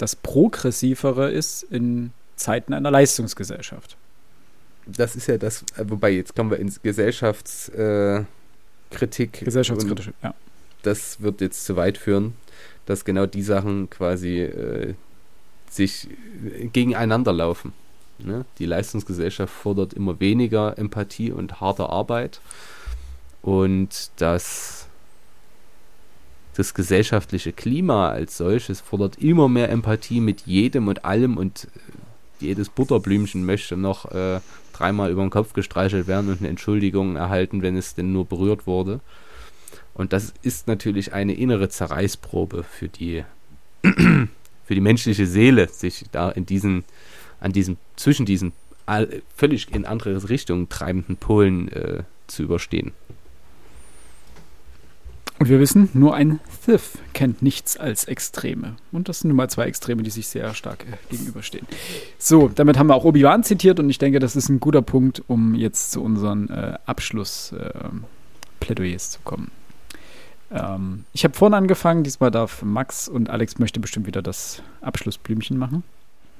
[0.00, 3.96] das Progressivere ist in Zeiten einer Leistungsgesellschaft.
[4.86, 8.26] Das ist ja das, äh, wobei jetzt kommen wir ins Gesellschaftskritik.
[9.42, 10.34] Äh, Gesellschaftskritisch, ja.
[10.82, 12.34] Das wird jetzt zu weit führen,
[12.86, 14.94] dass genau die Sachen quasi äh,
[15.70, 16.08] sich
[16.56, 17.74] äh, gegeneinander laufen.
[18.18, 18.46] Ne?
[18.58, 22.40] Die Leistungsgesellschaft fordert immer weniger Empathie und harte Arbeit
[23.42, 24.79] und das
[26.60, 32.44] das gesellschaftliche Klima als solches fordert immer mehr Empathie mit jedem und allem und äh,
[32.44, 34.40] jedes Butterblümchen möchte noch äh,
[34.72, 38.66] dreimal über den Kopf gestreichelt werden und eine Entschuldigung erhalten, wenn es denn nur berührt
[38.66, 39.00] wurde.
[39.94, 43.24] Und das ist natürlich eine innere Zerreißprobe für die,
[43.82, 46.84] für die menschliche Seele, sich da in diesen,
[47.40, 48.52] an diesem, zwischen diesen
[49.34, 52.92] völlig in andere Richtungen treibenden Polen äh, zu überstehen.
[55.40, 58.76] Und wir wissen, nur ein Thief kennt nichts als Extreme.
[58.92, 61.66] Und das sind nun mal zwei Extreme, die sich sehr stark äh, gegenüberstehen.
[62.18, 65.22] So, damit haben wir auch Obi-Wan zitiert und ich denke, das ist ein guter Punkt,
[65.28, 69.50] um jetzt zu unseren äh, Abschlussplädoyers äh, zu kommen.
[70.50, 75.56] Ähm, ich habe vorhin angefangen, diesmal darf Max und Alex möchte bestimmt wieder das Abschlussblümchen
[75.56, 75.84] machen.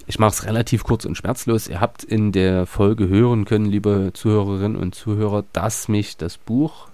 [0.08, 1.68] Ich mache es relativ kurz und schmerzlos.
[1.68, 6.89] Ihr habt in der Folge hören können, liebe Zuhörerinnen und Zuhörer, dass mich das Buch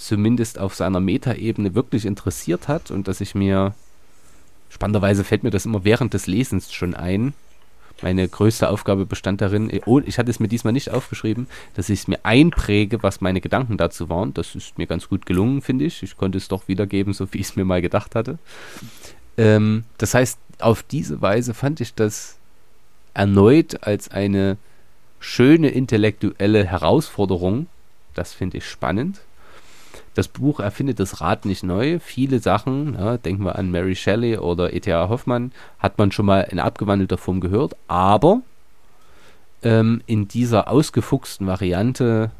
[0.00, 3.74] zumindest auf seiner Metaebene wirklich interessiert hat und dass ich mir,
[4.68, 7.34] spannenderweise fällt mir das immer während des Lesens schon ein.
[8.00, 11.88] Meine größte Aufgabe bestand darin, äh, oh, ich hatte es mir diesmal nicht aufgeschrieben, dass
[11.88, 14.34] ich es mir einpräge, was meine Gedanken dazu waren.
[14.34, 16.02] Das ist mir ganz gut gelungen, finde ich.
[16.02, 18.38] Ich konnte es doch wiedergeben, so wie ich es mir mal gedacht hatte.
[19.36, 22.36] Ähm, das heißt, auf diese Weise fand ich das
[23.14, 24.58] erneut als eine
[25.18, 27.66] schöne intellektuelle Herausforderung.
[28.14, 29.20] Das finde ich spannend.
[30.18, 32.00] Das Buch erfindet das Rad nicht neu.
[32.00, 35.08] Viele Sachen, ja, denken wir an Mary Shelley oder E.T.A.
[35.08, 38.42] Hoffmann, hat man schon mal in abgewandelter Form gehört, aber
[39.62, 42.32] ähm, in dieser ausgefuchsten Variante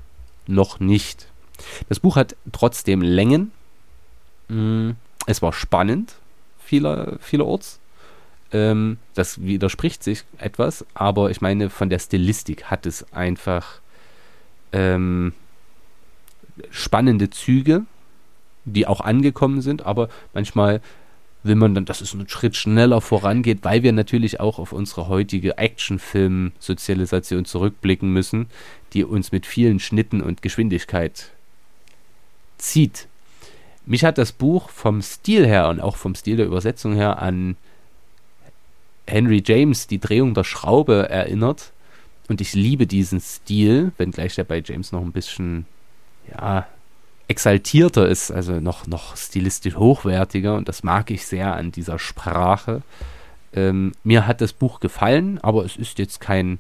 [0.49, 1.29] noch nicht.
[1.89, 3.53] Das Buch hat trotzdem Längen.
[4.49, 4.91] Mm,
[5.27, 6.17] es war spannend
[6.59, 7.79] vieler, vielerorts.
[8.51, 13.79] Ähm, das widerspricht sich etwas, aber ich meine, von der Stilistik hat es einfach
[14.73, 15.33] ähm,
[16.71, 17.85] spannende Züge,
[18.65, 20.81] die auch angekommen sind, aber manchmal
[21.43, 25.09] will man dann, dass es einen Schritt schneller vorangeht, weil wir natürlich auch auf unsere
[25.09, 28.47] heutige Actionfilm-Sozialisation zurückblicken müssen,
[28.93, 31.31] die uns mit vielen Schnitten und Geschwindigkeit
[32.59, 33.07] zieht.
[33.87, 37.57] Mich hat das Buch vom Stil her und auch vom Stil der Übersetzung her an
[39.07, 41.73] Henry James, die Drehung der Schraube, erinnert.
[42.29, 45.65] Und ich liebe diesen Stil, wenngleich der bei James noch ein bisschen,
[46.31, 46.67] ja,
[47.29, 50.57] exaltierter ist, also noch, noch stilistisch hochwertiger.
[50.57, 52.83] Und das mag ich sehr an dieser Sprache.
[53.53, 56.59] Ähm, mir hat das Buch gefallen, aber es ist jetzt kein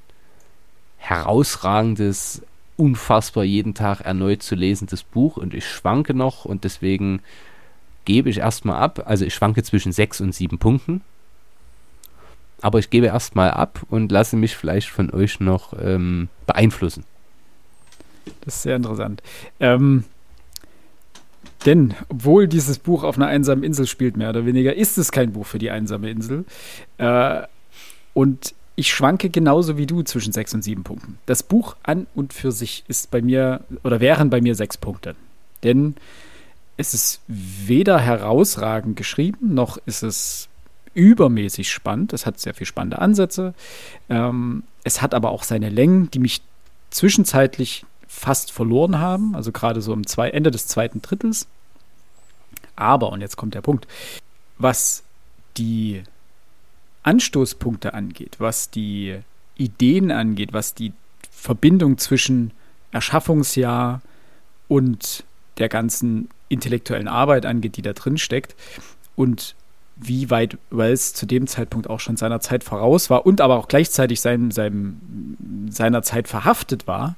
[0.98, 2.42] herausragendes,
[2.76, 7.20] unfassbar jeden Tag erneut zu lesendes Buch und ich schwanke noch und deswegen
[8.04, 9.02] gebe ich erstmal ab.
[9.06, 11.02] Also ich schwanke zwischen sechs und sieben Punkten.
[12.60, 17.04] Aber ich gebe erstmal ab und lasse mich vielleicht von euch noch ähm, beeinflussen.
[18.44, 19.22] Das ist sehr interessant.
[19.60, 20.04] Ähm,
[21.66, 25.32] denn, obwohl dieses Buch auf einer einsamen Insel spielt, mehr oder weniger, ist es kein
[25.32, 26.44] Buch für die einsame Insel.
[26.98, 27.42] Äh,
[28.14, 31.18] und ich schwanke genauso wie du zwischen sechs und sieben Punkten.
[31.26, 35.16] Das Buch an und für sich ist bei mir oder wären bei mir sechs Punkte.
[35.64, 35.96] Denn
[36.76, 40.48] es ist weder herausragend geschrieben, noch ist es
[40.94, 42.12] übermäßig spannend.
[42.12, 43.52] Es hat sehr viele spannende Ansätze.
[44.08, 46.40] Ähm, es hat aber auch seine Längen, die mich
[46.90, 51.46] zwischenzeitlich fast verloren haben, also gerade so am Ende des zweiten Drittels.
[52.74, 53.86] Aber, und jetzt kommt der Punkt,
[54.56, 55.04] was
[55.56, 56.02] die
[57.02, 59.18] Anstoßpunkte angeht, was die
[59.56, 60.92] Ideen angeht, was die
[61.30, 62.52] Verbindung zwischen
[62.92, 64.00] Erschaffungsjahr
[64.68, 65.24] und
[65.58, 68.54] der ganzen intellektuellen Arbeit angeht, die da drin steckt
[69.16, 69.54] und
[69.96, 73.68] wie weit Wells zu dem Zeitpunkt auch schon seiner Zeit voraus war und aber auch
[73.68, 75.00] gleichzeitig sein, seinem,
[75.70, 77.16] seiner Zeit verhaftet war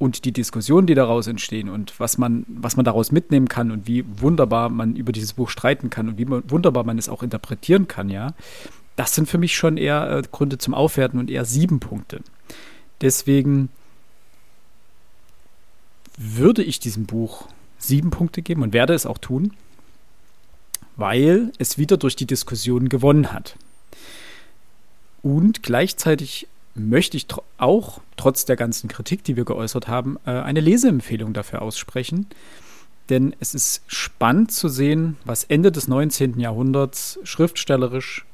[0.00, 3.86] und die Diskussionen, die daraus entstehen und was man, was man daraus mitnehmen kann und
[3.86, 7.22] wie wunderbar man über dieses Buch streiten kann und wie man, wunderbar man es auch
[7.22, 8.32] interpretieren kann, ja,
[8.96, 12.22] das sind für mich schon eher äh, Gründe zum Aufwerten und eher sieben Punkte.
[13.02, 13.68] Deswegen
[16.16, 19.52] würde ich diesem Buch sieben Punkte geben und werde es auch tun,
[20.96, 23.54] weil es wieder durch die Diskussion gewonnen hat.
[25.22, 30.30] Und gleichzeitig möchte ich tr auch, trotz der ganzen Kritik, die wir geäußert haben, äh,
[30.30, 32.26] eine Leseempfehlung dafür aussprechen.
[33.08, 36.38] Denn es ist spannend zu sehen, was Ende des 19.
[36.38, 38.24] Jahrhunderts schriftstellerisch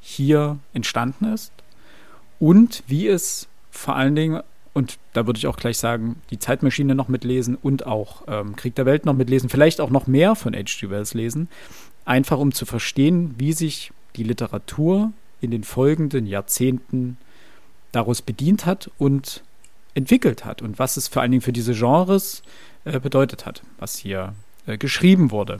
[0.00, 1.52] hier entstanden ist
[2.38, 4.42] und wie es vor allen Dingen,
[4.72, 8.74] und da würde ich auch gleich sagen, die Zeitmaschine noch mitlesen und auch ähm, Krieg
[8.74, 10.88] der Welt noch mitlesen, vielleicht auch noch mehr von H.G.
[10.88, 11.48] Wells lesen,
[12.04, 17.18] einfach um zu verstehen, wie sich die Literatur in den folgenden Jahrzehnten
[17.96, 19.42] daraus bedient hat und
[19.94, 22.42] entwickelt hat und was es vor allen Dingen für diese Genres
[22.84, 24.34] äh, bedeutet hat, was hier
[24.66, 25.58] äh, geschrieben wurde.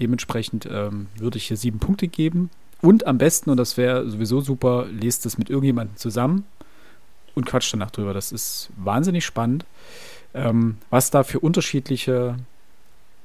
[0.00, 2.50] Dementsprechend ähm, würde ich hier sieben Punkte geben.
[2.80, 6.46] Und am besten, und das wäre sowieso super, lest es mit irgendjemandem zusammen
[7.34, 8.14] und quatscht danach drüber.
[8.14, 9.66] Das ist wahnsinnig spannend,
[10.32, 12.36] ähm, was da für unterschiedliche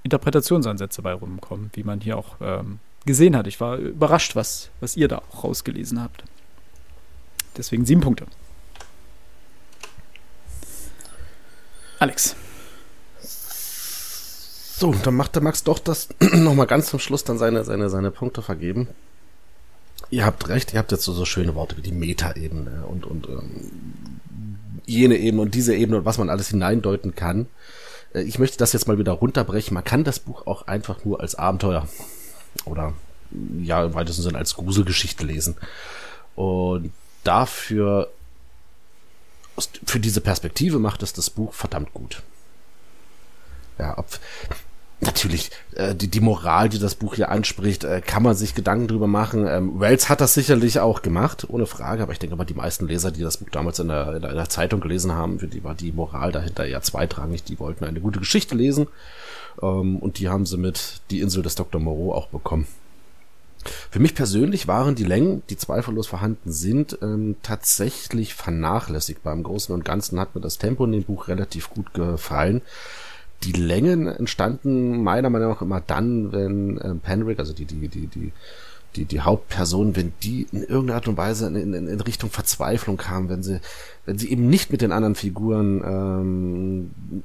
[0.03, 3.47] Interpretationsansätze bei rumkommen, wie man hier auch ähm, gesehen hat.
[3.47, 6.25] Ich war überrascht, was, was ihr da auch rausgelesen habt.
[7.57, 8.25] Deswegen sieben Punkte.
[11.99, 12.35] Alex.
[14.77, 18.11] So, dann macht der Max doch das nochmal ganz zum Schluss dann seine, seine, seine
[18.11, 18.89] Punkte vergeben.
[20.09, 23.27] Ihr habt recht, ihr habt jetzt so, so schöne Worte wie die Meta-Ebene und, und
[23.27, 24.19] ähm,
[24.85, 27.47] jene Ebene und diese Ebene und was man alles hineindeuten kann.
[28.13, 29.73] Äh, ich möchte das jetzt mal wieder runterbrechen.
[29.73, 31.87] Man kann das Buch auch einfach nur als Abenteuer
[32.65, 32.93] oder
[33.61, 35.55] ja, im weitesten Sinne als Gruselgeschichte lesen.
[36.35, 36.91] Und
[37.27, 38.09] dafür,
[39.85, 42.21] für diese Perspektive macht es das Buch verdammt gut.
[43.77, 44.07] Ja, ob,
[45.01, 48.87] natürlich, äh, die, die Moral, die das Buch hier anspricht, äh, kann man sich Gedanken
[48.87, 49.47] drüber machen.
[49.47, 52.87] Ähm, Wells hat das sicherlich auch gemacht, ohne Frage, aber ich denke mal, die meisten
[52.87, 55.47] Leser, die das Buch damals in der, in der, in der Zeitung gelesen haben, für
[55.47, 57.43] die war die Moral dahinter eher zweitrangig.
[57.43, 58.87] Die wollten eine gute Geschichte lesen
[59.61, 61.81] ähm, und die haben sie mit Die Insel des Dr.
[61.81, 62.67] Moreau auch bekommen.
[63.89, 69.33] Für mich persönlich waren die Längen, die zweifellos vorhanden sind, ähm, tatsächlich vernachlässigbar.
[69.33, 72.61] Im Großen und Ganzen hat mir das Tempo in dem Buch relativ gut gefallen
[73.43, 78.07] die Längen entstanden meiner Meinung nach immer dann, wenn äh, Penrick, also die, die, die,
[78.07, 78.31] die,
[78.95, 82.97] die, die Hauptperson, wenn die in irgendeiner Art und Weise in, in, in Richtung Verzweiflung
[82.97, 83.59] kam, wenn sie,
[84.05, 87.23] wenn sie eben nicht mit den anderen Figuren ähm,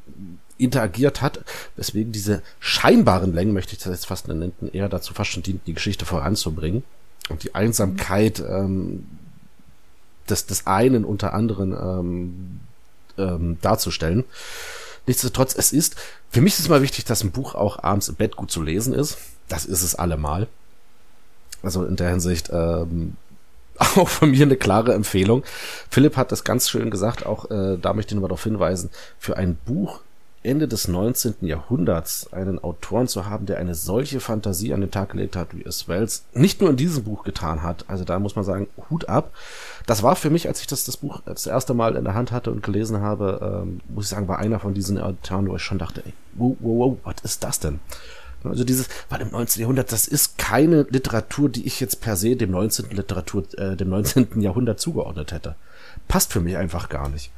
[0.63, 1.45] interagiert hat,
[1.77, 5.67] weswegen diese scheinbaren Längen, möchte ich das jetzt fast nennen, eher dazu fast schon dient,
[5.67, 6.83] die Geschichte voranzubringen
[7.29, 9.07] und die Einsamkeit ähm,
[10.29, 12.61] des, des einen unter anderen ähm,
[13.19, 14.25] ähm, darzustellen.
[15.07, 15.97] Nichtsdestotrotz, es ist,
[16.31, 18.63] für mich ist es mal wichtig, dass ein Buch auch abends im Bett gut zu
[18.63, 19.19] lesen ist.
[19.49, 20.47] Das ist es allemal.
[21.63, 23.17] Also in der Hinsicht ähm,
[23.79, 25.43] auch von mir eine klare Empfehlung.
[25.91, 29.37] Philipp hat das ganz schön gesagt, auch äh, da möchte ich nur darauf hinweisen, für
[29.37, 30.01] ein Buch
[30.43, 31.35] Ende des 19.
[31.43, 35.63] Jahrhunderts einen Autoren zu haben, der eine solche Fantasie an den Tag gelegt hat, wie
[35.63, 37.85] es Wells nicht nur in diesem Buch getan hat.
[37.89, 39.33] Also da muss man sagen, Hut ab.
[39.87, 42.33] Das war für mich, als ich das, das Buch das erste Mal in der Hand
[42.33, 45.63] hatte und gelesen habe, ähm, muss ich sagen, war einer von diesen Autoren, wo ich
[45.63, 47.81] schon dachte, ey, wow, wow, wow, was ist das denn?
[48.43, 49.61] Also dieses, weil im 19.
[49.61, 52.91] Jahrhundert, das ist keine Literatur, die ich jetzt per se dem 19.
[52.91, 54.41] Literatur, äh, dem 19.
[54.41, 55.57] Jahrhundert zugeordnet hätte.
[56.09, 57.31] Passt für mich einfach gar nicht.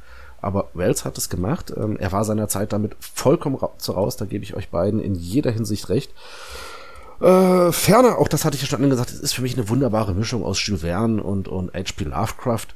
[0.43, 1.73] Aber Wells hat es gemacht.
[1.75, 4.17] Ähm, er war seiner Zeit damit vollkommen raus.
[4.17, 6.11] Da gebe ich euch beiden in jeder Hinsicht recht.
[7.21, 10.13] Äh, ferner, auch das hatte ich ja schon gesagt, es ist für mich eine wunderbare
[10.13, 12.03] Mischung aus Jules Verne und, und H.P.
[12.05, 12.67] Lovecraft.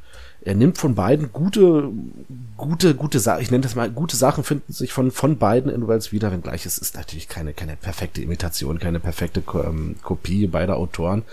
[0.42, 1.90] Er nimmt von beiden gute,
[2.56, 5.90] gute, gute Sachen, ich nenne das mal, gute Sachen finden sich von, von beiden in
[5.90, 10.78] Wells wieder, wenngleich es ist natürlich keine, keine perfekte Imitation, keine perfekte ähm, Kopie beider
[10.78, 11.24] Autoren.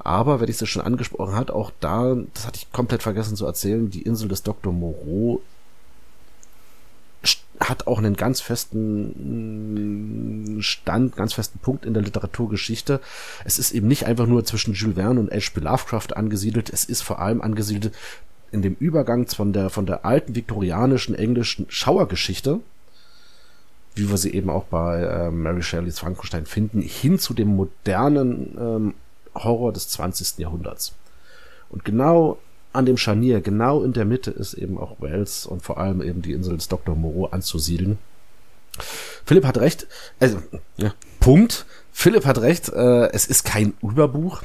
[0.00, 3.46] Aber, wenn ich es schon angesprochen hat, auch da, das hatte ich komplett vergessen zu
[3.46, 4.72] erzählen, die Insel des Dr.
[4.72, 5.42] Moreau
[7.60, 13.00] hat auch einen ganz festen mm, Stand, ganz festen Punkt in der Literaturgeschichte.
[13.44, 15.60] Es ist eben nicht einfach nur zwischen Jules Verne und H.P.
[15.60, 17.94] Lovecraft angesiedelt, es ist vor allem angesiedelt
[18.50, 22.60] in dem Übergang von der, von der alten viktorianischen englischen Schauergeschichte,
[23.94, 28.56] wie wir sie eben auch bei äh, Mary Shelleys Frankenstein finden, hin zu dem modernen
[28.58, 28.94] ähm,
[29.34, 30.38] Horror des 20.
[30.38, 30.94] Jahrhunderts.
[31.68, 32.38] Und genau
[32.72, 36.22] an dem Scharnier, genau in der Mitte, ist eben auch Wales und vor allem eben
[36.22, 36.94] die Insel des Dr.
[36.94, 37.98] Moreau anzusiedeln.
[39.24, 39.86] Philipp hat recht,
[40.20, 40.38] also,
[40.76, 41.66] ja, Punkt.
[41.92, 44.42] Philipp hat recht, äh, es ist kein Überbuch.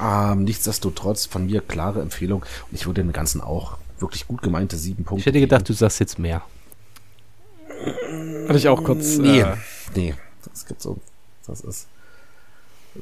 [0.00, 2.42] Ähm, nichtsdestotrotz von mir klare Empfehlung.
[2.42, 5.20] Und ich würde dem Ganzen auch wirklich gut gemeinte sieben Punkte.
[5.20, 5.74] Ich hätte gedacht, geben.
[5.74, 6.42] du sagst jetzt mehr.
[8.46, 9.16] Hatte ich auch kurz.
[9.18, 9.56] Nee, äh,
[9.94, 10.14] nee.
[10.44, 10.98] Das gibt so.
[11.46, 11.86] Das ist.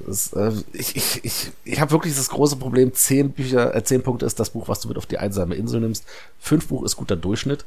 [0.05, 4.02] Das, äh, ich ich, ich, ich habe wirklich das große Problem, zehn Bücher, äh, zehn
[4.02, 6.05] Punkte ist das Buch, was du mit auf die einsame Insel nimmst.
[6.39, 7.64] Fünf Buch ist guter Durchschnitt.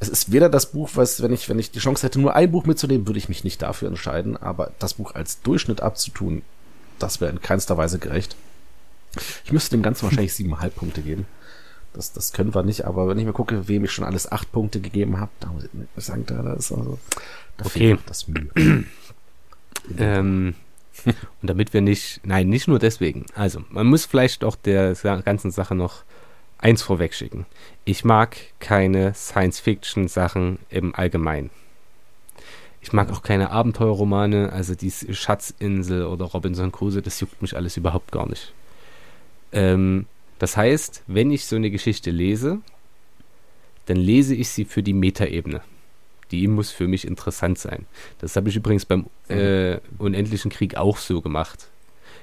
[0.00, 2.52] Es ist weder das Buch, was, wenn ich, wenn ich die Chance hätte, nur ein
[2.52, 6.42] Buch mitzunehmen, würde ich mich nicht dafür entscheiden, aber das Buch als Durchschnitt abzutun,
[7.00, 8.36] das wäre in keinster Weise gerecht.
[9.44, 11.26] Ich müsste dem Ganzen wahrscheinlich siebeneinhalb Punkte geben.
[11.94, 14.52] Das, das können wir nicht, aber wenn ich mir gucke, wem ich schon alles acht
[14.52, 16.98] Punkte gegeben habe, da muss ich sagen, da ist also,
[17.56, 17.78] da okay.
[17.78, 18.84] fehlt das Mühe.
[19.98, 20.54] ähm,
[21.06, 23.26] und damit wir nicht, nein, nicht nur deswegen.
[23.34, 24.94] Also, man muss vielleicht auch der
[25.24, 26.02] ganzen Sache noch
[26.58, 27.46] eins vorwegschicken.
[27.84, 31.50] Ich mag keine Science-Fiction-Sachen im Allgemeinen.
[32.80, 37.76] Ich mag auch keine Abenteuerromane, also die Schatzinsel oder Robinson Crusoe, das juckt mich alles
[37.76, 38.52] überhaupt gar nicht.
[39.52, 40.06] Ähm,
[40.38, 42.60] das heißt, wenn ich so eine Geschichte lese,
[43.86, 45.60] dann lese ich sie für die Metaebene
[46.30, 47.86] die muss für mich interessant sein.
[48.18, 51.68] Das habe ich übrigens beim äh, Unendlichen Krieg auch so gemacht.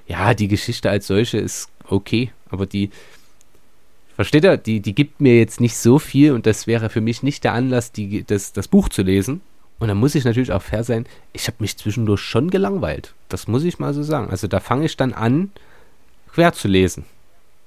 [0.07, 2.91] Ja, die Geschichte als solche ist okay, aber die,
[4.15, 7.23] versteht ihr, die, die gibt mir jetzt nicht so viel und das wäre für mich
[7.23, 9.41] nicht der Anlass, die, das, das Buch zu lesen.
[9.77, 13.13] Und dann muss ich natürlich auch fair sein, ich habe mich zwischendurch schon gelangweilt.
[13.27, 14.29] Das muss ich mal so sagen.
[14.29, 15.51] Also da fange ich dann an,
[16.31, 17.05] quer zu lesen.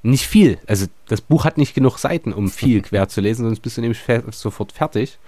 [0.03, 0.59] Nicht viel.
[0.67, 3.81] Also das Buch hat nicht genug Seiten, um viel quer zu lesen, sonst bist du
[3.81, 4.01] nämlich
[4.31, 5.19] sofort fertig.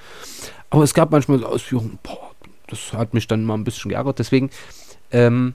[0.71, 2.31] Aber es gab manchmal Ausführungen, boah,
[2.69, 4.19] das hat mich dann mal ein bisschen geärgert.
[4.19, 4.51] Deswegen,
[5.11, 5.55] ähm,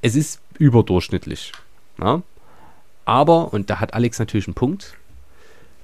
[0.00, 1.52] es ist überdurchschnittlich.
[2.00, 2.22] Ja?
[3.04, 4.96] Aber, und da hat Alex natürlich einen Punkt,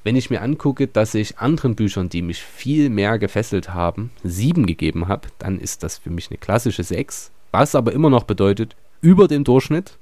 [0.02, 4.66] wenn ich mir angucke, dass ich anderen Büchern, die mich viel mehr gefesselt haben, sieben
[4.66, 7.30] gegeben habe, dann ist das für mich eine klassische sechs.
[7.50, 9.98] Was aber immer noch bedeutet, über dem Durchschnitt.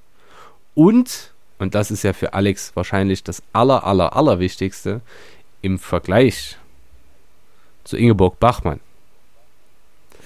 [0.74, 5.00] Und, und das ist ja für Alex wahrscheinlich das aller, aller, aller Wichtigste,
[5.60, 6.56] im Vergleich
[7.84, 8.80] zu Ingeborg Bachmann.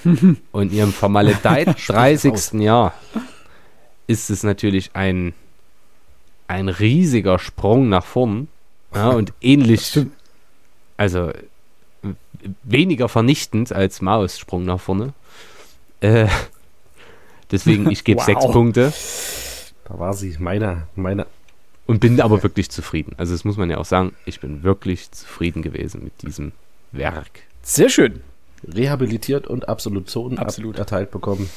[0.52, 2.60] und ihrem vermaledeiten 30.
[2.60, 2.92] Jahr
[4.06, 5.32] ist es natürlich ein,
[6.48, 8.48] ein riesiger Sprung nach vorn.
[8.94, 9.98] Ja, und ähnlich,
[10.96, 11.32] also
[12.64, 15.14] weniger vernichtend als Maus Sprung nach vorne.
[16.00, 16.26] Äh,
[17.50, 18.26] deswegen, ich gebe wow.
[18.26, 18.92] sechs Punkte.
[19.92, 21.26] Da war sie, meine, meine.
[21.86, 23.14] Und bin aber wirklich zufrieden.
[23.18, 26.52] Also, das muss man ja auch sagen, ich bin wirklich zufrieden gewesen mit diesem
[26.92, 27.40] Werk.
[27.62, 28.20] Sehr schön.
[28.66, 30.78] Rehabilitiert und Absolution Absolut.
[30.78, 31.50] erteilt bekommen.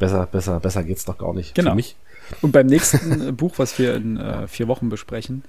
[0.00, 1.54] Besser, besser, besser geht's doch gar nicht.
[1.54, 1.70] Genau.
[1.70, 1.96] Für mich.
[2.42, 5.44] Und beim nächsten Buch, was wir in äh, vier Wochen besprechen,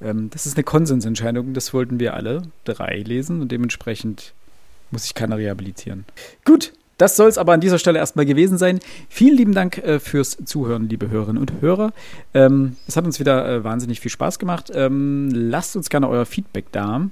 [0.00, 4.32] Ähm, das ist eine Konsensentscheidung, das wollten wir alle drei lesen und dementsprechend
[4.90, 6.04] muss sich keiner rehabilitieren.
[6.44, 8.80] Gut, das soll es aber an dieser Stelle erstmal gewesen sein.
[9.08, 11.92] Vielen lieben Dank äh, fürs Zuhören, liebe Hörerinnen und Hörer.
[12.34, 14.70] Ähm, es hat uns wieder äh, wahnsinnig viel Spaß gemacht.
[14.74, 17.08] Ähm, lasst uns gerne euer Feedback da,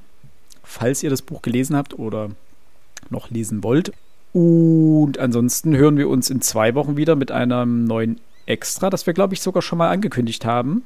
[0.63, 2.31] falls ihr das Buch gelesen habt oder
[3.11, 3.93] noch lesen wollt.
[4.33, 9.15] Und ansonsten hören wir uns in zwei Wochen wieder mit einem neuen Extra, das wir,
[9.15, 10.83] glaube ich, sogar schon mal angekündigt haben.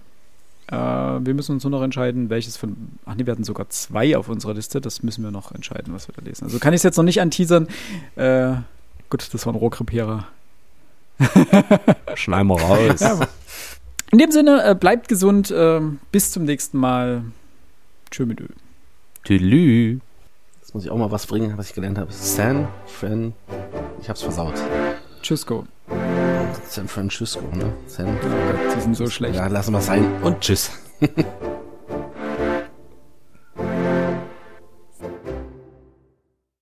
[0.70, 2.76] Äh, wir müssen uns nur noch entscheiden, welches von.
[3.06, 4.80] Ach nee, wir hatten sogar zwei auf unserer Liste.
[4.80, 6.44] Das müssen wir noch entscheiden, was wir da lesen.
[6.44, 7.66] Also kann ich es jetzt noch nicht anteasern.
[8.16, 8.52] Äh,
[9.10, 10.26] Gut, das war ein Rohrkrepierer.
[12.14, 13.00] Schneiden wir raus.
[13.00, 13.20] Ja,
[14.12, 15.50] in dem Sinne, äh, bleibt gesund.
[15.50, 15.80] Äh,
[16.10, 17.24] bis zum nächsten Mal.
[18.10, 18.46] Tschö mit Ö.
[19.24, 20.00] Tüdelü.
[20.60, 22.12] Jetzt muss ich auch mal was bringen, was ich gelernt habe.
[22.12, 23.34] San Fran.
[24.00, 24.54] Ich hab's versaut.
[25.22, 25.66] Tschüssko.
[26.68, 27.72] San Francisco, ne?
[27.86, 28.06] San.
[28.06, 29.36] Oh Gott, die sind so schlecht.
[29.36, 30.22] Ja, lassen wir sein.
[30.22, 30.70] Und tschüss.